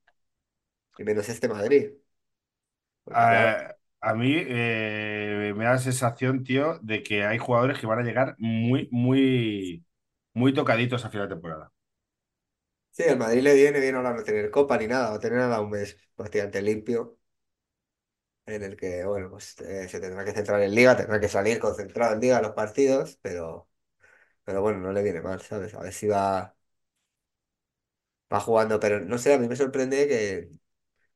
y 0.98 1.05
menos 1.05 1.29
este 1.29 1.48
Madrid, 1.48 1.92
porque 3.05 3.27
claro, 3.27 3.59
A, 4.00 4.14
mí 4.14 4.35
eh, 4.37 5.53
me 5.57 5.64
da 5.64 5.72
la 5.72 5.79
sensación, 5.79 6.44
tío, 6.44 6.79
de 6.83 7.03
que 7.03 7.24
hay 7.24 7.38
jugadores 7.38 7.79
que 7.79 7.87
van 7.87 8.00
a 8.00 8.03
llegar 8.03 8.35
muy, 8.38 8.88
muy, 8.90 9.85
muy 10.35 10.53
tocaditos 10.55 11.05
a 11.05 11.11
final 11.11 11.29
de 11.29 11.35
temporada. 11.37 11.72
Sí, 12.92 13.03
el 13.07 13.18
Madrid 13.18 13.42
le 13.42 13.55
viene 13.55 13.81
bien 13.81 13.96
ahora 13.96 14.12
no 14.14 14.22
tener 14.22 14.50
copa 14.50 14.79
ni 14.79 14.87
nada, 14.87 15.11
va 15.11 15.16
a 15.16 15.18
tener 15.20 15.40
ahora 15.40 15.61
un 15.61 15.70
mes 15.70 15.96
bastante 16.16 16.62
limpio, 16.62 17.18
en 18.47 18.63
el 18.63 18.77
que, 18.77 19.05
bueno, 19.05 19.31
pues 19.31 19.59
eh, 19.61 19.89
se 19.89 20.01
tendrá 20.01 20.25
que 20.25 20.33
centrar 20.33 20.61
en 20.63 20.75
Liga, 20.75 20.97
tendrá 20.97 21.21
que 21.21 21.29
salir 21.29 21.59
concentrado 21.59 22.15
en 22.15 22.21
Liga 22.21 22.39
a 22.39 22.43
los 22.43 22.53
partidos, 22.53 23.19
pero, 23.23 23.69
pero 24.45 24.63
bueno, 24.63 24.81
no 24.81 24.93
le 24.93 25.03
viene 25.05 25.23
mal, 25.23 25.41
¿sabes? 25.43 25.75
A 25.75 25.81
ver 25.83 25.93
si 25.95 26.09
va, 26.09 26.57
va 28.33 28.41
jugando, 28.41 28.79
pero 28.81 29.01
no 29.01 29.19
sé, 29.19 29.35
a 29.35 29.39
mí 29.39 29.49
me 29.49 29.57
sorprende 29.57 30.07
que 30.09 30.51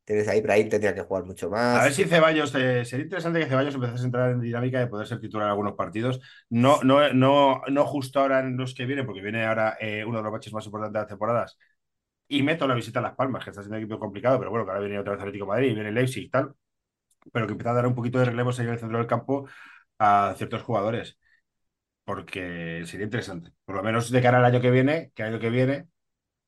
tienes 0.05 0.29
ahí, 0.29 0.41
Brahim 0.43 0.69
tendría 0.71 0.95
que 0.95 1.03
jugar 1.03 1.25
mucho 1.27 1.51
A 1.71 1.83
ver 1.85 1.93
más. 1.93 1.93
si 1.93 2.05
Ceballos, 2.07 2.55
eh, 2.55 2.85
sería 2.87 3.05
interesante 3.05 3.41
que 3.41 3.47
Ceballos 3.47 3.75
empezase 3.75 4.03
a 4.03 4.07
entrar 4.07 4.31
en 4.31 4.41
dinámica 4.41 4.79
de 4.81 4.87
poder 4.87 5.07
ser 5.07 5.21
titular 5.21 5.47
en 5.47 5.51
algunos 5.51 5.75
partidos. 5.75 6.19
No, 6.49 6.81
no, 6.83 7.13
no, 7.13 7.61
no 7.69 7.87
justo 7.87 8.21
ahora 8.21 8.41
en 8.41 8.57
los 8.57 8.75
que 8.75 8.87
vienen, 8.87 9.05
porque 9.05 9.21
viene 9.21 9.45
ahora 9.45 9.77
eh, 9.81 10.03
uno 10.07 10.19
de 10.19 10.23
los 10.25 10.33
baches 10.33 10.53
más 10.55 10.65
importantes 10.65 10.95
de 10.95 10.99
las 11.01 11.09
temporadas. 11.09 11.59
Y 12.29 12.43
meto 12.43 12.67
la 12.69 12.75
visita 12.75 13.01
a 13.01 13.03
Las 13.03 13.17
Palmas, 13.17 13.45
que 13.45 13.51
está 13.51 13.63
siendo 13.63 13.77
un 13.79 13.85
equipo 13.85 13.99
complicado, 14.01 14.39
pero 14.39 14.51
bueno, 14.51 14.65
que 14.67 14.73
ahora 14.73 14.83
viene 14.83 14.99
otra 15.01 15.13
vez 15.15 15.21
Atlético 15.23 15.47
de 15.47 15.49
Madrid 15.51 15.71
y 15.71 15.75
viene 15.75 15.93
Leipzig 15.93 16.25
y 16.25 16.31
tal. 16.31 16.55
Pero 17.33 17.47
que 17.47 17.53
empieza 17.53 17.71
a 17.73 17.75
dar 17.75 17.87
un 17.87 17.95
poquito 17.95 18.19
de 18.19 18.27
relevos 18.27 18.59
ahí 18.59 18.67
en 18.67 18.73
el 18.75 18.79
centro 18.81 18.99
del 18.99 19.07
campo 19.07 19.49
a 19.99 20.35
ciertos 20.37 20.63
jugadores. 20.63 21.19
porque 22.05 22.83
sería 22.87 23.05
interesante. 23.05 23.53
Por 23.65 23.77
lo 23.77 23.83
menos 23.83 24.11
de 24.11 24.23
cara 24.23 24.39
al 24.39 24.45
año 24.45 24.61
que 24.61 24.71
viene, 24.71 25.13
que 25.15 25.23
el 25.23 25.29
año 25.31 25.41
que 25.41 25.51
viene 25.51 25.89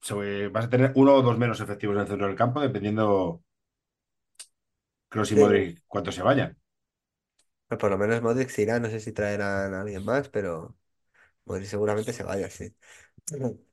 se- 0.03 0.49
vas 0.49 0.67
a 0.67 0.71
tener 0.71 0.93
uno 0.97 1.15
o 1.17 1.23
dos 1.23 1.39
menos 1.39 1.61
efectivos 1.61 1.97
en 1.97 2.03
el 2.03 2.09
centro 2.09 2.27
del 2.29 2.37
campo, 2.37 2.61
dependiendo 2.61 3.43
Kroos 5.11 5.31
y 5.33 5.35
Sí, 5.35 5.41
Modric 5.41 5.83
cuánto 5.87 6.11
se 6.11 6.23
vayan. 6.23 6.57
pero 7.69 7.79
por 7.79 7.91
lo 7.91 7.99
menos 7.99 8.23
Modric 8.23 8.49
se 8.51 8.63
irá, 8.63 8.81
no 8.81 8.89
sé 8.91 9.01
si 9.01 9.13
traerán 9.13 9.75
a 9.75 9.81
alguien 9.83 10.05
más, 10.05 10.29
pero 10.29 10.77
Modric 11.47 11.69
seguramente 11.69 12.13
se 12.15 12.25
vaya, 12.25 12.51
sí. 12.51 12.75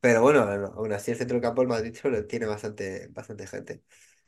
Pero 0.02 0.22
bueno, 0.22 0.42
aún 0.44 0.94
así 0.94 1.12
el 1.12 1.18
centro 1.18 1.36
del 1.36 1.42
campo 1.44 1.62
del 1.62 1.70
Madrid 1.70 1.96
solo 1.96 2.26
tiene 2.28 2.46
bastante, 2.46 3.08
bastante 3.10 3.48
gente. 3.48 3.84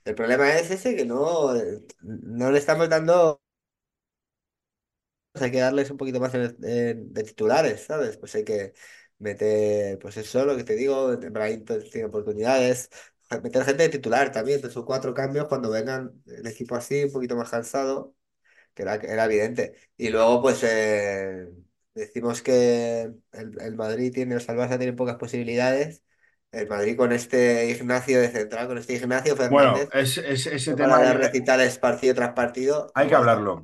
El 0.05 0.15
problema 0.15 0.53
es 0.57 0.71
ese 0.71 0.95
que 0.95 1.05
no, 1.05 1.53
no 2.01 2.51
le 2.51 2.59
estamos 2.59 2.89
dando, 2.89 3.41
hay 5.33 5.51
que 5.51 5.59
darles 5.59 5.89
un 5.91 5.97
poquito 5.97 6.19
más 6.19 6.33
de 6.33 7.23
titulares, 7.25 7.83
¿sabes? 7.85 8.17
Pues 8.17 8.35
hay 8.35 8.43
que 8.43 8.73
meter, 9.19 9.99
pues 9.99 10.17
eso, 10.17 10.45
lo 10.45 10.57
que 10.57 10.63
te 10.63 10.75
digo, 10.75 11.15
Brahim 11.17 11.63
tiene 11.91 12.05
oportunidades, 12.07 12.89
meter 13.43 13.63
gente 13.63 13.83
de 13.83 13.89
titular 13.89 14.31
también, 14.31 14.61
de 14.61 14.69
sus 14.71 14.85
cuatro 14.85 15.13
cambios 15.13 15.47
cuando 15.47 15.69
vengan 15.69 16.21
el 16.25 16.47
equipo 16.47 16.75
así, 16.75 17.03
un 17.05 17.11
poquito 17.11 17.35
más 17.35 17.49
cansado 17.49 18.15
que 18.75 18.83
era, 18.83 18.95
era 18.95 19.25
evidente. 19.25 19.75
Y 19.97 20.09
luego, 20.09 20.41
pues, 20.41 20.63
eh, 20.63 21.49
decimos 21.95 22.41
que 22.43 23.03
el, 23.33 23.61
el 23.61 23.75
Madrid 23.75 24.13
tiene, 24.13 24.35
o 24.37 24.39
sea, 24.41 24.77
tiene 24.79 24.93
pocas 24.93 25.17
posibilidades. 25.17 26.03
El 26.51 26.67
Madrid 26.67 26.97
con 26.97 27.11
este 27.11 27.69
Ignacio 27.71 28.19
de 28.21 28.29
central, 28.29 28.67
con 28.67 28.77
este 28.77 28.93
Ignacio 28.95 29.35
Bueno, 29.47 29.75
Fernández, 29.75 29.89
es, 29.91 30.17
es- 30.17 30.47
ese 30.47 30.75
para 30.75 30.75
tema 30.75 30.99
de 30.99 31.13
hay, 31.13 31.15
recitales 31.15 31.79
partido 31.79 32.15
tras 32.15 32.33
partido, 32.33 32.93
hay 32.93 33.07
que 33.07 33.15
hablarlo. 33.15 33.63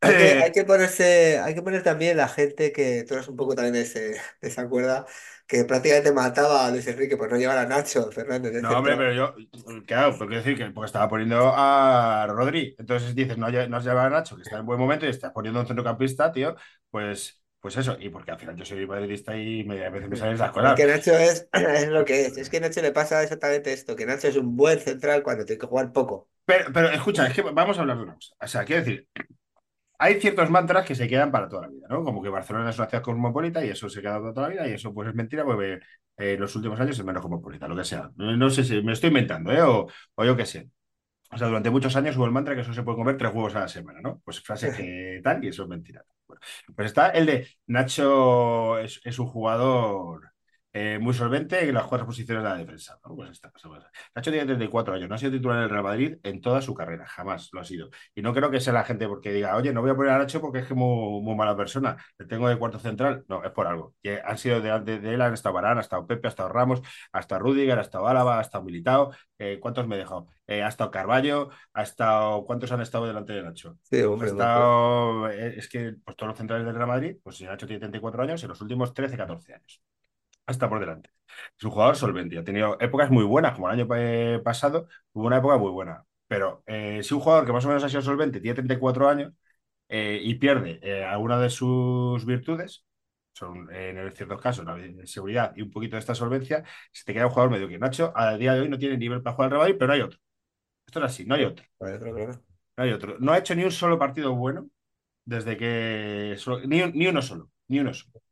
hay 0.00 0.16
que, 0.16 0.36
hay 0.40 0.52
Eh, 0.52 0.52
que 0.52 0.64
ponerse, 0.64 1.38
hay 1.40 1.54
que 1.54 1.62
poner 1.62 1.82
también 1.82 2.16
la 2.16 2.28
gente 2.28 2.72
que, 2.72 3.04
tú 3.04 3.14
eres 3.14 3.28
un 3.28 3.36
poco 3.36 3.54
también 3.54 3.74
de, 3.74 3.82
ese, 3.82 4.00
de 4.40 4.48
esa 4.48 4.68
cuerda, 4.68 5.06
que 5.46 5.64
prácticamente 5.64 6.12
mataba 6.12 6.66
a 6.66 6.70
Luis 6.70 6.86
Enrique 6.86 7.16
por 7.16 7.30
no 7.30 7.36
llevar 7.38 7.58
a 7.58 7.66
Nacho 7.66 8.10
Fernández 8.12 8.52
de 8.52 8.62
no, 8.62 8.78
hombre, 8.78 8.96
pero 8.96 9.12
yo, 9.12 9.34
claro, 9.86 10.16
porque 10.18 10.36
decir 10.36 10.56
que 10.56 10.70
porque 10.70 10.86
estaba 10.86 11.08
poniendo 11.08 11.52
a 11.54 12.26
Rodri. 12.28 12.74
Entonces 12.78 13.14
dices, 13.14 13.38
no, 13.38 13.48
no 13.50 13.76
has 13.76 13.84
llevado 13.84 14.06
a 14.08 14.10
Nacho, 14.10 14.34
que 14.36 14.42
está 14.42 14.58
en 14.58 14.66
buen 14.66 14.80
momento, 14.80 15.06
y 15.06 15.10
estás 15.10 15.32
poniendo 15.32 15.60
un 15.60 15.66
centrocampista, 15.66 16.32
tío, 16.32 16.56
pues, 16.90 17.40
pues 17.60 17.76
eso. 17.76 17.96
Y 18.00 18.08
porque 18.10 18.30
al 18.32 18.38
final 18.38 18.56
yo 18.56 18.64
soy 18.64 18.86
madridista 18.86 19.36
y 19.36 19.64
me, 19.64 19.84
a 19.84 19.90
veces 19.90 20.08
me 20.08 20.16
salen 20.16 20.34
esas 20.34 20.52
Es 20.52 20.52
cosas. 20.52 20.74
que 20.74 20.86
Nacho 20.86 21.12
es, 21.16 21.48
es 21.52 21.88
lo 21.88 22.04
que 22.04 22.26
es. 22.26 22.36
Es 22.36 22.50
que 22.50 22.58
a 22.58 22.60
Nacho 22.60 22.82
le 22.82 22.92
pasa 22.92 23.22
exactamente 23.22 23.72
esto, 23.72 23.96
que 23.96 24.06
Nacho 24.06 24.28
es 24.28 24.36
un 24.36 24.56
buen 24.56 24.78
central 24.80 25.22
cuando 25.22 25.44
tiene 25.44 25.58
que 25.60 25.66
jugar 25.66 25.92
poco. 25.92 26.28
Pero, 26.44 26.72
pero 26.72 26.88
escucha, 26.90 27.26
es 27.26 27.34
que 27.34 27.42
vamos 27.42 27.76
a 27.78 27.80
hablar 27.82 27.96
de 27.98 28.02
una 28.04 28.14
cosa. 28.14 28.34
O 28.40 28.46
sea, 28.46 28.64
quiero 28.64 28.82
decir, 28.84 29.08
hay 29.98 30.20
ciertos 30.20 30.50
mantras 30.50 30.86
que 30.86 30.94
se 30.94 31.08
quedan 31.08 31.32
para 31.32 31.48
toda 31.48 31.62
la 31.62 31.68
vida, 31.68 31.86
¿no? 31.90 32.04
Como 32.04 32.22
que 32.22 32.28
Barcelona 32.30 32.70
es 32.70 32.78
una 32.78 32.88
ciudad 32.88 33.02
cosmopolita 33.04 33.64
y 33.64 33.70
eso 33.70 33.88
se 33.88 34.02
queda 34.02 34.20
para 34.20 34.34
toda 34.34 34.48
la 34.48 34.54
vida 34.54 34.68
y 34.68 34.72
eso 34.74 34.94
pues 34.94 35.08
es 35.08 35.14
mentira 35.14 35.44
porque 35.44 35.74
eh, 35.74 35.80
en 36.34 36.40
los 36.40 36.54
últimos 36.56 36.80
años 36.80 36.98
es 36.98 37.04
menos 37.04 37.22
cosmopolita, 37.22 37.68
lo 37.68 37.76
que 37.76 37.84
sea. 37.84 38.10
No, 38.16 38.36
no 38.36 38.50
sé 38.50 38.64
si 38.64 38.82
me 38.82 38.92
estoy 38.94 39.08
inventando, 39.08 39.52
¿eh? 39.52 39.62
O, 39.62 39.88
o 40.16 40.24
yo 40.24 40.36
qué 40.36 40.46
sé. 40.46 40.70
O 41.32 41.38
sea, 41.38 41.48
durante 41.48 41.70
muchos 41.70 41.96
años 41.96 42.16
hubo 42.16 42.26
el 42.26 42.32
mantra 42.32 42.54
que 42.54 42.62
eso 42.62 42.74
se 42.74 42.82
puede 42.84 42.98
comer 42.98 43.16
tres 43.18 43.32
huevos 43.34 43.54
a 43.56 43.60
la 43.62 43.68
semana, 43.68 44.00
¿no? 44.02 44.20
Pues 44.24 44.40
frase 44.42 44.72
que 44.76 45.20
tal 45.24 45.44
y 45.44 45.48
eso 45.48 45.64
es 45.64 45.68
mentira. 45.70 46.04
Pues 46.74 46.86
está 46.88 47.10
el 47.10 47.26
de 47.26 47.48
Nacho 47.66 48.78
es, 48.78 49.00
es 49.04 49.18
un 49.18 49.26
jugador 49.28 50.32
eh, 50.80 50.98
muy 51.00 51.14
solvente 51.14 51.66
en 51.68 51.74
las 51.74 51.86
cuatro 51.86 52.06
posiciones 52.06 52.42
de 52.44 52.48
la 52.50 52.56
defensa. 52.56 52.98
¿no? 53.04 53.14
Pues 53.16 53.30
está, 53.30 53.50
pues, 53.50 53.64
Nacho 54.14 54.30
tiene 54.30 54.46
34 54.46 54.94
años, 54.94 55.08
no 55.08 55.14
ha 55.14 55.18
sido 55.18 55.32
titular 55.32 55.58
en 55.58 55.64
el 55.64 55.70
Real 55.70 55.82
Madrid 55.84 56.16
en 56.22 56.40
toda 56.40 56.62
su 56.62 56.74
carrera, 56.74 57.06
jamás 57.06 57.48
lo 57.52 57.60
ha 57.60 57.64
sido. 57.64 57.90
Y 58.14 58.22
no 58.22 58.32
creo 58.34 58.50
que 58.50 58.60
sea 58.60 58.72
la 58.72 58.84
gente 58.84 59.08
porque 59.08 59.32
diga, 59.32 59.56
oye, 59.56 59.72
no 59.72 59.80
voy 59.82 59.90
a 59.90 59.94
poner 59.96 60.12
a 60.12 60.18
Nacho 60.18 60.40
porque 60.40 60.60
es 60.60 60.66
que 60.66 60.74
muy, 60.74 61.20
muy 61.22 61.34
mala 61.34 61.56
persona, 61.56 61.96
le 62.18 62.26
tengo 62.26 62.48
de 62.48 62.56
cuarto 62.58 62.78
central. 62.78 63.24
No, 63.28 63.42
es 63.44 63.50
por 63.52 63.66
algo. 63.66 63.94
Y 64.02 64.10
han 64.10 64.38
sido 64.38 64.60
delante 64.60 64.98
de 65.00 65.14
él, 65.14 65.20
han 65.22 65.34
estado 65.34 65.54
Varane, 65.54 65.78
ha 65.78 65.82
estado 65.82 66.06
Pepe, 66.06 66.28
ha 66.28 66.30
estado 66.30 66.48
Ramos, 66.50 66.80
ha 67.12 67.20
estado 67.20 67.40
Rudiger, 67.42 67.78
ha 67.78 67.82
estado 67.82 68.06
Álava, 68.08 68.38
ha 68.38 68.42
estado 68.42 68.64
Militao. 68.64 69.10
Eh, 69.38 69.58
¿Cuántos 69.60 69.86
me 69.86 69.96
he 69.96 69.98
dejado? 69.98 70.28
Eh, 70.46 70.62
ha 70.62 70.68
estado 70.68 70.90
Carballo, 70.90 71.50
ha 71.72 71.82
estado. 71.82 72.44
¿Cuántos 72.44 72.72
han 72.72 72.80
estado 72.80 73.06
delante 73.06 73.32
de 73.32 73.42
Nacho? 73.42 73.78
Sí, 73.82 74.00
Ha 74.00 74.08
hombre, 74.08 74.32
pues, 74.32 74.32
estado. 74.32 75.28
eh, 75.30 75.54
Es 75.58 75.68
que 75.68 75.94
pues, 76.04 76.16
todos 76.16 76.28
los 76.30 76.38
centrales 76.38 76.66
del 76.66 76.74
Real 76.74 76.88
Madrid, 76.88 77.16
pues 77.22 77.36
si 77.36 77.44
Nacho 77.44 77.66
tiene 77.66 77.80
34 77.80 78.22
años, 78.22 78.42
en 78.42 78.48
los 78.48 78.60
últimos 78.60 78.92
13, 78.94 79.16
14 79.16 79.54
años. 79.54 79.82
Hasta 80.48 80.68
por 80.70 80.80
delante. 80.80 81.10
Es 81.58 81.64
un 81.64 81.70
jugador 81.72 81.96
solvente. 81.96 82.38
Ha 82.38 82.44
tenido 82.44 82.78
épocas 82.80 83.10
muy 83.10 83.24
buenas, 83.24 83.54
como 83.54 83.68
el 83.70 83.80
año 83.80 83.88
eh, 83.96 84.40
pasado, 84.44 84.88
hubo 85.12 85.26
una 85.26 85.38
época 85.38 85.58
muy 85.58 85.70
buena. 85.70 86.04
Pero 86.26 86.62
eh, 86.66 87.02
si 87.04 87.14
un 87.14 87.20
jugador 87.20 87.46
que 87.46 87.52
más 87.52 87.64
o 87.66 87.68
menos 87.68 87.84
ha 87.84 87.88
sido 87.90 88.02
solvente 88.02 88.40
tiene 88.40 88.54
34 88.56 89.08
años, 89.08 89.32
eh, 89.88 90.20
y 90.22 90.36
pierde 90.36 90.80
eh, 90.82 91.04
alguna 91.04 91.40
de 91.40 91.50
sus 91.50 92.24
virtudes, 92.26 92.84
son 93.34 93.72
en 93.74 94.12
ciertos 94.14 94.40
casos 94.42 94.64
la 94.66 94.78
seguridad 95.06 95.52
y 95.56 95.62
un 95.62 95.70
poquito 95.72 95.96
de 95.96 96.00
esta 96.00 96.14
solvencia, 96.14 96.64
se 96.92 97.04
te 97.04 97.14
queda 97.14 97.26
un 97.26 97.32
jugador 97.32 97.52
medio 97.52 97.68
que 97.68 97.78
Nacho 97.78 98.12
a 98.16 98.36
día 98.38 98.54
de 98.54 98.62
hoy 98.62 98.70
no 98.70 98.78
tiene 98.78 98.98
nivel 98.98 99.22
para 99.22 99.36
jugar 99.36 99.54
al 99.54 99.60
Real 99.60 99.76
pero 99.78 99.88
no 99.88 99.94
hay 99.94 100.02
otro. 100.02 100.20
Esto 100.86 101.00
es 101.00 101.06
así, 101.06 101.26
no 101.26 101.36
hay 101.36 101.44
otro. 101.44 101.66
No 102.76 102.84
hay 102.84 102.92
otro. 102.92 103.16
No 103.20 103.32
ha 103.32 103.38
hecho 103.38 103.54
ni 103.54 103.64
un 103.64 103.72
solo 103.72 103.98
partido 103.98 104.34
bueno 104.34 104.68
desde 105.24 105.56
que. 105.56 106.36
Ni, 106.66 106.82
ni 106.92 107.06
uno 107.08 107.22
solo. 107.22 107.50
Ni 107.68 107.80
uno 107.80 107.94
solo. 107.94 108.22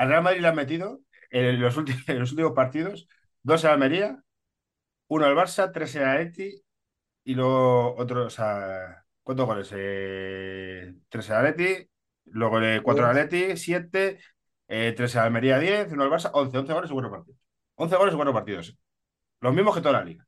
Al 0.00 0.08
Real 0.08 0.22
Madrid 0.22 0.40
le 0.40 0.48
han 0.48 0.54
metido 0.56 1.02
en 1.28 1.60
los 1.60 1.76
últimos, 1.76 2.02
en 2.08 2.20
los 2.20 2.30
últimos 2.30 2.52
partidos 2.52 3.06
dos 3.42 3.66
a 3.66 3.72
Almería, 3.72 4.24
uno 5.08 5.26
al 5.26 5.36
Barça, 5.36 5.70
tres 5.72 5.94
a 5.96 6.18
Eti 6.22 6.62
y 7.24 7.34
luego 7.34 7.96
otro, 7.96 8.26
o 8.26 8.30
sea, 8.30 9.04
¿cuántos 9.22 9.44
goles? 9.44 9.70
Eh, 9.76 10.94
tres 11.10 11.30
a 11.30 11.40
Atleti, 11.40 11.86
luego 12.24 12.62
eh, 12.62 12.80
cuatro 12.82 13.04
a 13.04 13.10
Atleti, 13.10 13.58
siete, 13.58 14.20
eh, 14.68 14.94
tres 14.96 15.16
a 15.16 15.24
Almería, 15.24 15.58
diez, 15.58 15.92
uno 15.92 16.04
al 16.04 16.10
Barça, 16.10 16.30
once, 16.32 16.56
once 16.56 16.72
goles 16.72 16.90
y 16.90 16.94
cuatro 16.94 17.10
partidos. 17.10 17.38
Once 17.74 17.96
goles 17.96 18.14
y 18.14 18.16
cuatro 18.16 18.32
partidos. 18.32 18.78
Los 19.40 19.52
mismos 19.52 19.74
que 19.74 19.82
toda 19.82 19.98
la 19.98 20.04
liga. 20.04 20.26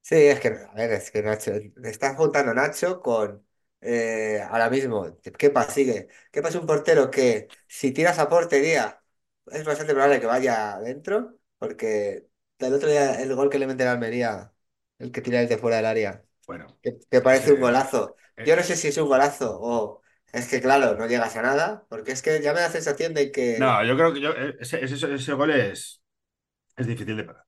Sí, 0.00 0.16
es 0.16 0.40
que, 0.40 0.48
a 0.48 0.74
ver, 0.74 0.90
es 0.94 1.12
que 1.12 1.22
Nacho, 1.22 1.52
está 1.84 2.16
juntando 2.16 2.54
Nacho 2.54 3.00
con 3.00 3.46
eh, 3.80 4.42
ahora 4.48 4.70
mismo, 4.70 5.18
Kepa 5.38 5.64
sigue. 5.64 6.08
Kepa 6.32 6.48
es 6.48 6.54
un 6.56 6.66
portero 6.66 7.10
que 7.10 7.48
si 7.68 7.92
tiras 7.92 8.18
a 8.18 8.28
portería 8.28 9.02
es 9.46 9.64
bastante 9.64 9.92
probable 9.94 10.20
que 10.20 10.26
vaya 10.26 10.74
adentro, 10.74 11.38
porque 11.58 12.28
el 12.58 12.74
otro 12.74 12.88
día 12.88 13.20
el 13.22 13.34
gol 13.34 13.50
que 13.50 13.58
le 13.58 13.66
mete 13.66 13.84
a 13.86 13.92
Almería, 13.92 14.52
el 14.98 15.12
que 15.12 15.20
tira 15.22 15.40
desde 15.40 15.58
fuera 15.58 15.76
del 15.78 15.86
área, 15.86 16.24
Bueno, 16.46 16.78
que, 16.82 17.20
parece 17.22 17.52
un 17.52 17.60
golazo. 17.60 18.16
eh, 18.36 18.44
Yo 18.44 18.56
no 18.56 18.62
sé 18.62 18.76
si 18.76 18.88
es 18.88 18.96
un 18.98 19.08
golazo 19.08 19.58
o 19.60 20.02
es 20.32 20.48
que, 20.48 20.60
claro, 20.60 20.96
no 20.96 21.06
llegas 21.06 21.36
a 21.36 21.42
nada, 21.42 21.86
porque 21.88 22.12
es 22.12 22.22
que 22.22 22.40
ya 22.42 22.52
me 22.52 22.60
da 22.60 22.66
la 22.68 22.72
sensación 22.72 23.14
de 23.14 23.32
que 23.32 23.56
no, 23.56 23.84
yo 23.84 23.96
creo 23.96 24.12
que 24.12 24.20
yo, 24.20 24.30
eh, 24.32 24.56
ese, 24.60 24.84
ese- 24.84 25.14
ese 25.14 25.32
gol 25.34 25.50
es, 25.50 26.02
es 26.76 26.86
difícil 26.86 27.16
de 27.18 27.24
parar. 27.24 27.44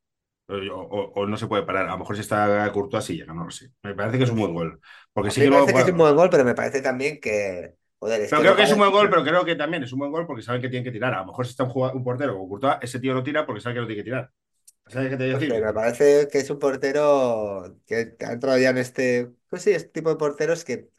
O, 0.53 0.81
o- 0.83 1.13
o 1.23 1.27
no 1.27 1.37
se 1.37 1.47
puede 1.47 1.63
parar. 1.65 1.87
A 1.89 1.93
lo 1.93 1.99
mejor 1.99 2.17
si 2.17 2.23
está 2.23 2.71
Courtois 2.73 3.05
sí 3.05 3.17
llega, 3.17 3.33
no 3.35 3.45
lo 3.45 3.51
sé. 3.51 3.71
Me 3.83 3.95
parece 3.95 4.19
que 4.19 4.25
es 4.25 4.31
un 4.31 4.39
buen 4.39 4.55
gol. 4.55 4.81
Porque 5.13 5.31
a 5.31 5.33
sí 5.33 5.41
que 5.43 5.47
me 5.47 5.49
parece 5.51 5.75
que 5.75 5.81
es 5.83 5.89
un 5.89 5.97
buen 5.99 6.15
gol, 6.17 6.31
pero 6.31 6.45
me 6.45 6.55
parece 6.55 6.83
también 6.83 7.21
que, 7.21 7.77
joder, 7.99 8.21
es 8.23 8.33
Pero 8.33 8.43
que 8.43 8.43
creo 8.43 8.57
que 8.57 8.63
es 8.65 8.73
un 8.73 8.79
buen 8.79 8.91
gol, 8.93 9.09
pero 9.11 9.23
creo 9.25 9.45
que 9.45 9.55
también 9.57 9.83
es 9.85 9.93
un 9.93 9.99
buen 10.01 10.11
gol 10.13 10.27
porque 10.27 10.43
saben 10.43 10.61
que 10.63 10.69
tienen 10.69 10.85
que 10.85 10.91
tirar. 10.93 11.15
A 11.15 11.21
lo 11.21 11.27
mejor 11.27 11.45
si 11.47 11.51
está 11.51 11.65
un, 11.65 11.73
un 11.97 12.05
portero 12.05 12.33
como 12.35 12.49
Courtois, 12.49 12.77
ese 12.83 12.99
tío 13.01 13.15
no 13.15 13.23
tira 13.23 13.47
porque 13.47 13.61
sabe 13.61 13.75
que 13.77 13.81
no 13.83 13.87
tiene 13.87 14.01
que 14.03 14.05
tirar. 14.11 14.33
Me 15.61 15.73
parece 15.73 16.29
que 16.31 16.39
es 16.39 16.51
un 16.51 16.59
portero 16.59 17.79
que 17.87 18.17
ha 18.21 18.33
entrado 18.33 18.59
ya 18.59 18.71
en 18.71 18.79
este, 18.79 19.33
pues 19.49 19.63
sí, 19.63 19.71
este 19.73 19.89
tipo 19.91 20.11
de 20.11 20.17
porteros 20.17 20.65
que 20.65 20.91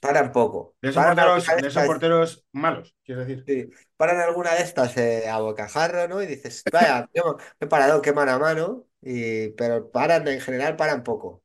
paran 0.00 0.32
poco. 0.32 0.76
De 0.82 0.90
esos 0.90 0.96
Paran 0.96 1.16
porteros, 1.16 1.46
de 1.46 1.66
esos 1.68 2.44
malos, 2.52 2.94
quiero 3.04 3.24
decir. 3.24 3.44
sí, 3.46 3.70
paran 3.96 4.20
alguna 4.20 4.54
de 4.54 4.62
estas 4.62 4.96
eh, 4.96 5.28
a 5.28 5.40
bocajarro, 5.40 6.08
¿no? 6.08 6.22
Y 6.22 6.26
dices, 6.26 6.66
vaya, 6.70 7.08
yo 7.14 7.36
me 7.60 7.66
he 7.66 7.68
parado, 7.68 8.02
qué 8.02 8.12
mano 8.12 8.32
a 8.32 8.38
mano, 8.38 8.86
y, 9.00 9.50
pero 9.50 9.90
paran, 9.90 10.26
en 10.28 10.40
general 10.40 10.76
paran 10.76 11.02
poco. 11.02 11.42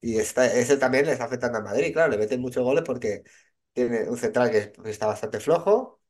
Y 0.00 0.18
está, 0.18 0.46
eso 0.46 0.78
también 0.78 1.06
le 1.06 1.12
está 1.12 1.24
afectando 1.24 1.58
a 1.58 1.62
Madrid, 1.62 1.92
claro, 1.92 2.10
le 2.12 2.18
meten 2.18 2.40
muchos 2.40 2.64
goles 2.64 2.84
porque 2.84 3.24
tiene 3.72 4.08
un 4.08 4.18
central 4.18 4.50
que, 4.50 4.72
que 4.72 4.90
está 4.90 5.06
bastante 5.06 5.40
flojo 5.40 6.00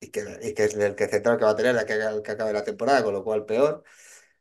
y 0.00 0.10
que, 0.10 0.22
y 0.42 0.54
que 0.54 0.64
es 0.64 0.74
el 0.74 0.94
que 0.96 1.08
central 1.08 1.38
que 1.38 1.44
va 1.44 1.52
a 1.52 1.56
tener 1.56 1.76
que, 1.86 2.22
que 2.24 2.32
acabe 2.32 2.52
la 2.52 2.64
temporada, 2.64 3.04
con 3.04 3.14
lo 3.14 3.24
cual 3.24 3.46
peor. 3.46 3.84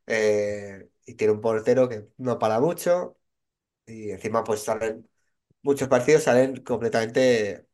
Eh, 0.08 0.90
y 1.06 1.16
tiene 1.16 1.34
un 1.34 1.42
portero 1.42 1.90
que 1.90 2.08
no 2.18 2.40
para 2.40 2.60
mucho 2.60 3.18
y 3.86 4.12
encima 4.12 4.44
pues 4.44 4.64
salen 4.64 5.10
muchos 5.64 5.88
partidos 5.90 6.24
salen 6.24 6.58
completamente 6.64 7.68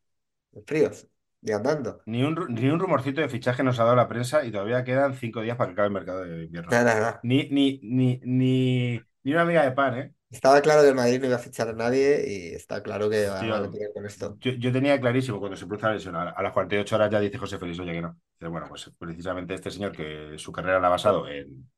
fríos 0.68 1.08
y 1.42 1.52
andando. 1.54 2.04
Ni 2.06 2.24
un, 2.24 2.36
ru- 2.36 2.48
ni 2.50 2.70
un 2.70 2.80
rumorcito 2.80 3.22
de 3.22 3.30
fichaje 3.30 3.64
nos 3.64 3.80
ha 3.80 3.84
dado 3.84 3.96
la 3.96 4.08
prensa 4.08 4.44
y 4.46 4.52
todavía 4.52 4.84
quedan 4.84 5.14
cinco 5.16 5.42
días 5.42 5.58
para 5.58 5.70
que 5.70 5.74
acabe 5.74 5.88
el 5.88 5.94
mercado 5.94 6.24
de 6.26 6.44
invierno. 6.46 6.72
Nada, 6.72 6.94
nada. 6.96 7.22
Ni, 7.22 7.50
ni, 7.50 7.80
ni, 7.84 8.20
ni, 8.24 9.08
ni 9.24 9.32
una 9.34 9.46
miga 9.46 9.64
de 9.64 9.72
pan, 9.72 9.98
¿eh? 10.00 10.14
Estaba 10.32 10.62
claro 10.62 10.82
que 10.84 10.90
el 10.90 10.96
Madrid 10.96 11.20
no 11.20 11.26
iba 11.28 11.36
a 11.36 11.40
fichar 11.40 11.70
a 11.70 11.74
nadie 11.74 12.24
y 12.28 12.54
está 12.56 12.82
claro 12.84 13.10
que 13.10 13.28
van 13.28 13.64
a 13.66 13.70
tener 13.72 13.92
con 13.94 14.06
esto. 14.06 14.40
Yo, 14.42 14.52
yo 14.54 14.72
tenía 14.72 15.00
clarísimo 15.00 15.40
cuando 15.40 15.58
se 15.58 15.66
produce 15.68 15.86
la 15.88 15.94
lesión, 15.94 16.16
a, 16.16 16.30
a 16.30 16.44
las 16.44 16.54
48 16.54 16.96
horas 16.96 17.12
ya 17.12 17.20
dice 17.20 17.38
José 17.38 17.58
Félix, 17.60 17.80
oye 17.80 17.94
que 17.94 18.02
no. 18.02 18.18
Dice, 18.40 18.48
bueno, 18.50 18.68
pues 18.70 18.90
precisamente 18.98 19.54
este 19.54 19.72
señor 19.72 19.92
que 19.92 20.38
su 20.38 20.52
carrera 20.52 20.80
la 20.80 20.88
ha 20.88 20.90
basado 20.92 21.28
en, 21.28 21.70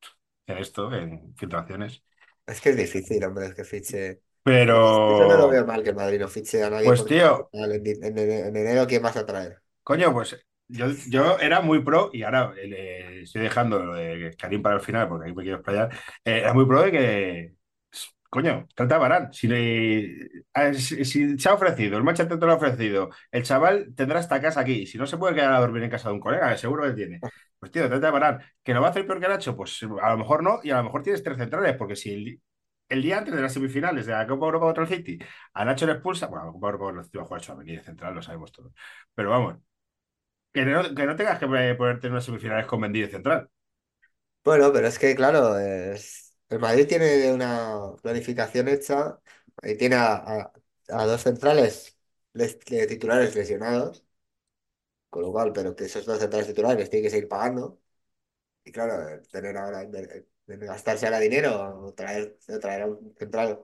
en 0.46 0.58
esto, 0.58 0.92
en 0.94 1.34
filtraciones. 1.36 2.04
Es 2.46 2.60
que 2.60 2.70
es 2.70 2.76
difícil, 2.76 3.24
hombre, 3.24 3.54
que 3.54 3.64
fiche. 3.64 4.22
Pero, 4.44 4.78
Eso 5.06 5.26
no 5.26 5.36
lo 5.36 5.48
veo 5.48 5.64
mal 5.66 5.82
que 5.84 5.90
el 5.90 5.96
Madrid 5.96 6.18
no 6.20 6.28
fiche 6.28 6.62
a 6.62 6.70
nadie 6.70 6.92
pues 6.92 6.94
porque 6.94 7.14
tío, 7.14 7.50
en, 7.52 7.86
en- 7.86 8.18
en 8.18 8.56
enero 8.56 8.86
¿quién 8.86 9.02
vas 9.02 9.16
a 9.16 9.26
traer? 9.26 9.62
coño, 9.82 10.12
pues 10.12 10.36
yo, 10.68 10.86
yo 11.08 11.38
era 11.38 11.60
muy 11.60 11.82
pro 11.82 12.10
y 12.12 12.22
ahora 12.22 12.52
eh, 12.56 13.20
estoy 13.24 13.42
dejando 13.42 13.78
lo 13.84 13.94
de 13.94 14.34
Karim 14.38 14.62
para 14.62 14.76
el 14.76 14.80
final 14.80 15.08
porque 15.08 15.28
ahí 15.28 15.34
me 15.34 15.42
quiero 15.42 15.58
explayar. 15.58 15.90
Eh, 16.24 16.38
era 16.40 16.54
muy 16.54 16.64
pro 16.66 16.82
de 16.82 16.90
que, 16.92 17.54
coño, 18.30 18.66
trata 18.74 18.96
a 18.96 18.98
Varane. 18.98 19.28
Si, 19.32 19.48
le- 19.48 20.44
a- 20.54 20.72
si, 20.74 21.04
si 21.04 21.38
se 21.38 21.48
ha 21.48 21.54
ofrecido, 21.54 21.96
el 21.98 22.04
Manchester 22.04 22.38
te 22.38 22.46
lo 22.46 22.52
ha 22.52 22.56
ofrecido, 22.56 23.10
el 23.30 23.42
chaval 23.44 23.94
tendrá 23.96 24.20
esta 24.20 24.40
casa 24.40 24.60
aquí. 24.60 24.86
Si 24.86 24.98
no 24.98 25.06
se 25.06 25.18
puede 25.18 25.34
quedar 25.34 25.52
a 25.52 25.60
dormir 25.60 25.82
en 25.82 25.90
casa 25.90 26.08
de 26.08 26.14
un 26.14 26.20
colega, 26.20 26.50
que 26.52 26.58
seguro 26.58 26.84
que 26.84 26.92
tiene. 26.94 27.24
Pues 27.58 27.72
tío, 27.72 27.88
trata 27.88 28.08
a 28.08 28.10
Varane. 28.12 28.44
¿Que 28.62 28.74
lo 28.74 28.80
va 28.80 28.88
a 28.88 28.90
hacer 28.90 29.06
peor 29.06 29.20
que 29.20 29.28
Nacho? 29.28 29.56
Pues 29.56 29.82
a 30.02 30.10
lo 30.12 30.18
mejor 30.18 30.42
no, 30.42 30.60
y 30.62 30.70
a 30.70 30.76
lo 30.78 30.84
mejor 30.84 31.02
tienes 31.02 31.22
tres 31.22 31.38
centrales, 31.38 31.76
porque 31.76 31.96
si 31.96 32.40
el, 32.92 32.98
el 32.98 33.02
día 33.02 33.18
antes 33.18 33.34
de 33.34 33.42
las 33.42 33.52
semifinales 33.52 34.06
de 34.06 34.12
la 34.12 34.26
Copa 34.26 34.46
Europa 34.46 34.66
contra 34.66 34.84
el 34.84 34.88
City, 34.90 35.18
a 35.54 35.64
Nacho 35.64 35.86
le 35.86 35.92
expulsa, 35.92 36.26
bueno, 36.26 36.46
la 36.46 36.52
Copa 36.52 36.66
Europa 36.68 36.92
lo 36.92 37.02
iba 37.12 37.22
a 37.22 37.26
jugar 37.26 37.42
de 37.66 37.80
central, 37.84 38.14
lo 38.14 38.22
sabemos 38.22 38.52
todos. 38.52 38.72
Pero 39.14 39.30
vamos, 39.30 39.56
que 40.52 40.64
no, 40.64 40.94
que 40.94 41.06
no 41.06 41.16
tengas 41.16 41.38
que 41.38 41.46
ponerte 41.76 42.06
en 42.08 42.12
unas 42.14 42.24
semifinales 42.24 42.66
con 42.66 42.80
Mendy 42.80 43.02
de 43.02 43.08
central. 43.10 43.50
Bueno, 44.44 44.72
pero 44.72 44.88
es 44.88 44.98
que, 44.98 45.14
claro, 45.14 45.58
el 46.48 46.58
Madrid 46.58 46.86
tiene 46.88 47.32
una 47.32 47.92
planificación 48.02 48.68
hecha 48.68 49.18
y 49.62 49.76
tiene 49.76 49.96
a, 49.96 50.52
dos 51.06 51.22
centrales 51.22 51.96
les- 52.32 52.58
de 52.66 52.86
titulares 52.88 53.34
lesionados, 53.36 54.04
con 55.10 55.22
lo 55.22 55.32
cual, 55.32 55.52
pero 55.52 55.74
que 55.76 55.84
esos 55.84 56.06
dos 56.06 56.18
centrales 56.18 56.48
titulares 56.48 56.78
les 56.78 56.90
tienen 56.90 57.04
que 57.06 57.10
seguir 57.10 57.28
pagando. 57.28 57.80
Y 58.64 58.72
claro, 58.72 59.08
eh, 59.08 59.22
tener 59.32 59.56
ahora, 59.58 59.84
gastarse 60.46 61.06
ahora 61.06 61.20
dinero 61.20 61.52
o 61.86 61.94
traer, 61.94 62.38
o 62.48 62.58
traer 62.60 62.82
a 62.82 62.86
un 62.86 63.14
central, 63.18 63.60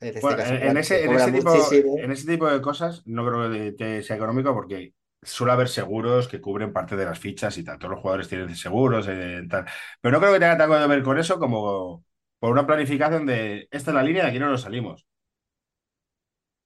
en 0.00 0.16
este 0.16 0.20
Bueno, 0.20 0.36
caso, 0.36 0.54
en, 0.60 0.76
ese, 0.76 1.04
en, 1.04 1.12
ese 1.12 1.32
tipo, 1.32 1.80
en 1.94 2.12
ese 2.12 2.26
tipo 2.26 2.48
de 2.48 2.60
cosas 2.62 3.02
no 3.06 3.26
creo 3.26 3.76
que, 3.76 4.02
sea 4.02 4.16
económico 4.16 4.54
porque 4.54 4.94
suele 5.20 5.52
haber 5.52 5.68
seguros 5.68 6.28
que 6.28 6.40
cubren 6.40 6.72
parte 6.72 6.94
de 6.96 7.04
las 7.04 7.18
fichas 7.18 7.58
y 7.58 7.64
tal. 7.64 7.78
Todos 7.78 7.92
los 7.92 8.00
jugadores 8.00 8.28
tienen 8.28 8.54
seguros, 8.54 9.06
eh, 9.08 9.42
tal. 9.50 9.64
Pero 10.00 10.12
no 10.12 10.20
creo 10.20 10.32
que 10.34 10.38
tenga 10.40 10.56
tanto 10.56 10.78
que 10.78 10.86
ver 10.86 11.02
con 11.02 11.18
eso 11.18 11.38
como 11.40 12.04
por 12.38 12.52
una 12.52 12.66
planificación 12.66 13.26
de 13.26 13.68
esta 13.70 13.90
es 13.90 13.94
la 13.94 14.02
línea, 14.04 14.22
de 14.24 14.28
aquí 14.30 14.38
no 14.38 14.48
nos 14.50 14.62
salimos. 14.62 15.06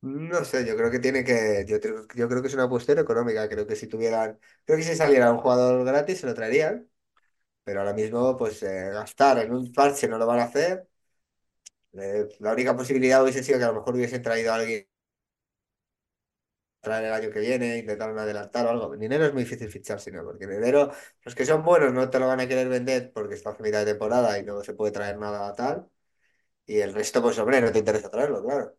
No 0.03 0.45
sé, 0.45 0.65
yo 0.67 0.77
creo 0.77 0.91
que 0.91 1.01
tiene 1.01 1.25
que, 1.25 1.65
yo, 1.67 1.81
creo- 1.81 2.07
yo 2.15 2.29
creo 2.29 2.41
que 2.43 2.49
es 2.49 2.55
una 2.55 2.65
apuesta 2.65 2.93
económica. 2.93 3.49
Creo 3.49 3.67
que 3.67 3.75
si 3.77 3.89
tuvieran, 3.89 4.39
creo 4.65 4.77
que 4.79 4.85
si 4.85 4.95
saliera 4.95 5.33
un 5.33 5.39
jugador 5.39 5.85
gratis 5.85 6.21
se 6.21 6.27
lo 6.27 6.35
traerían. 6.35 6.89
Pero 7.67 7.81
ahora 7.81 7.95
mismo, 7.95 8.37
pues 8.39 8.63
eh, 8.65 8.91
gastar 8.93 9.41
en 9.41 9.53
un 9.55 9.73
parche 9.75 10.09
no 10.09 10.19
lo 10.19 10.27
van 10.29 10.41
a 10.41 10.45
hacer. 10.45 10.89
Eh, 11.95 12.29
la 12.41 12.53
única 12.53 12.77
posibilidad 12.77 13.23
hubiese 13.23 13.43
sido 13.43 13.59
que 13.59 13.65
a 13.65 13.69
lo 13.69 13.75
mejor 13.75 13.95
hubiesen 13.97 14.23
traído 14.23 14.53
a 14.53 14.57
alguien 14.57 14.87
traer 16.81 17.05
el 17.07 17.13
año 17.13 17.31
que 17.31 17.41
viene, 17.41 17.79
intentaron 17.79 18.19
adelantar 18.19 18.67
o 18.67 18.71
algo. 18.71 18.95
En 18.95 19.03
enero 19.03 19.27
es 19.27 19.33
muy 19.35 19.43
difícil 19.45 19.69
fichar, 19.71 20.01
si 20.01 20.11
no, 20.13 20.23
porque 20.25 20.45
en 20.45 20.53
enero 20.53 20.93
los 21.25 21.35
que 21.35 21.45
son 21.47 21.65
buenos 21.65 21.93
no 21.93 22.09
te 22.11 22.19
lo 22.21 22.29
van 22.29 22.41
a 22.41 22.49
querer 22.49 22.69
vender 22.69 23.13
porque 23.13 23.35
está 23.35 23.51
a 23.51 23.59
mitad 23.63 23.81
de 23.81 23.93
temporada 23.93 24.39
y 24.39 24.45
no 24.45 24.63
se 24.63 24.75
puede 24.75 24.93
traer 24.93 25.19
nada 25.19 25.53
tal. 25.55 25.89
Y 26.67 26.79
el 26.81 26.95
resto, 26.95 27.23
pues 27.23 27.39
hombre, 27.41 27.61
no 27.63 27.73
te 27.73 27.81
interesa 27.81 28.11
traerlo, 28.11 28.43
claro. 28.45 28.77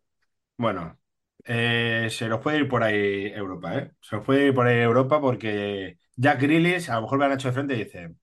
Bueno, 0.56 0.98
eh, 1.44 2.08
se 2.10 2.28
nos 2.28 2.40
puede 2.40 2.58
ir 2.58 2.68
por 2.68 2.82
ahí 2.82 3.26
Europa, 3.28 3.78
¿eh? 3.78 3.92
Se 4.00 4.16
nos 4.16 4.24
puede 4.26 4.46
ir 4.46 4.54
por 4.54 4.66
ahí 4.66 4.78
Europa 4.80 5.20
porque 5.20 5.98
Jack 6.16 6.40
Grealish 6.42 6.90
a 6.90 6.96
lo 6.96 7.02
mejor 7.02 7.18
me 7.18 7.24
han 7.26 7.32
hecho 7.32 7.48
de 7.48 7.54
frente 7.54 7.74
y 7.74 7.84
dice, 7.84 8.14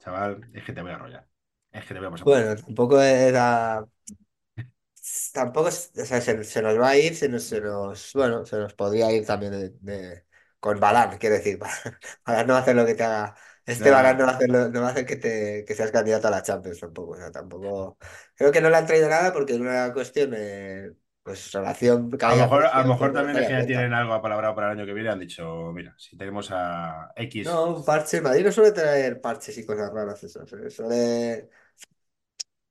chaval, 0.00 0.50
es 0.54 0.64
que 0.64 0.72
te 0.72 0.82
voy 0.82 0.90
a 0.92 0.94
arrollar. 0.96 1.28
Es 1.72 1.84
que 1.86 1.94
te 1.94 2.00
voy 2.00 2.08
a 2.08 2.10
pasar 2.12 2.26
Bueno, 2.26 2.54
tampoco 2.56 3.00
era. 3.00 3.84
Tampoco, 5.32 5.68
o 5.68 5.70
sea, 5.70 6.20
se, 6.20 6.44
se 6.44 6.62
nos 6.62 6.78
va 6.78 6.90
a 6.90 6.96
ir, 6.98 7.16
se 7.16 7.28
nos, 7.28 7.44
se 7.44 7.60
nos, 7.60 8.12
bueno, 8.14 8.44
se 8.44 8.56
nos 8.58 8.74
podría 8.74 9.10
ir 9.12 9.24
también 9.26 9.52
de, 9.52 9.70
de- 9.80 10.24
con 10.60 10.78
Balán, 10.78 11.16
quiero 11.18 11.36
decir, 11.36 11.58
Balán 12.26 12.46
no 12.46 12.52
va 12.52 12.58
a 12.58 12.62
hacer 12.62 12.76
lo 12.76 12.84
que 12.86 12.94
te 12.94 13.04
haga, 13.04 13.34
este 13.64 13.90
Balán 13.90 14.18
no 14.18 14.24
va 14.26 14.32
a 14.32 14.34
hacer, 14.34 14.50
lo- 14.50 14.68
no 14.68 14.82
va 14.82 14.88
a 14.88 14.90
hacer 14.90 15.06
que, 15.06 15.16
te, 15.16 15.64
que 15.66 15.74
seas 15.74 15.90
candidato 15.90 16.28
a 16.28 16.30
la 16.30 16.42
Champions 16.42 16.80
tampoco, 16.80 17.12
o 17.12 17.16
sea, 17.16 17.30
tampoco, 17.32 17.96
creo 18.36 18.52
que 18.52 18.60
no 18.60 18.68
le 18.70 18.76
han 18.76 18.86
traído 18.86 19.08
nada 19.08 19.32
porque 19.32 19.54
es 19.54 19.60
una 19.60 19.92
cuestión, 19.94 20.32
eh, 20.36 20.92
pues 21.30 21.52
relación 21.52 22.10
A 22.22 22.34
lo 22.34 22.36
mejor, 22.42 22.64
a 22.66 22.82
lo 22.82 22.88
mejor 22.88 23.12
también 23.12 23.38
es 23.38 23.46
que 23.46 23.52
ya 23.54 23.66
tienen 23.66 23.92
algo 23.92 24.12
apalabrado 24.14 24.54
para 24.54 24.72
el 24.72 24.78
año 24.78 24.86
que 24.86 24.92
viene. 24.94 25.10
Han 25.10 25.18
dicho, 25.20 25.72
mira, 25.72 25.94
si 25.98 26.16
tenemos 26.16 26.50
a 26.52 27.12
X. 27.16 27.48
No, 27.48 27.74
un 27.76 27.84
parche, 27.84 28.20
Madrid 28.20 28.44
no 28.44 28.52
suele 28.52 28.72
traer 28.72 29.20
parches 29.20 29.56
y 29.58 29.64
cosas 29.64 29.90
raras, 29.92 30.22
eso, 30.24 30.44
suele, 30.46 31.48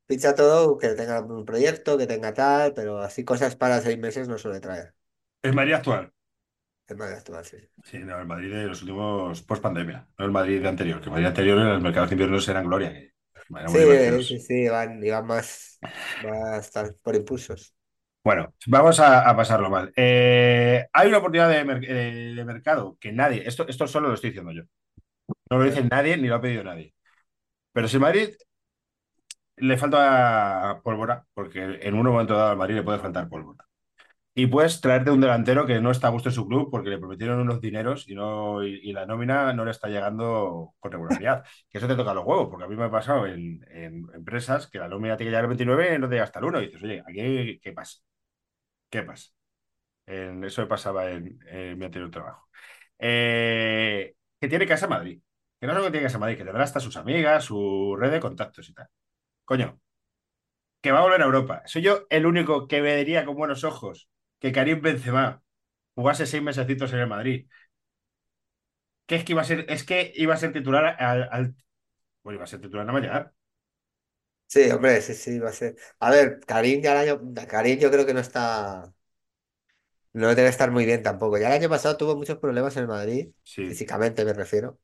ficha 0.08 0.36
todo, 0.36 0.78
que 0.78 0.90
tenga 0.90 1.22
un 1.22 1.46
proyecto, 1.46 1.98
que 1.98 2.08
tenga 2.08 2.34
tal, 2.34 2.74
pero 2.74 3.00
así 3.02 3.24
cosas 3.26 3.56
para 3.56 3.82
seis 3.82 3.98
meses 3.98 4.28
no 4.28 4.38
suele 4.38 4.60
traer. 4.60 4.94
El 5.44 5.54
Madrid 5.54 5.74
actual. 5.74 6.14
El 6.90 6.98
Madrid 6.98 7.16
actual, 7.20 7.46
sí. 7.46 7.58
Sí, 7.84 7.98
no, 8.00 8.20
el 8.20 8.26
Madrid 8.28 8.52
de 8.54 8.68
los 8.68 8.82
últimos 8.82 9.42
post 9.44 9.62
pandemia, 9.64 10.08
no 10.18 10.26
el 10.26 10.32
Madrid 10.32 10.62
de 10.62 10.68
anterior, 10.68 11.00
que 11.00 11.06
el 11.06 11.12
Madrid 11.12 11.28
anterior 11.28 11.58
en 11.60 11.68
el 11.68 11.82
mercado 11.82 12.08
de 12.08 12.14
inviernos 12.14 12.48
eran 12.50 12.66
gloria, 12.66 12.92
que 12.94 13.14
Sí, 13.66 14.22
sí, 14.24 14.40
sí, 14.40 14.54
iban, 14.64 15.04
iban 15.04 15.26
más, 15.28 15.82
más 16.18 16.72
por 17.04 17.16
impulsos. 17.16 17.76
Bueno, 18.24 18.54
vamos 18.68 19.00
a, 19.00 19.36
pasarlo 19.36 19.70
mal. 19.70 19.92
Eh, 19.96 20.86
hay 20.92 21.08
una 21.08 21.18
oportunidad 21.20 21.52
eh, 21.54 22.34
de 22.36 22.46
mercado 22.46 22.98
que 23.00 23.12
nadie, 23.12 23.44
esto, 23.48 23.68
esto 23.68 23.88
solo 23.88 24.10
lo 24.10 24.14
estoy 24.16 24.32
diciendo 24.32 24.52
yo, 24.52 24.64
no 25.50 25.60
lo 25.60 25.66
dice 25.66 25.84
nadie 25.84 26.18
ni 26.18 26.28
lo 26.28 26.36
ha 26.36 26.42
pedido 26.42 26.64
nadie. 26.64 26.96
Pero 27.74 27.88
si 27.88 28.00
Madrid 28.00 28.32
le 29.58 29.78
falta 29.78 30.82
pólvora, 30.84 31.26
porque 31.34 31.80
en 31.82 31.94
un 31.96 32.06
momento 32.06 32.36
dado 32.36 32.52
al 32.52 32.58
Madrid 32.58 32.76
le 32.76 32.84
puede 32.84 33.00
faltar 33.00 33.30
pólvora. 33.30 33.66
Y 34.36 34.48
puedes 34.48 34.82
traerte 34.82 35.12
un 35.12 35.22
delantero 35.22 35.66
que 35.68 35.82
no 35.82 35.92
está 35.92 36.08
a 36.08 36.12
gusto 36.12 36.30
en 36.30 36.36
su 36.36 36.48
club 36.48 36.70
porque 36.72 36.90
le 36.90 37.00
prometieron 37.00 37.40
unos 37.42 37.62
dineros 37.62 38.08
y, 38.08 38.16
no, 38.16 38.64
y, 38.64 38.94
la 38.94 39.06
nómina 39.06 39.54
no 39.54 39.66
le 39.66 39.72
está 39.72 39.90
llegando 39.90 40.76
con 40.80 40.92
regularidad. 40.92 41.46
Que 41.70 41.80
eso 41.80 41.88
te 41.88 41.96
toca 41.96 42.14
los 42.14 42.26
huevos, 42.26 42.50
porque 42.50 42.66
a 42.66 42.68
mí 42.68 42.76
me 42.76 42.86
ha 42.86 42.92
pasado 42.92 43.28
en, 43.28 43.66
en 43.72 44.08
empresas 44.14 44.68
que 44.68 44.80
la 44.80 44.88
nómina 44.88 45.18
tiene 45.18 45.30
que 45.30 45.32
llegar 45.32 45.46
al 45.46 45.50
29 45.50 45.96
y 45.96 46.00
no 46.00 46.08
te 46.10 46.16
llega 46.16 46.26
hasta 46.26 46.40
el 46.40 46.46
1. 46.46 46.62
Y 46.62 46.66
dices, 46.68 46.84
oye, 46.84 47.04
aquí, 47.08 47.60
¿qué 47.62 47.74
pasa? 47.74 48.00
¿Qué 48.90 49.04
pasa? 49.04 49.30
Eso 50.08 50.62
me 50.62 50.68
pasaba 50.68 51.12
en, 51.12 51.40
mi 51.78 51.86
anterior 51.86 52.12
trabajo. 52.12 52.50
Eh, 53.00 54.16
que 54.40 54.48
tiene 54.50 54.68
casa 54.68 54.86
en 54.88 54.92
Madrid. 54.92 55.22
Que 55.60 55.68
no 55.68 55.74
solo 55.74 55.86
que 55.86 55.92
tiene 55.92 56.06
casa 56.06 56.18
en 56.18 56.22
Madrid, 56.22 56.38
que 56.38 56.46
tendrá 56.46 56.64
hasta 56.64 56.80
sus 56.82 56.98
amigas, 56.98 57.46
su 57.46 57.96
red 58.00 58.12
de 58.12 58.20
contactos 58.22 58.70
y 58.70 58.74
tal. 58.74 58.88
Coño, 59.46 59.82
que 60.82 60.92
va 60.92 61.00
a 61.00 61.02
volver 61.04 61.22
a 61.22 61.26
Europa. 61.26 61.62
Soy 61.66 61.82
yo 61.82 62.06
el 62.10 62.26
único 62.26 62.68
que 62.68 62.82
vería 62.82 63.26
con 63.26 63.36
buenos 63.36 63.64
ojos 63.64 64.10
que 64.40 64.52
Karim 64.52 64.82
Benzema 64.82 65.44
jugase 65.96 66.26
seis 66.26 66.44
mesecitos 66.44 66.94
en 66.94 67.00
el 67.00 67.08
Madrid. 67.08 67.48
Que 69.08 69.16
es 69.16 69.24
que 69.26 69.34
iba 69.34 69.42
a 69.42 69.46
ser, 69.46 69.66
es 69.70 69.84
que 69.84 70.14
iba 70.16 70.34
a 70.34 70.38
ser 70.38 70.54
titular 70.54 70.86
al, 71.00 71.28
al- 71.32 71.56
bueno, 72.24 72.38
iba 72.38 72.46
a 72.46 72.48
ser 72.48 72.62
titular, 72.62 72.86
no 72.88 72.94
va 72.94 73.00
a 73.00 73.04
llegar. 73.04 73.34
Sí, 74.52 74.70
hombre, 74.72 75.00
sí, 75.02 75.14
sí, 75.14 75.38
va 75.40 75.50
a 75.50 75.54
ser. 75.54 75.76
A 76.00 76.10
ver, 76.10 76.40
Karim 76.48 76.82
ya 76.82 76.94
el 77.04 77.10
año, 77.10 77.22
Karim 77.48 77.78
yo 77.80 77.92
creo 77.92 78.06
que 78.06 78.16
no 78.16 78.20
está, 78.20 78.92
no 80.14 80.34
debe 80.36 80.50
estar 80.50 80.72
muy 80.72 80.86
bien 80.86 81.04
tampoco. 81.04 81.38
Ya 81.38 81.48
el 81.48 81.54
año 81.54 81.70
pasado 81.70 81.98
tuvo 81.98 82.16
muchos 82.16 82.38
problemas 82.38 82.76
en 82.78 82.84
el 82.84 82.88
Madrid, 82.90 83.32
Sí. 83.44 83.64
físicamente 83.64 84.26
me 84.26 84.34
refiero. 84.34 84.80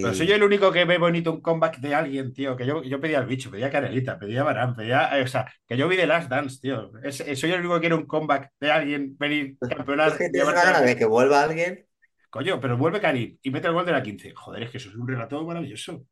Pero 0.00 0.14
soy 0.14 0.26
yo 0.26 0.34
Y 0.34 0.34
el 0.34 0.42
único 0.42 0.72
que 0.72 0.84
ve 0.84 0.98
bonito 0.98 1.32
un 1.32 1.40
comeback 1.40 1.78
de 1.78 1.94
alguien, 1.94 2.32
tío. 2.32 2.56
Que 2.56 2.66
yo, 2.66 2.82
yo 2.82 3.00
pedía 3.00 3.18
al 3.18 3.26
bicho, 3.26 3.50
pedía 3.52 3.66
a 3.68 3.70
Canelita, 3.70 4.18
pedía 4.18 4.40
a 4.40 4.44
Varane, 4.44 4.74
pedía. 4.74 5.16
eh, 5.18 5.22
o 5.22 5.26
sea, 5.28 5.46
que 5.66 5.76
yo 5.76 5.86
vi 5.88 5.96
The 5.96 6.06
Last 6.08 6.28
Dance, 6.28 6.58
tío. 6.60 6.90
Es- 7.04 7.20
eh, 7.20 7.36
soy 7.36 7.52
el 7.52 7.60
único 7.60 7.74
que 7.74 7.80
quiere 7.80 7.94
un 7.94 8.06
comeback 8.06 8.50
de 8.60 8.72
alguien, 8.72 9.16
venir, 9.16 9.58
es 9.60 9.68
campeonar, 9.76 10.16
que 10.18 10.28
tienes 10.30 10.50
una 10.50 10.62
llevarse 10.62 10.82
de 10.82 10.96
que 10.96 11.04
vuelva 11.06 11.42
alguien. 11.42 11.86
Coño, 12.34 12.60
pero 12.60 12.76
vuelve 12.76 13.00
Karim 13.00 13.38
y 13.42 13.50
mete 13.50 13.68
el 13.68 13.74
gol 13.74 13.86
de 13.86 13.92
la 13.92 14.02
15. 14.02 14.34
Joder, 14.34 14.64
es 14.64 14.70
que 14.70 14.78
eso 14.78 14.88
es 14.88 14.96
un 14.96 15.06
relato 15.06 15.44
maravilloso. 15.44 16.04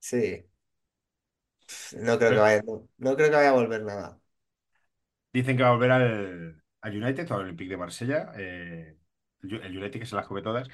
Sí, 0.00 0.46
no 1.92 2.18
creo 2.18 2.32
que 2.32 2.38
Pero 2.38 2.40
vaya, 2.40 2.62
no, 2.62 2.88
no 2.98 3.16
creo 3.16 3.30
que 3.30 3.36
vaya 3.36 3.50
a 3.50 3.52
volver 3.52 3.82
nada. 3.82 4.20
dicen 5.32 5.56
que 5.56 5.62
va 5.62 5.70
a 5.70 5.72
volver 5.72 5.90
al, 5.92 6.62
al 6.80 6.96
United 7.02 7.30
o 7.30 7.34
al 7.34 7.40
Olympique 7.42 7.70
de 7.70 7.76
Marsella. 7.76 8.32
eh, 8.36 8.96
el, 9.42 9.54
el 9.62 9.78
United 9.78 10.00
que 10.00 10.06
se 10.06 10.16
las 10.16 10.26
come 10.26 10.42
todas. 10.42 10.68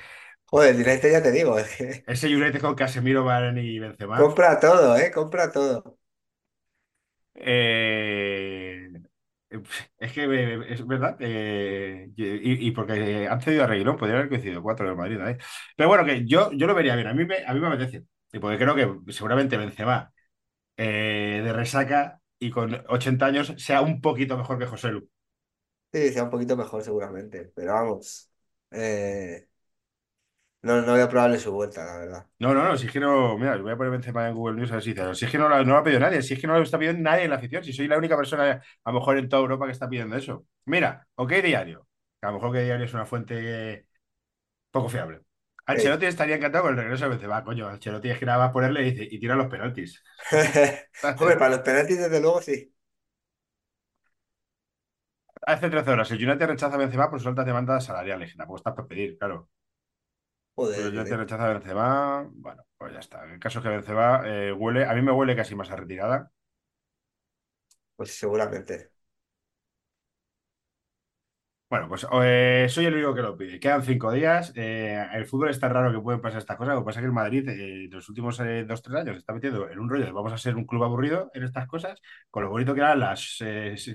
Joder, 0.47 0.71
el 0.73 0.77
directo 0.79 1.09
ya 1.09 1.23
te 1.23 1.33
digo, 1.33 1.59
es 1.59 1.75
que 1.77 2.07
Ese 2.15 2.29
United 2.37 2.61
con 2.61 2.75
Casemiro, 2.75 3.25
Varane 3.25 3.63
y 3.65 3.79
Benzema. 3.79 4.35
compra 4.35 4.61
todo, 4.61 4.97
¿eh? 4.97 5.11
Compra 5.11 5.51
todo. 5.53 5.99
Eh, 7.35 8.91
es 9.99 10.13
que 10.13 10.25
eh, 10.25 10.73
es 10.73 10.87
verdad. 10.87 11.17
eh, 11.21 12.11
y, 12.17 12.69
y 12.69 12.71
porque 12.73 13.27
han 13.29 13.41
cedido 13.41 13.65
a 13.65 13.67
Reguilón, 13.67 13.97
podrían 13.97 14.19
haber 14.19 14.29
coincidido 14.31 14.63
cuatro 14.63 14.87
en 14.87 14.93
el 14.93 14.99
Madrid. 14.99 15.21
¿eh? 15.27 15.39
Pero 15.77 15.89
bueno, 15.89 16.05
que 16.05 16.27
yo, 16.27 16.51
yo 16.53 16.67
lo 16.67 16.75
vería 16.75 16.95
bien. 16.97 17.09
A 17.09 17.15
mí 17.15 17.25
me, 17.25 17.45
a 17.47 17.55
mí 17.55 17.61
me 17.61 17.69
apetece. 17.69 18.05
Y 18.33 18.39
porque 18.39 18.59
creo 18.59 18.75
que 19.05 19.13
seguramente 19.13 19.57
Benzema 19.57 20.13
eh, 20.81 21.43
de 21.45 21.55
resaca 21.55 22.21
y 22.41 22.51
con 22.51 22.75
80 22.89 23.27
años 23.27 23.55
sea 23.59 23.83
un 23.83 24.01
poquito 24.03 24.39
mejor 24.39 24.59
que 24.59 24.67
José 24.67 24.91
Lu. 24.93 25.09
Sí, 25.93 26.13
sea 26.13 26.23
un 26.25 26.31
poquito 26.31 26.57
mejor 26.57 26.83
seguramente, 26.85 27.51
pero 27.55 27.73
vamos, 27.75 28.31
eh, 28.71 29.49
no, 30.63 30.81
no 30.83 30.95
veo 30.95 31.09
probable 31.09 31.39
su 31.39 31.53
vuelta, 31.53 31.85
la 31.85 31.99
verdad. 31.99 32.27
No, 32.39 32.55
no, 32.55 32.65
no, 32.65 32.77
si 32.79 32.87
es 32.87 32.93
que 32.93 33.01
no. 33.01 33.37
Mira, 33.37 33.57
voy 33.59 33.71
a 33.73 33.77
poner 33.77 33.93
Benzema 33.93 34.27
en 34.29 34.35
Google 34.35 34.57
News 34.57 34.71
a 34.71 34.75
ver 34.77 34.83
si 34.83 34.91
dice. 34.95 35.15
Si 35.15 35.27
es 35.27 35.31
que 35.31 35.37
no, 35.39 35.47
lo- 35.49 35.59
no 35.59 35.73
lo 35.75 35.77
ha 35.79 35.83
pedido 35.85 36.01
nadie, 36.01 36.23
si 36.23 36.33
es 36.35 36.41
que 36.41 36.47
no 36.47 36.55
lo 36.57 36.63
está 36.63 36.79
pidiendo 36.79 37.03
nadie 37.03 37.25
en 37.25 37.31
la 37.31 37.37
afición, 37.37 37.63
si 37.63 37.73
soy 37.75 37.87
la 37.87 37.99
única 37.99 38.17
persona, 38.17 38.63
a 38.85 38.91
lo 38.93 38.99
mejor 38.99 39.19
en 39.19 39.29
toda 39.29 39.43
Europa 39.43 39.67
que 39.67 39.73
está 39.73 39.89
pidiendo 39.91 40.17
eso. 40.17 40.47
Mira, 40.65 41.07
OK 41.17 41.33
Diario, 41.43 41.87
que 42.19 42.27
a 42.27 42.31
lo 42.31 42.37
mejor 42.37 42.51
OK 42.51 42.57
Diario 42.63 42.87
es 42.87 42.95
una 42.95 43.05
fuente 43.05 43.87
poco 44.73 44.89
fiable. 44.91 45.23
Ancelotti 45.71 46.07
estaría 46.07 46.37
encantado 46.37 46.65
con 46.65 46.73
el 46.73 46.81
regreso 46.83 47.05
de 47.05 47.11
Benzema, 47.11 47.45
coño. 47.45 47.69
Ancelotti 47.69 48.11
es 48.11 48.19
que 48.19 48.27
nada 48.27 48.39
más 48.39 48.53
ponerle 48.53 48.87
y, 48.87 48.91
dice, 48.93 49.09
y 49.11 49.19
tira 49.21 49.35
los 49.35 49.49
penaltis. 49.49 50.03
Hombre, 51.19 51.37
para 51.37 51.51
los 51.51 51.61
penaltis, 51.61 51.99
desde 51.99 52.21
luego, 52.21 52.41
sí. 52.43 52.75
Hace 55.43 55.71
13 55.71 55.91
horas, 55.91 56.11
el 56.11 56.29
United 56.29 56.47
rechaza 56.47 56.75
a 56.75 56.79
Benzema 56.79 57.11
por 57.11 57.19
sus 57.19 57.29
altas 57.29 57.47
demandas 57.47 57.85
salariales. 57.85 58.33
que 58.33 58.39
Tampoco 58.39 58.59
estás 58.59 58.75
por 58.75 58.87
pedir, 58.89 59.19
claro. 59.19 59.49
Pero 60.55 60.67
Joder, 60.69 60.81
el 60.87 60.99
United 60.99 61.17
rechaza 61.17 61.47
a 61.47 61.53
Benzema. 61.55 62.29
Bueno, 62.33 62.65
pues 62.77 62.93
ya 62.93 63.01
está. 63.01 63.25
El 63.25 63.39
caso 63.39 63.59
es 63.59 63.63
que 63.63 63.69
Benzema 63.71 64.23
eh, 64.27 64.53
huele, 64.53 64.85
a 64.85 64.95
mí 64.95 65.03
me 65.03 65.13
huele 65.13 65.37
casi 65.37 65.55
más 65.55 65.71
a 65.71 65.77
retirada. 65.77 66.31
Pues 67.97 68.17
seguramente. 68.19 68.90
Bueno, 71.71 71.89
pues 71.89 72.05
eh, 72.25 72.67
soy 72.69 72.87
el 72.87 72.95
único 72.95 73.15
que 73.15 73.23
lo 73.23 73.37
pide. 73.37 73.61
Quedan 73.61 73.85
cinco 73.85 74.11
días. 74.11 74.53
eh, 74.57 75.07
el 75.13 75.25
fútbol 75.27 75.51
es 75.51 75.61
tan 75.61 75.73
raro 75.73 75.93
que 75.93 76.01
pueden 76.03 76.21
pasar 76.21 76.41
estas 76.41 76.57
cosas. 76.57 76.75
Lo 76.75 76.81
que 76.81 76.87
pasa 76.87 76.99
es 76.99 77.03
que 77.03 77.07
el 77.07 77.13
Madrid, 77.13 77.49
eh, 77.49 77.85
en 77.85 77.91
los 77.91 78.09
últimos 78.09 78.41
eh, 78.41 78.65
dos, 78.67 78.83
tres 78.83 78.97
años, 78.97 79.15
se 79.15 79.21
está 79.21 79.33
metiendo 79.33 79.71
en 79.71 79.79
un 79.79 79.89
rollo 79.89 80.05
de 80.05 80.11
vamos 80.11 80.33
a 80.33 80.39
ser 80.39 80.57
un 80.57 80.65
club 80.67 80.83
aburrido 80.83 81.31
en 81.33 81.45
estas 81.45 81.69
cosas, 81.69 82.01
con 82.29 82.43
lo 82.43 82.51
bonito 82.51 82.75
que 82.75 82.81
eran 82.81 82.99
las 82.99 83.39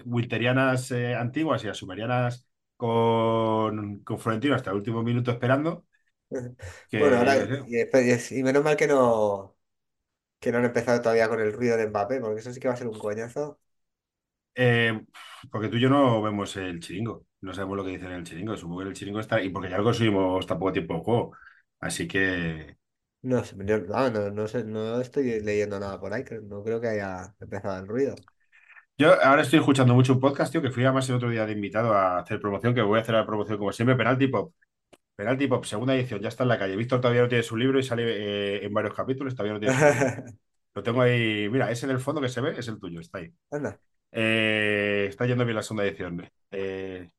winterianas 0.06 0.90
eh, 0.92 1.16
antiguas 1.16 1.64
y 1.66 1.68
las 1.68 1.78
sumerianas 1.78 2.48
con, 2.78 4.00
con 4.06 4.20
Florentino 4.20 4.56
hasta 4.56 4.70
el 4.70 4.78
último 4.78 5.04
minuto 5.04 5.32
esperando. 5.32 5.86
Bueno, 6.92 7.18
ahora, 7.18 7.38
y, 7.38 8.44
menos 8.44 8.64
mal 8.64 8.78
que 8.78 8.88
no, 8.88 9.56
que 10.40 10.52
no 10.52 10.60
han 10.60 10.66
empezado 10.66 11.02
todavía 11.02 11.30
con 11.30 11.42
el 11.42 11.54
ruido 11.54 11.78
de 11.78 11.88
Mbappé, 11.88 12.22
porque 12.22 12.42
eso 12.42 12.54
sí 12.54 12.60
que 12.60 12.68
va 12.70 12.74
a 12.76 12.78
ser 12.78 12.88
un 12.88 13.00
coñazo. 13.00 13.60
Porque 15.52 15.68
tú 15.70 15.78
y 15.78 15.82
yo 15.82 15.90
no 15.90 16.22
vemos 16.22 16.56
el 16.58 16.80
chiringo. 16.80 17.26
No 17.46 17.54
sabemos 17.54 17.78
lo 17.78 17.84
que 17.86 17.92
dicen 17.92 18.08
en 18.12 18.14
el 18.20 18.24
chiringo. 18.24 18.58
Supongo 18.58 18.82
que 18.82 18.88
el 18.90 18.94
chiringo 18.96 19.20
está. 19.20 19.42
Y 19.42 19.50
porque 19.50 19.70
ya 19.70 19.78
lo 19.78 19.84
conseguimos 19.84 20.46
tan 20.48 20.60
poco 20.60 20.74
tiempo 20.74 20.96
el 20.96 21.02
juego. 21.02 21.34
Así 21.80 22.08
que. 22.08 22.78
No 23.24 23.44
sé, 23.44 23.56
yo- 23.66 23.80
no, 23.80 24.10
no, 24.10 24.30
no 24.32 24.48
sé, 24.48 24.64
no 24.64 25.02
estoy 25.02 25.42
leyendo 25.42 25.80
nada 25.80 26.00
por 26.00 26.14
ahí, 26.14 26.24
no 26.44 26.64
creo 26.64 26.80
que 26.80 26.88
haya 26.90 27.34
empezado 27.40 27.80
el 27.80 27.88
ruido. 27.88 28.16
Yo 28.98 29.14
ahora 29.22 29.42
estoy 29.42 29.60
escuchando 29.60 29.94
mucho 29.94 30.14
un 30.14 30.20
podcast, 30.22 30.52
tío, 30.52 30.62
que 30.62 30.72
fui 30.72 30.84
además 30.84 31.10
el 31.10 31.16
otro 31.16 31.30
día 31.30 31.46
de 31.46 31.52
invitado 31.52 31.94
a 31.94 32.20
hacer 32.20 32.40
promoción, 32.40 32.74
que 32.74 32.82
voy 32.82 32.98
a 33.00 33.02
hacer 33.02 33.16
la 33.16 33.26
promoción 33.26 33.58
como 33.58 33.72
siempre, 33.74 33.96
Penalty 33.96 34.28
Pop. 34.28 34.54
Penalty 35.16 35.48
Pop, 35.48 35.66
segunda 35.66 35.96
edición, 35.96 36.22
ya 36.22 36.30
está 36.30 36.44
en 36.44 36.50
la 36.50 36.60
calle. 36.60 36.76
Víctor 36.78 37.02
todavía 37.02 37.24
no 37.24 37.30
tiene 37.30 37.44
su 37.44 37.58
libro 37.58 37.80
y 37.80 37.84
sale 37.84 38.04
eh, 38.58 38.66
en 38.66 38.74
varios 38.74 38.94
capítulos, 38.96 39.36
todavía 39.36 39.54
no 39.54 39.60
tiene 39.60 39.76
su 39.76 39.86
libro. 39.88 40.12
Lo 40.76 40.84
tengo 40.84 41.02
ahí, 41.02 41.50
mira, 41.50 41.72
ese 41.72 41.86
en 41.88 41.92
el 41.94 42.00
fondo 42.00 42.22
que 42.22 42.30
se 42.30 42.42
ve, 42.42 42.56
es 42.60 42.68
el 42.68 42.80
tuyo, 42.80 43.00
está 43.02 43.20
ahí. 43.20 43.34
Anda. 43.52 43.80
Eh, 44.12 45.08
está 45.10 45.26
yendo 45.26 45.46
bien 45.46 45.56
la 45.58 45.64
segunda 45.64 45.86
edición. 45.86 46.30
Eh, 46.52 47.10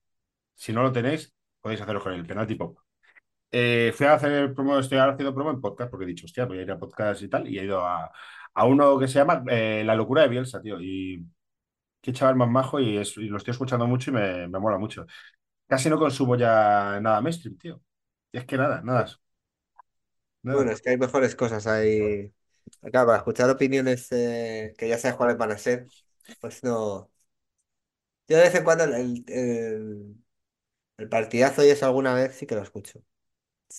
si 0.57 0.73
no 0.73 0.83
lo 0.83 0.93
tenéis, 0.93 1.33
podéis 1.61 1.81
hacerlo 1.81 2.03
con 2.03 2.13
el 2.15 2.27
Penalty 2.27 2.57
Pop. 2.57 2.79
Eh, 3.51 3.93
fui 3.97 4.07
a 4.07 4.15
hacer 4.15 4.55
promo, 4.55 4.79
estoy 4.79 4.99
haciendo 4.99 5.35
promo 5.35 5.51
en 5.51 5.61
podcast, 5.61 5.91
porque 5.91 6.05
he 6.05 6.09
dicho, 6.09 6.27
hostia, 6.27 6.47
voy 6.47 6.59
a 6.59 6.63
ir 6.63 6.71
a 6.73 6.79
podcast 6.79 7.23
y 7.23 7.29
tal, 7.29 7.49
y 7.49 7.59
he 7.59 7.65
ido 7.65 7.81
a, 7.87 8.11
a 8.55 8.67
uno 8.67 8.99
que 8.99 9.09
se 9.09 9.19
llama 9.21 9.45
eh, 9.49 9.83
La 9.85 9.95
locura 9.95 10.23
de 10.23 10.29
Bielsa, 10.29 10.61
tío, 10.61 10.81
y 10.81 11.25
qué 12.01 12.13
chaval 12.13 12.37
más 12.37 12.49
majo 12.49 12.81
y, 12.81 12.95
lo 12.95 13.37
estoy 13.37 13.53
escuchando 13.53 13.87
mucho 13.87 14.11
y 14.11 14.15
me, 14.15 14.49
me 14.49 14.59
mola 14.59 14.79
mucho. 14.79 15.07
Casi 15.69 15.91
no 15.91 15.99
consumo 15.99 16.37
ya 16.37 17.01
nada 17.01 17.21
mainstream, 17.21 17.59
tío. 17.59 17.83
Y 18.33 18.39
es 18.39 18.45
que 18.45 18.57
nada, 18.57 18.83
nada, 18.83 19.09
Bueno, 20.43 20.71
es 20.71 20.81
que 20.81 20.91
hay 20.91 20.99
mejores 20.99 21.35
cosas 21.35 21.67
ahí. 21.67 22.33
Claro, 22.91 23.07
para 23.07 23.19
escuchar 23.19 23.51
opiniones 23.51 24.11
eh, 24.13 24.75
que 24.79 24.89
ya 24.89 24.99
sabes 24.99 25.17
cuáles 25.17 25.37
van 25.37 25.53
a 25.53 25.59
ser, 25.59 25.87
pues 26.41 26.63
no. 26.65 27.11
Yo 28.29 28.37
de 28.37 28.43
vez 28.43 28.55
en 28.55 28.65
cuando 28.65 28.85
el, 28.85 29.25
el, 29.29 30.17
el- 30.99 31.09
partidazo 31.09 31.65
y 31.65 31.71
eso 31.71 31.87
alguna 31.87 32.15
vez 32.15 32.35
sí 32.37 32.47
que 32.47 32.55
lo 32.55 32.63
escucho. 32.63 33.01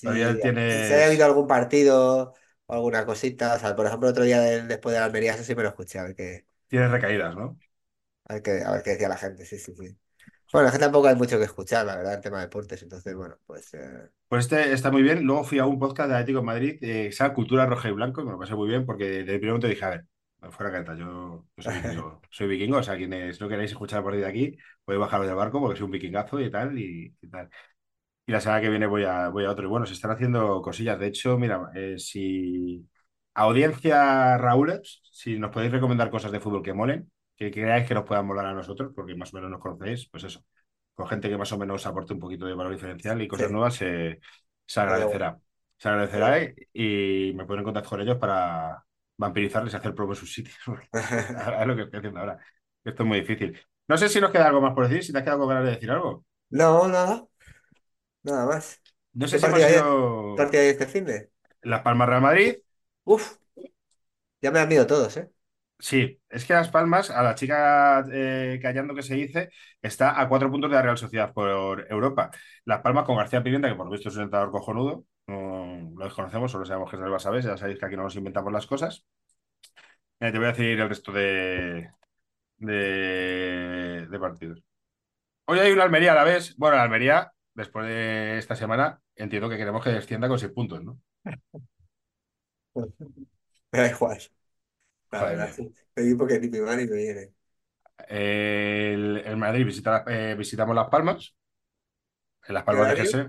Todavía 0.03 0.37
Si, 0.67 0.83
si 0.83 0.93
haya 0.93 1.07
habido 1.07 1.25
algún 1.25 1.47
partido 1.47 2.33
o 2.67 2.73
alguna 2.73 3.05
cosita, 3.05 3.55
o 3.55 3.59
sea, 3.59 3.75
por 3.75 3.85
ejemplo, 3.87 4.09
otro 4.09 4.23
día 4.25 4.41
del- 4.41 4.67
después 4.67 4.93
de 4.93 4.99
la 4.99 5.05
Almería, 5.07 5.33
eso 5.35 5.43
sí 5.43 5.55
me 5.55 5.63
lo 5.63 5.69
escuché, 5.69 5.99
a 5.99 6.03
ver 6.03 6.15
qué, 6.15 6.47
tienes 6.67 6.91
recaídas, 6.91 7.35
¿no? 7.35 7.57
a 8.25 8.33
ver 8.33 8.43
qué, 8.43 8.63
a 8.63 8.71
ver 8.71 8.83
qué 8.83 8.91
decía 8.91 9.09
la 9.09 9.17
gente, 9.17 9.45
sí, 9.45 9.57
sí, 9.59 9.73
sí. 9.75 9.97
Bueno, 10.51 10.67
es 10.69 10.73
que 10.73 10.79
tampoco 10.79 11.07
hay 11.07 11.15
mucho 11.15 11.37
que 11.39 11.45
escuchar, 11.45 11.85
la 11.85 11.95
verdad, 11.97 12.15
en 12.15 12.21
tema 12.21 12.37
de 12.39 12.45
deportes, 12.45 12.81
entonces, 12.83 13.15
bueno, 13.15 13.37
pues 13.47 13.73
eh, 13.75 14.09
Pues 14.29 14.45
este 14.45 14.73
está 14.73 14.91
muy 14.91 15.03
bien. 15.03 15.23
Luego 15.23 15.43
fui 15.43 15.59
a 15.59 15.65
un 15.65 15.79
podcast 15.79 16.09
de 16.09 16.15
Atlético 16.15 16.39
de 16.39 16.45
Madrid, 16.45 16.71
eh, 16.81 17.05
que 17.07 17.11
se 17.13 17.23
llama 17.23 17.33
Cultura 17.33 17.65
Roja 17.65 17.87
y 17.89 17.91
Blanco, 17.93 18.21
y 18.21 18.25
me 18.25 18.31
lo 18.31 18.39
pasé 18.39 18.55
muy 18.55 18.67
bien 18.67 18.85
porque 18.85 19.05
de 19.23 19.39
primero 19.39 19.59
te 19.59 19.67
dije, 19.69 19.85
a 19.85 19.89
ver, 19.89 20.05
fuera 20.51 20.71
careta, 20.71 20.95
yo, 20.95 21.45
yo 21.55 21.63
soy 21.63 21.75
vikingo. 21.75 22.21
Soy 22.29 22.47
vikingo, 22.47 22.77
o 22.77 22.83
sea, 22.83 22.95
quienes 22.97 23.39
no 23.41 23.49
queréis 23.49 23.71
escuchar 23.71 24.03
por 24.03 24.15
de 24.15 24.25
aquí, 24.25 24.57
podéis 24.85 25.01
bajaros 25.01 25.27
del 25.27 25.35
barco 25.35 25.59
porque 25.59 25.77
soy 25.77 25.85
un 25.85 25.91
vikingazo 25.91 26.39
y 26.39 26.49
tal, 26.51 26.77
y, 26.77 27.15
y 27.21 27.27
tal. 27.29 27.49
Y 28.25 28.31
la 28.33 28.41
semana 28.41 28.61
que 28.61 28.69
viene 28.69 28.87
voy 28.87 29.03
a, 29.05 29.29
voy 29.29 29.45
a 29.45 29.51
otro. 29.51 29.65
Y 29.65 29.69
bueno, 29.69 29.85
se 29.85 29.93
están 29.93 30.11
haciendo 30.11 30.61
cosillas. 30.61 30.99
De 30.99 31.07
hecho, 31.07 31.37
mira, 31.37 31.71
eh, 31.75 31.97
si 31.99 32.87
audiencia 33.35 34.37
Raúles, 34.37 35.01
si 35.11 35.39
nos 35.39 35.51
podéis 35.51 35.71
recomendar 35.71 36.09
cosas 36.11 36.31
de 36.31 36.39
fútbol 36.41 36.63
que 36.63 36.73
molen, 36.73 37.11
que 37.37 37.51
creáis 37.51 37.87
que 37.87 37.93
nos 37.95 38.05
puedan 38.05 38.25
molar 38.27 38.45
a 38.47 38.53
nosotros, 38.53 38.91
porque 38.95 39.15
más 39.15 39.33
o 39.33 39.37
menos 39.37 39.51
nos 39.51 39.61
conocéis, 39.61 40.09
pues 40.09 40.23
eso, 40.25 40.43
con 40.95 41.07
gente 41.07 41.29
que 41.29 41.37
más 41.37 41.51
o 41.53 41.57
menos 41.57 41.85
aporte 41.87 42.13
un 42.13 42.19
poquito 42.19 42.45
de 42.47 42.53
valor 42.55 42.73
diferencial 42.73 43.21
y 43.21 43.27
cosas 43.27 43.49
Sí. 43.49 43.51
nuevas, 43.51 43.75
se 43.75 44.19
se 44.65 44.79
agradecerá. 44.81 45.39
Se 45.77 45.89
agradecerá 45.89 46.41
y, 46.73 47.29
y 47.29 47.33
me 47.33 47.45
ponen 47.45 47.59
en 47.61 47.65
contacto 47.65 47.89
con 47.91 48.01
ellos 48.01 48.17
para 48.17 48.83
vampirizarles 49.17 49.73
y 49.73 49.77
hacer 49.77 49.95
promo 49.95 50.13
en 50.13 50.17
sus 50.17 50.33
sitios. 50.33 50.55
Es 50.93 51.67
lo 51.67 51.75
que 51.75 51.83
estoy 51.83 51.99
haciendo 51.99 52.19
ahora. 52.19 52.39
Esto 52.83 53.03
es 53.03 53.07
muy 53.09 53.19
difícil. 53.21 53.59
No 53.87 53.97
sé 53.97 54.09
si 54.09 54.21
nos 54.21 54.31
queda 54.31 54.47
algo 54.47 54.61
más 54.61 54.73
por 54.73 54.87
decir, 54.87 55.03
si 55.03 55.11
te 55.11 55.19
has 55.19 55.23
quedado 55.23 55.39
con 55.41 55.49
ganas 55.49 55.65
de 55.65 55.71
decir 55.71 55.91
algo. 55.91 56.25
No, 56.49 56.87
nada, 56.87 57.27
nada 58.23 58.45
más. 58.45 58.81
No 59.13 59.27
sé 59.27 59.35
¿Qué 59.35 59.39
si 59.39 59.45
hemos 59.47 59.59
partida 59.59 59.67
hay, 59.67 59.73
ido 59.73 60.35
partida 60.35 60.63
este 60.63 60.87
fin 60.87 61.05
de? 61.05 61.31
Las 61.61 61.81
Palmas 61.81 62.09
Real 62.09 62.21
Madrid. 62.21 62.55
Uf, 63.05 63.37
ya 64.41 64.51
me 64.51 64.59
han 64.59 64.71
ido 64.71 64.87
todos, 64.87 65.17
¿eh? 65.17 65.29
Sí, 65.79 66.19
es 66.29 66.45
que 66.45 66.53
Las 66.53 66.69
Palmas, 66.69 67.11
a 67.11 67.21
la 67.21 67.35
chica 67.35 68.03
eh, 68.11 68.59
callando 68.61 68.95
que 68.95 69.03
se 69.03 69.13
dice, 69.13 69.49
está 69.81 70.19
a 70.19 70.27
cuatro 70.27 70.49
puntos 70.49 70.71
de 70.71 70.75
la 70.75 70.81
Real 70.81 70.97
Sociedad 70.97 71.33
por 71.33 71.85
Europa. 71.91 72.31
Las 72.65 72.81
Palmas 72.81 73.05
con 73.05 73.15
García 73.17 73.43
Pimienta, 73.43 73.69
que 73.69 73.75
por 73.75 73.85
lo 73.85 73.91
visto 73.91 74.09
es 74.09 74.15
un 74.15 74.23
entrenador 74.23 74.51
cojonudo, 74.51 75.05
no 75.27 75.91
lo 75.97 76.05
desconocemos, 76.05 76.51
solo 76.51 76.65
sabemos 76.65 76.89
que 76.89 76.95
es 76.97 77.01
del 77.01 77.11
Barça 77.11 77.39
ya 77.41 77.57
sabéis 77.57 77.79
que 77.79 77.85
aquí 77.85 77.95
no 77.97 78.03
nos 78.03 78.15
inventamos 78.15 78.51
las 78.53 78.67
cosas. 78.67 79.05
Eh, 80.19 80.31
te 80.31 80.37
voy 80.37 80.47
a 80.47 80.51
decir 80.51 80.79
el 80.79 80.89
resto 80.89 81.11
de, 81.11 81.91
de, 82.57 84.07
de 84.09 84.19
partidos. 84.19 84.63
Hoy 85.45 85.59
hay 85.59 85.71
una 85.73 85.83
Almería 85.83 86.13
a 86.13 86.15
la 86.15 86.25
vez. 86.25 86.55
Bueno, 86.57 86.77
la 86.77 86.83
Almería, 86.83 87.33
después 87.55 87.87
de 87.87 88.37
esta 88.39 88.55
semana, 88.55 89.01
entiendo 89.15 89.49
que 89.49 89.57
queremos 89.57 89.83
que 89.83 89.91
descienda 89.91 90.29
con 90.29 90.39
seis 90.39 90.53
puntos, 90.53 90.83
¿no? 90.83 90.99
Me 93.71 93.79
da 93.79 93.87
igual, 93.89 94.19
la 95.11 95.23
Joder, 95.23 95.25
verdad. 95.25 95.51
mío. 95.51 95.55
sí. 95.55 95.73
Equipo 95.95 96.27
que 96.27 96.39
ni 96.39 96.49
me 96.49 96.61
va 96.61 96.75
ni 96.77 96.85
me. 96.87 97.33
El, 98.07 99.17
el 99.25 99.37
Madrid 99.37 99.65
visita, 99.65 100.03
eh, 100.07 100.35
visitamos 100.37 100.75
Las 100.75 100.89
Palmas, 100.89 101.35
en 102.47 102.53
Las 102.55 102.63
¿Qué 102.67 102.75
Palmas 102.75 102.87
de 102.87 102.95
horario? 102.95 103.19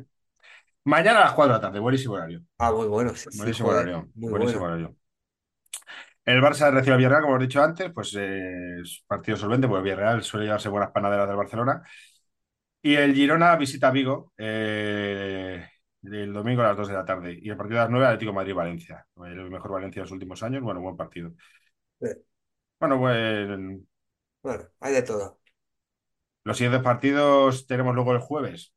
Mañana 0.84 1.20
a 1.20 1.24
las 1.26 1.32
4 1.34 1.52
de 1.54 1.58
la 1.58 1.62
tarde, 1.68 1.78
buenísimo 1.80 2.14
horario. 2.14 2.42
Ah, 2.58 2.72
muy 2.72 2.86
bueno, 2.88 3.14
sí, 3.14 3.28
Buenísimo 3.32 3.70
horario. 3.70 4.10
muy 4.14 4.32
Buenísimo 4.32 4.64
bueno. 4.64 4.64
horario. 4.64 4.96
El 6.24 6.40
Barça 6.42 6.70
recibe 6.70 6.92
al 6.94 6.98
Villarreal, 6.98 7.22
como 7.22 7.34
os 7.36 7.40
he 7.42 7.46
dicho 7.46 7.62
antes, 7.62 7.90
pues 7.92 8.14
eh, 8.18 8.80
es 8.82 9.02
partido 9.06 9.36
solvente, 9.36 9.66
porque 9.66 9.78
el 9.80 9.84
Villarreal 9.84 10.22
suele 10.22 10.46
llevarse 10.46 10.68
buenas 10.68 10.90
panaderas 10.90 11.26
del 11.28 11.36
Barcelona. 11.36 11.82
Y 12.82 12.94
el 12.94 13.14
Girona 13.14 13.56
visita 13.56 13.90
Vigo 13.90 14.32
eh, 14.38 15.68
el 16.02 16.32
domingo 16.32 16.62
a 16.62 16.68
las 16.68 16.76
2 16.76 16.88
de 16.88 16.94
la 16.94 17.04
tarde. 17.04 17.38
Y 17.42 17.50
el 17.50 17.56
partido 17.56 17.80
a 17.80 17.84
las 17.84 17.90
9, 17.90 18.06
Atlético 18.06 18.32
Madrid-Valencia. 18.32 19.06
El 19.24 19.50
mejor 19.50 19.72
Valencia 19.72 20.00
de 20.02 20.04
los 20.04 20.12
últimos 20.12 20.42
años. 20.42 20.62
Bueno, 20.62 20.80
buen 20.80 20.96
partido. 20.96 21.32
Sí. 22.00 22.08
Bueno, 22.80 22.98
pues 22.98 23.48
Bueno, 24.42 24.68
hay 24.80 24.94
de 24.94 25.02
todo. 25.02 25.38
los 26.44 26.56
siguientes 26.56 26.82
partidos 26.82 27.66
tenemos 27.68 27.94
luego 27.94 28.12
el 28.12 28.18
jueves. 28.20 28.74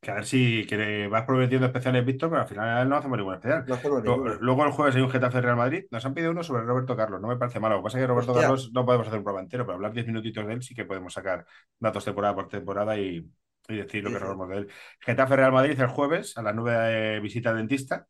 Que 0.00 0.10
a 0.10 0.14
ver 0.14 0.26
si 0.26 0.66
que 0.66 1.06
vas 1.08 1.24
prometiendo 1.24 1.66
especiales, 1.66 2.04
Víctor, 2.04 2.28
pero 2.28 2.42
al 2.42 2.48
final 2.48 2.86
no 2.88 2.96
hacemos 2.96 3.16
ningún 3.16 3.34
especial. 3.34 3.64
No 3.66 3.74
hacemos. 3.74 4.02
Luego 4.40 4.64
el 4.66 4.70
jueves 4.72 4.94
hay 4.96 5.00
un 5.02 5.08
Getafe 5.10 5.40
Real 5.40 5.56
Madrid. 5.56 5.84
Nos 5.90 6.04
han 6.04 6.12
pedido 6.12 6.30
uno 6.32 6.42
sobre 6.42 6.62
Roberto 6.62 6.94
Carlos. 6.94 7.20
No 7.22 7.28
me 7.28 7.36
parece 7.38 7.58
malo. 7.58 7.76
Lo 7.76 7.80
que 7.80 7.84
pasa 7.84 7.98
es 7.98 8.02
que 8.02 8.06
Roberto 8.08 8.32
Hostia. 8.32 8.42
Carlos 8.48 8.70
no 8.74 8.84
podemos 8.84 9.06
hacer 9.06 9.18
un 9.18 9.24
programa 9.24 9.44
entero, 9.44 9.64
pero 9.64 9.76
hablar 9.76 9.92
10 9.92 10.06
minutitos 10.06 10.46
de 10.46 10.52
él 10.52 10.62
sí 10.62 10.74
que 10.74 10.84
podemos 10.84 11.12
sacar 11.14 11.46
datos 11.78 12.04
temporada 12.04 12.34
por 12.34 12.48
temporada 12.48 12.98
y, 12.98 13.26
y 13.68 13.76
decir 13.76 14.04
lo 14.04 14.10
Sí, 14.10 14.14
que 14.14 14.20
sí. 14.20 14.24
robamos 14.26 14.48
de 14.50 14.56
él. 14.58 14.68
Getafe 15.00 15.36
Real 15.36 15.52
Madrid 15.52 15.80
el 15.80 15.86
jueves 15.86 16.36
a 16.36 16.42
las 16.42 16.54
9 16.54 17.20
visita 17.20 17.48
al 17.50 17.56
dentista. 17.56 18.06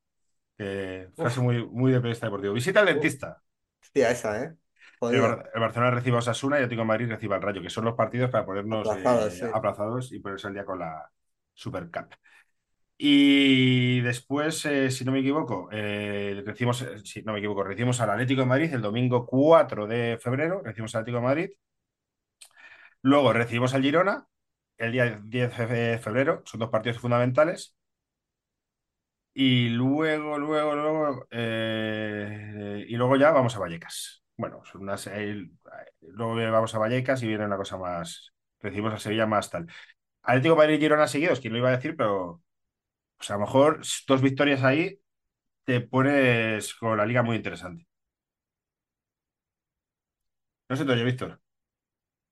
Que 0.59 1.11
frase 1.16 1.39
Uf, 1.39 1.45
muy, 1.45 1.64
muy 1.66 1.93
de 1.93 1.99
periodista 1.99 2.27
deportivo. 2.27 2.55
Visita 2.55 2.81
al 2.81 2.87
dentista. 2.87 3.41
Hostia, 3.83 4.11
esa, 4.11 4.43
¿eh? 4.43 4.47
El, 4.47 4.57
Jodido. 4.99 5.22
Bar- 5.22 5.51
el 5.55 5.61
Barcelona 5.61 5.91
recibe 5.93 6.16
a 6.16 6.18
Osasuna 6.20 6.57
y 6.57 6.59
el 6.59 6.64
Atlético 6.64 6.83
de 6.83 6.87
Madrid 6.89 7.09
recibe 7.11 7.35
al 7.35 7.43
Rayo, 7.43 7.62
que 7.62 7.70
son 7.70 7.85
los 7.85 7.95
partidos 7.95 8.31
para 8.31 8.45
ponernos 8.47 8.89
Aplazados, 8.89 9.35
eh, 9.35 9.37
sí. 9.47 9.47
aplazados 9.53 10.12
y 10.12 10.18
ponerse 10.20 10.47
al 10.49 10.55
día 10.55 10.64
con 10.64 10.79
la 10.79 11.11
Super 11.55 11.91
Cup. 11.91 12.15
Y 12.97 14.01
después, 14.03 14.65
eh, 14.67 14.91
si 14.91 15.05
no 15.05 15.13
me 15.13 15.21
equivoco, 15.21 15.69
eh, 15.73 16.43
recibimos, 16.47 16.83
eh, 16.83 16.99
si 17.05 17.23
no 17.23 17.33
me 17.33 17.41
equivoco, 17.41 17.65
recibimos 17.65 18.01
al 18.01 18.11
Atlético 18.11 18.43
de 18.43 18.47
Madrid 18.47 18.73
el 18.73 18.83
domingo 18.83 19.27
4 19.27 19.87
de 19.87 20.19
febrero, 20.23 20.63
recibimos 20.63 20.95
al 20.95 21.01
Atlético 21.03 21.19
de 21.19 21.25
Madrid. 21.25 21.51
Luego 23.03 23.33
recibimos 23.33 23.75
al 23.75 23.83
Girona 23.83 24.27
el 24.79 24.93
día 24.93 25.21
10 25.25 25.57
de 25.69 25.99
febrero, 25.99 26.43
son 26.47 26.61
dos 26.61 26.71
partidos 26.71 26.99
fundamentales. 26.99 27.77
Y 29.37 29.69
luego, 29.71 30.39
luego, 30.39 30.75
luego, 30.77 31.27
y 31.33 32.97
luego 32.97 33.17
ya 33.17 33.33
vamos 33.33 33.57
a 33.57 33.59
Vallecas. 33.59 34.23
Bueno, 34.37 34.63
luego 36.03 36.53
vamos 36.53 36.75
a 36.75 36.79
Vallecas 36.79 37.23
y 37.23 37.29
viene 37.29 37.45
una 37.47 37.57
cosa 37.57 37.77
más, 37.77 38.33
recibimos 38.61 38.95
a 38.95 38.99
Sevilla 38.99 39.27
más 39.27 39.51
tal. 39.51 39.67
Atlético 40.25 40.57
Madrid 40.57 40.77
y 40.77 40.81
Girona 40.81 41.07
seguidos, 41.09 41.41
quién 41.41 41.53
lo 41.53 41.59
iba 41.61 41.68
a 41.70 41.77
decir, 41.77 41.97
pero 41.97 42.43
pues 43.18 43.31
a 43.31 43.35
lo 43.35 43.41
mejor 43.41 43.83
dos 44.09 44.22
victorias 44.22 44.62
ahí 44.64 45.01
te 45.64 45.81
pones 45.83 46.75
con 46.75 46.99
la 46.99 47.07
liga 47.07 47.22
muy 47.22 47.37
interesante. 47.37 47.87
No 50.68 50.77
se 50.77 50.85
te 50.85 50.93
oye, 50.93 51.05
Víctor. 51.05 51.41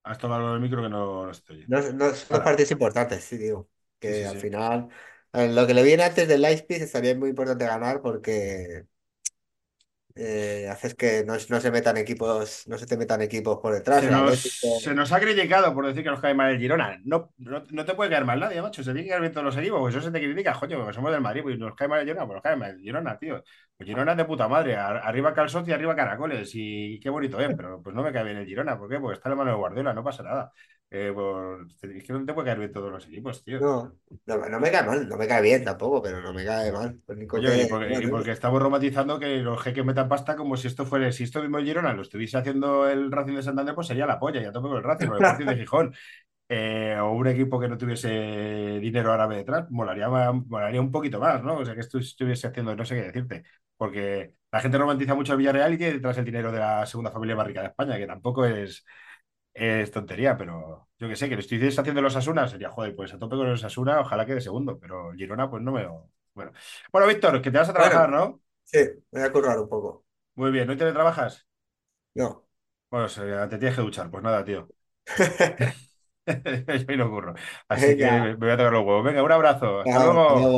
Has 0.03 0.17
tocado 0.19 0.55
el 0.55 0.61
micro 0.61 0.83
que 0.83 0.89
no, 0.89 1.27
no 1.27 1.33
se 1.35 1.41
te 1.43 1.53
oye. 1.53 1.71
No, 1.71 1.79
no, 1.93 2.13
son 2.13 2.27
dos 2.29 2.41
Ahora, 2.41 2.43
partidos 2.43 2.71
importantes, 2.71 3.23
sí, 3.23 3.37
digo. 3.37 3.69
sí, 4.01 4.13
Que 4.13 4.25
sí, 4.25 4.27
al 4.27 4.35
sí. 4.37 4.37
final, 4.37 4.89
eh, 5.31 5.47
lo 5.49 5.65
que 5.65 5.73
le 5.73 5.83
viene 5.83 6.03
antes 6.03 6.27
del 6.27 6.41
Leipzig 6.41 6.81
estaría 6.81 7.15
muy 7.15 7.29
importante 7.29 7.65
ganar 7.65 8.01
porque 8.01 8.85
eh, 10.15 10.67
haces 10.71 10.95
que 10.95 11.23
no, 11.25 11.33
no 11.49 11.59
se 11.61 11.71
metan 11.71 11.97
equipos, 11.97 12.67
no 12.67 12.77
se 12.77 12.85
te 12.85 12.97
metan 12.97 13.21
equipos 13.21 13.59
por 13.59 13.73
detrás. 13.73 14.03
Se 14.03 14.11
nos, 14.11 14.21
Atlético. 14.21 14.79
se 14.79 14.93
nos 14.93 15.11
ha 15.11 15.19
criticado 15.19 15.73
por 15.73 15.85
decir 15.87 16.03
que 16.03 16.09
nos 16.09 16.19
cae 16.19 16.33
mal 16.33 16.51
el 16.51 16.59
Girona. 16.59 16.99
No, 17.03 17.33
no, 17.37 17.63
no 17.69 17.85
te 17.85 17.93
puede 17.95 18.09
caer 18.09 18.25
mal 18.25 18.39
nadie, 18.39 18.61
macho. 18.61 18.83
Se 18.83 18.91
tiene 18.91 19.03
que 19.03 19.09
caer 19.09 19.21
bien 19.21 19.33
todos 19.33 19.45
los 19.45 19.57
equipos. 19.57 19.79
Pues 19.79 19.95
eso 19.95 20.05
se 20.05 20.11
te 20.11 20.19
critica, 20.19 20.53
coño, 20.59 20.77
porque 20.77 20.93
somos 20.93 21.11
del 21.11 21.21
Madrid. 21.21 21.41
Pues 21.43 21.57
nos 21.59 21.75
cae 21.75 21.87
mal 21.87 21.99
el 22.01 22.05
Girona, 22.07 22.25
pues 22.25 22.35
nos 22.35 22.43
cae 22.43 22.55
mal 22.55 22.71
el 22.71 22.79
Girona, 22.81 23.17
tío. 23.19 23.43
Pues 23.77 23.87
Girona 23.87 24.11
es 24.13 24.17
de 24.17 24.25
puta 24.25 24.47
madre. 24.47 24.75
Ar- 24.75 24.97
Arriba 25.03 25.33
calzote 25.33 25.71
y 25.71 25.73
arriba 25.73 25.95
caracoles. 25.95 26.51
Y 26.53 26.99
qué 26.99 27.09
bonito 27.09 27.39
es, 27.39 27.55
pero 27.55 27.81
pues 27.81 27.95
no 27.95 28.03
me 28.03 28.11
cae 28.11 28.23
bien 28.23 28.37
el 28.37 28.45
Girona. 28.45 28.77
¿Por 28.77 28.89
qué? 28.89 28.99
Porque 28.99 29.15
está 29.15 29.29
en 29.29 29.31
la 29.31 29.37
mano 29.37 29.51
de 29.51 29.57
Guardiola, 29.57 29.93
no 29.93 30.03
pasa 30.03 30.23
nada. 30.23 30.51
Eh, 30.95 31.11
pues, 31.13 31.83
es 31.83 32.03
que 32.03 32.13
no 32.13 32.23
te 32.25 32.33
puede 32.35 32.45
caer 32.45 32.59
bien 32.59 32.71
todos 32.71 32.91
los 32.91 33.05
equipos, 33.07 33.43
tío. 33.43 33.59
No, 33.59 33.93
no, 34.25 34.49
no 34.49 34.59
me 34.59 34.71
cae 34.71 34.83
mal, 34.85 35.07
no 35.07 35.17
me 35.17 35.27
cae 35.27 35.41
bien 35.41 35.63
tampoco, 35.63 36.01
pero 36.01 36.21
no 36.21 36.33
me 36.33 36.45
cae 36.45 36.71
mal. 36.71 37.01
Pues 37.05 37.19
y 37.19 37.27
que- 37.41 37.67
porque, 37.67 37.97
y 37.99 38.05
bueno, 38.05 38.07
porque 38.07 38.31
estamos 38.31 38.61
romantizando 38.61 39.19
que 39.19 39.37
los 39.37 39.61
jeques 39.63 39.83
metan 39.83 40.07
pasta 40.07 40.35
como 40.35 40.55
si 40.55 40.67
esto 40.67 40.85
fuera, 40.85 41.11
si 41.11 41.23
esto 41.23 41.41
mismo 41.41 41.59
Girona 41.59 41.93
lo 41.93 42.03
estuviese 42.03 42.37
haciendo 42.37 42.87
el 42.87 43.11
Racing 43.11 43.35
de 43.35 43.43
Santander, 43.43 43.73
pues 43.75 43.87
sería 43.87 44.05
la 44.05 44.19
polla, 44.19 44.41
ya 44.41 44.51
tope 44.51 44.67
con 44.69 44.77
el 44.77 44.83
Racing 44.83 45.07
o 45.09 45.13
el 45.15 45.19
Sporting 45.21 45.47
de 45.47 45.55
Gijón. 45.57 45.93
Eh, 46.49 46.97
o 47.01 47.11
un 47.13 47.27
equipo 47.27 47.59
que 47.59 47.67
no 47.69 47.77
tuviese 47.77 48.79
dinero 48.81 49.11
árabe 49.13 49.37
detrás, 49.37 49.69
molaría, 49.71 50.09
molaría 50.09 50.81
un 50.81 50.91
poquito 50.91 51.19
más, 51.19 51.43
¿no? 51.43 51.57
O 51.59 51.65
sea, 51.65 51.75
que 51.75 51.81
esto 51.81 51.99
estuviese 51.99 52.47
haciendo, 52.47 52.75
no 52.75 52.85
sé 52.85 52.95
qué 52.95 53.03
decirte, 53.03 53.43
porque 53.77 54.33
la 54.51 54.61
gente 54.61 54.77
romantiza 54.77 55.15
mucho 55.15 55.33
el 55.33 55.39
Villarreal 55.39 55.73
y 55.73 55.77
tiene 55.77 55.93
detrás 55.95 56.17
el 56.19 56.25
dinero 56.25 56.51
de 56.51 56.59
la 56.59 56.85
segunda 56.85 57.11
familia 57.11 57.35
más 57.35 57.47
rica 57.47 57.61
de 57.61 57.67
España, 57.69 57.97
que 57.97 58.07
tampoco 58.07 58.45
es, 58.45 58.85
es 59.53 59.91
tontería, 59.91 60.37
pero 60.37 60.89
yo 60.99 61.07
que 61.07 61.15
sé, 61.15 61.29
que 61.29 61.35
lo 61.35 61.41
estuvieses 61.41 61.77
haciendo 61.79 62.01
los 62.01 62.15
Asuna, 62.15 62.47
sería, 62.47 62.69
joder, 62.69 62.95
pues 62.95 63.13
a 63.13 63.19
tope 63.19 63.35
con 63.35 63.49
los 63.49 63.63
Asuna, 63.63 63.99
ojalá 64.01 64.25
quede 64.25 64.41
segundo, 64.41 64.79
pero 64.79 65.13
Girona, 65.13 65.49
pues 65.49 65.61
no 65.63 65.71
me... 65.71 65.87
Bueno, 66.33 66.51
bueno, 66.91 67.07
Víctor, 67.07 67.41
que 67.41 67.51
te 67.51 67.57
vas 67.59 67.69
a 67.69 67.73
trabajar, 67.73 68.09
Bueno, 68.09 68.11
¿no? 68.11 68.41
sí, 68.65 68.79
me 69.11 69.19
voy 69.21 69.23
a 69.29 69.31
currar 69.31 69.59
un 69.59 69.69
poco. 69.69 70.05
Muy 70.35 70.51
bien, 70.51 70.67
¿no 70.67 70.77
te 70.77 70.91
trabajas? 70.93 71.47
No. 72.15 72.43
Bueno, 72.89 73.07
te 73.49 73.57
tienes 73.57 73.75
que 73.75 73.81
duchar, 73.81 74.09
pues 74.11 74.23
nada, 74.23 74.43
tío. 74.45 74.71
Yo 76.27 76.85
ahí 76.89 76.97
no 76.97 77.07
ocurro. 77.07 77.33
Así 77.67 77.95
que 77.97 78.05
me 78.11 78.35
voy 78.35 78.49
a 78.51 78.57
tocar 78.57 78.73
los 78.73 78.85
huevos. 78.85 79.03
Venga, 79.03 79.23
un 79.23 79.31
abrazo. 79.31 79.81
Hasta 79.81 79.99
luego. 79.99 80.53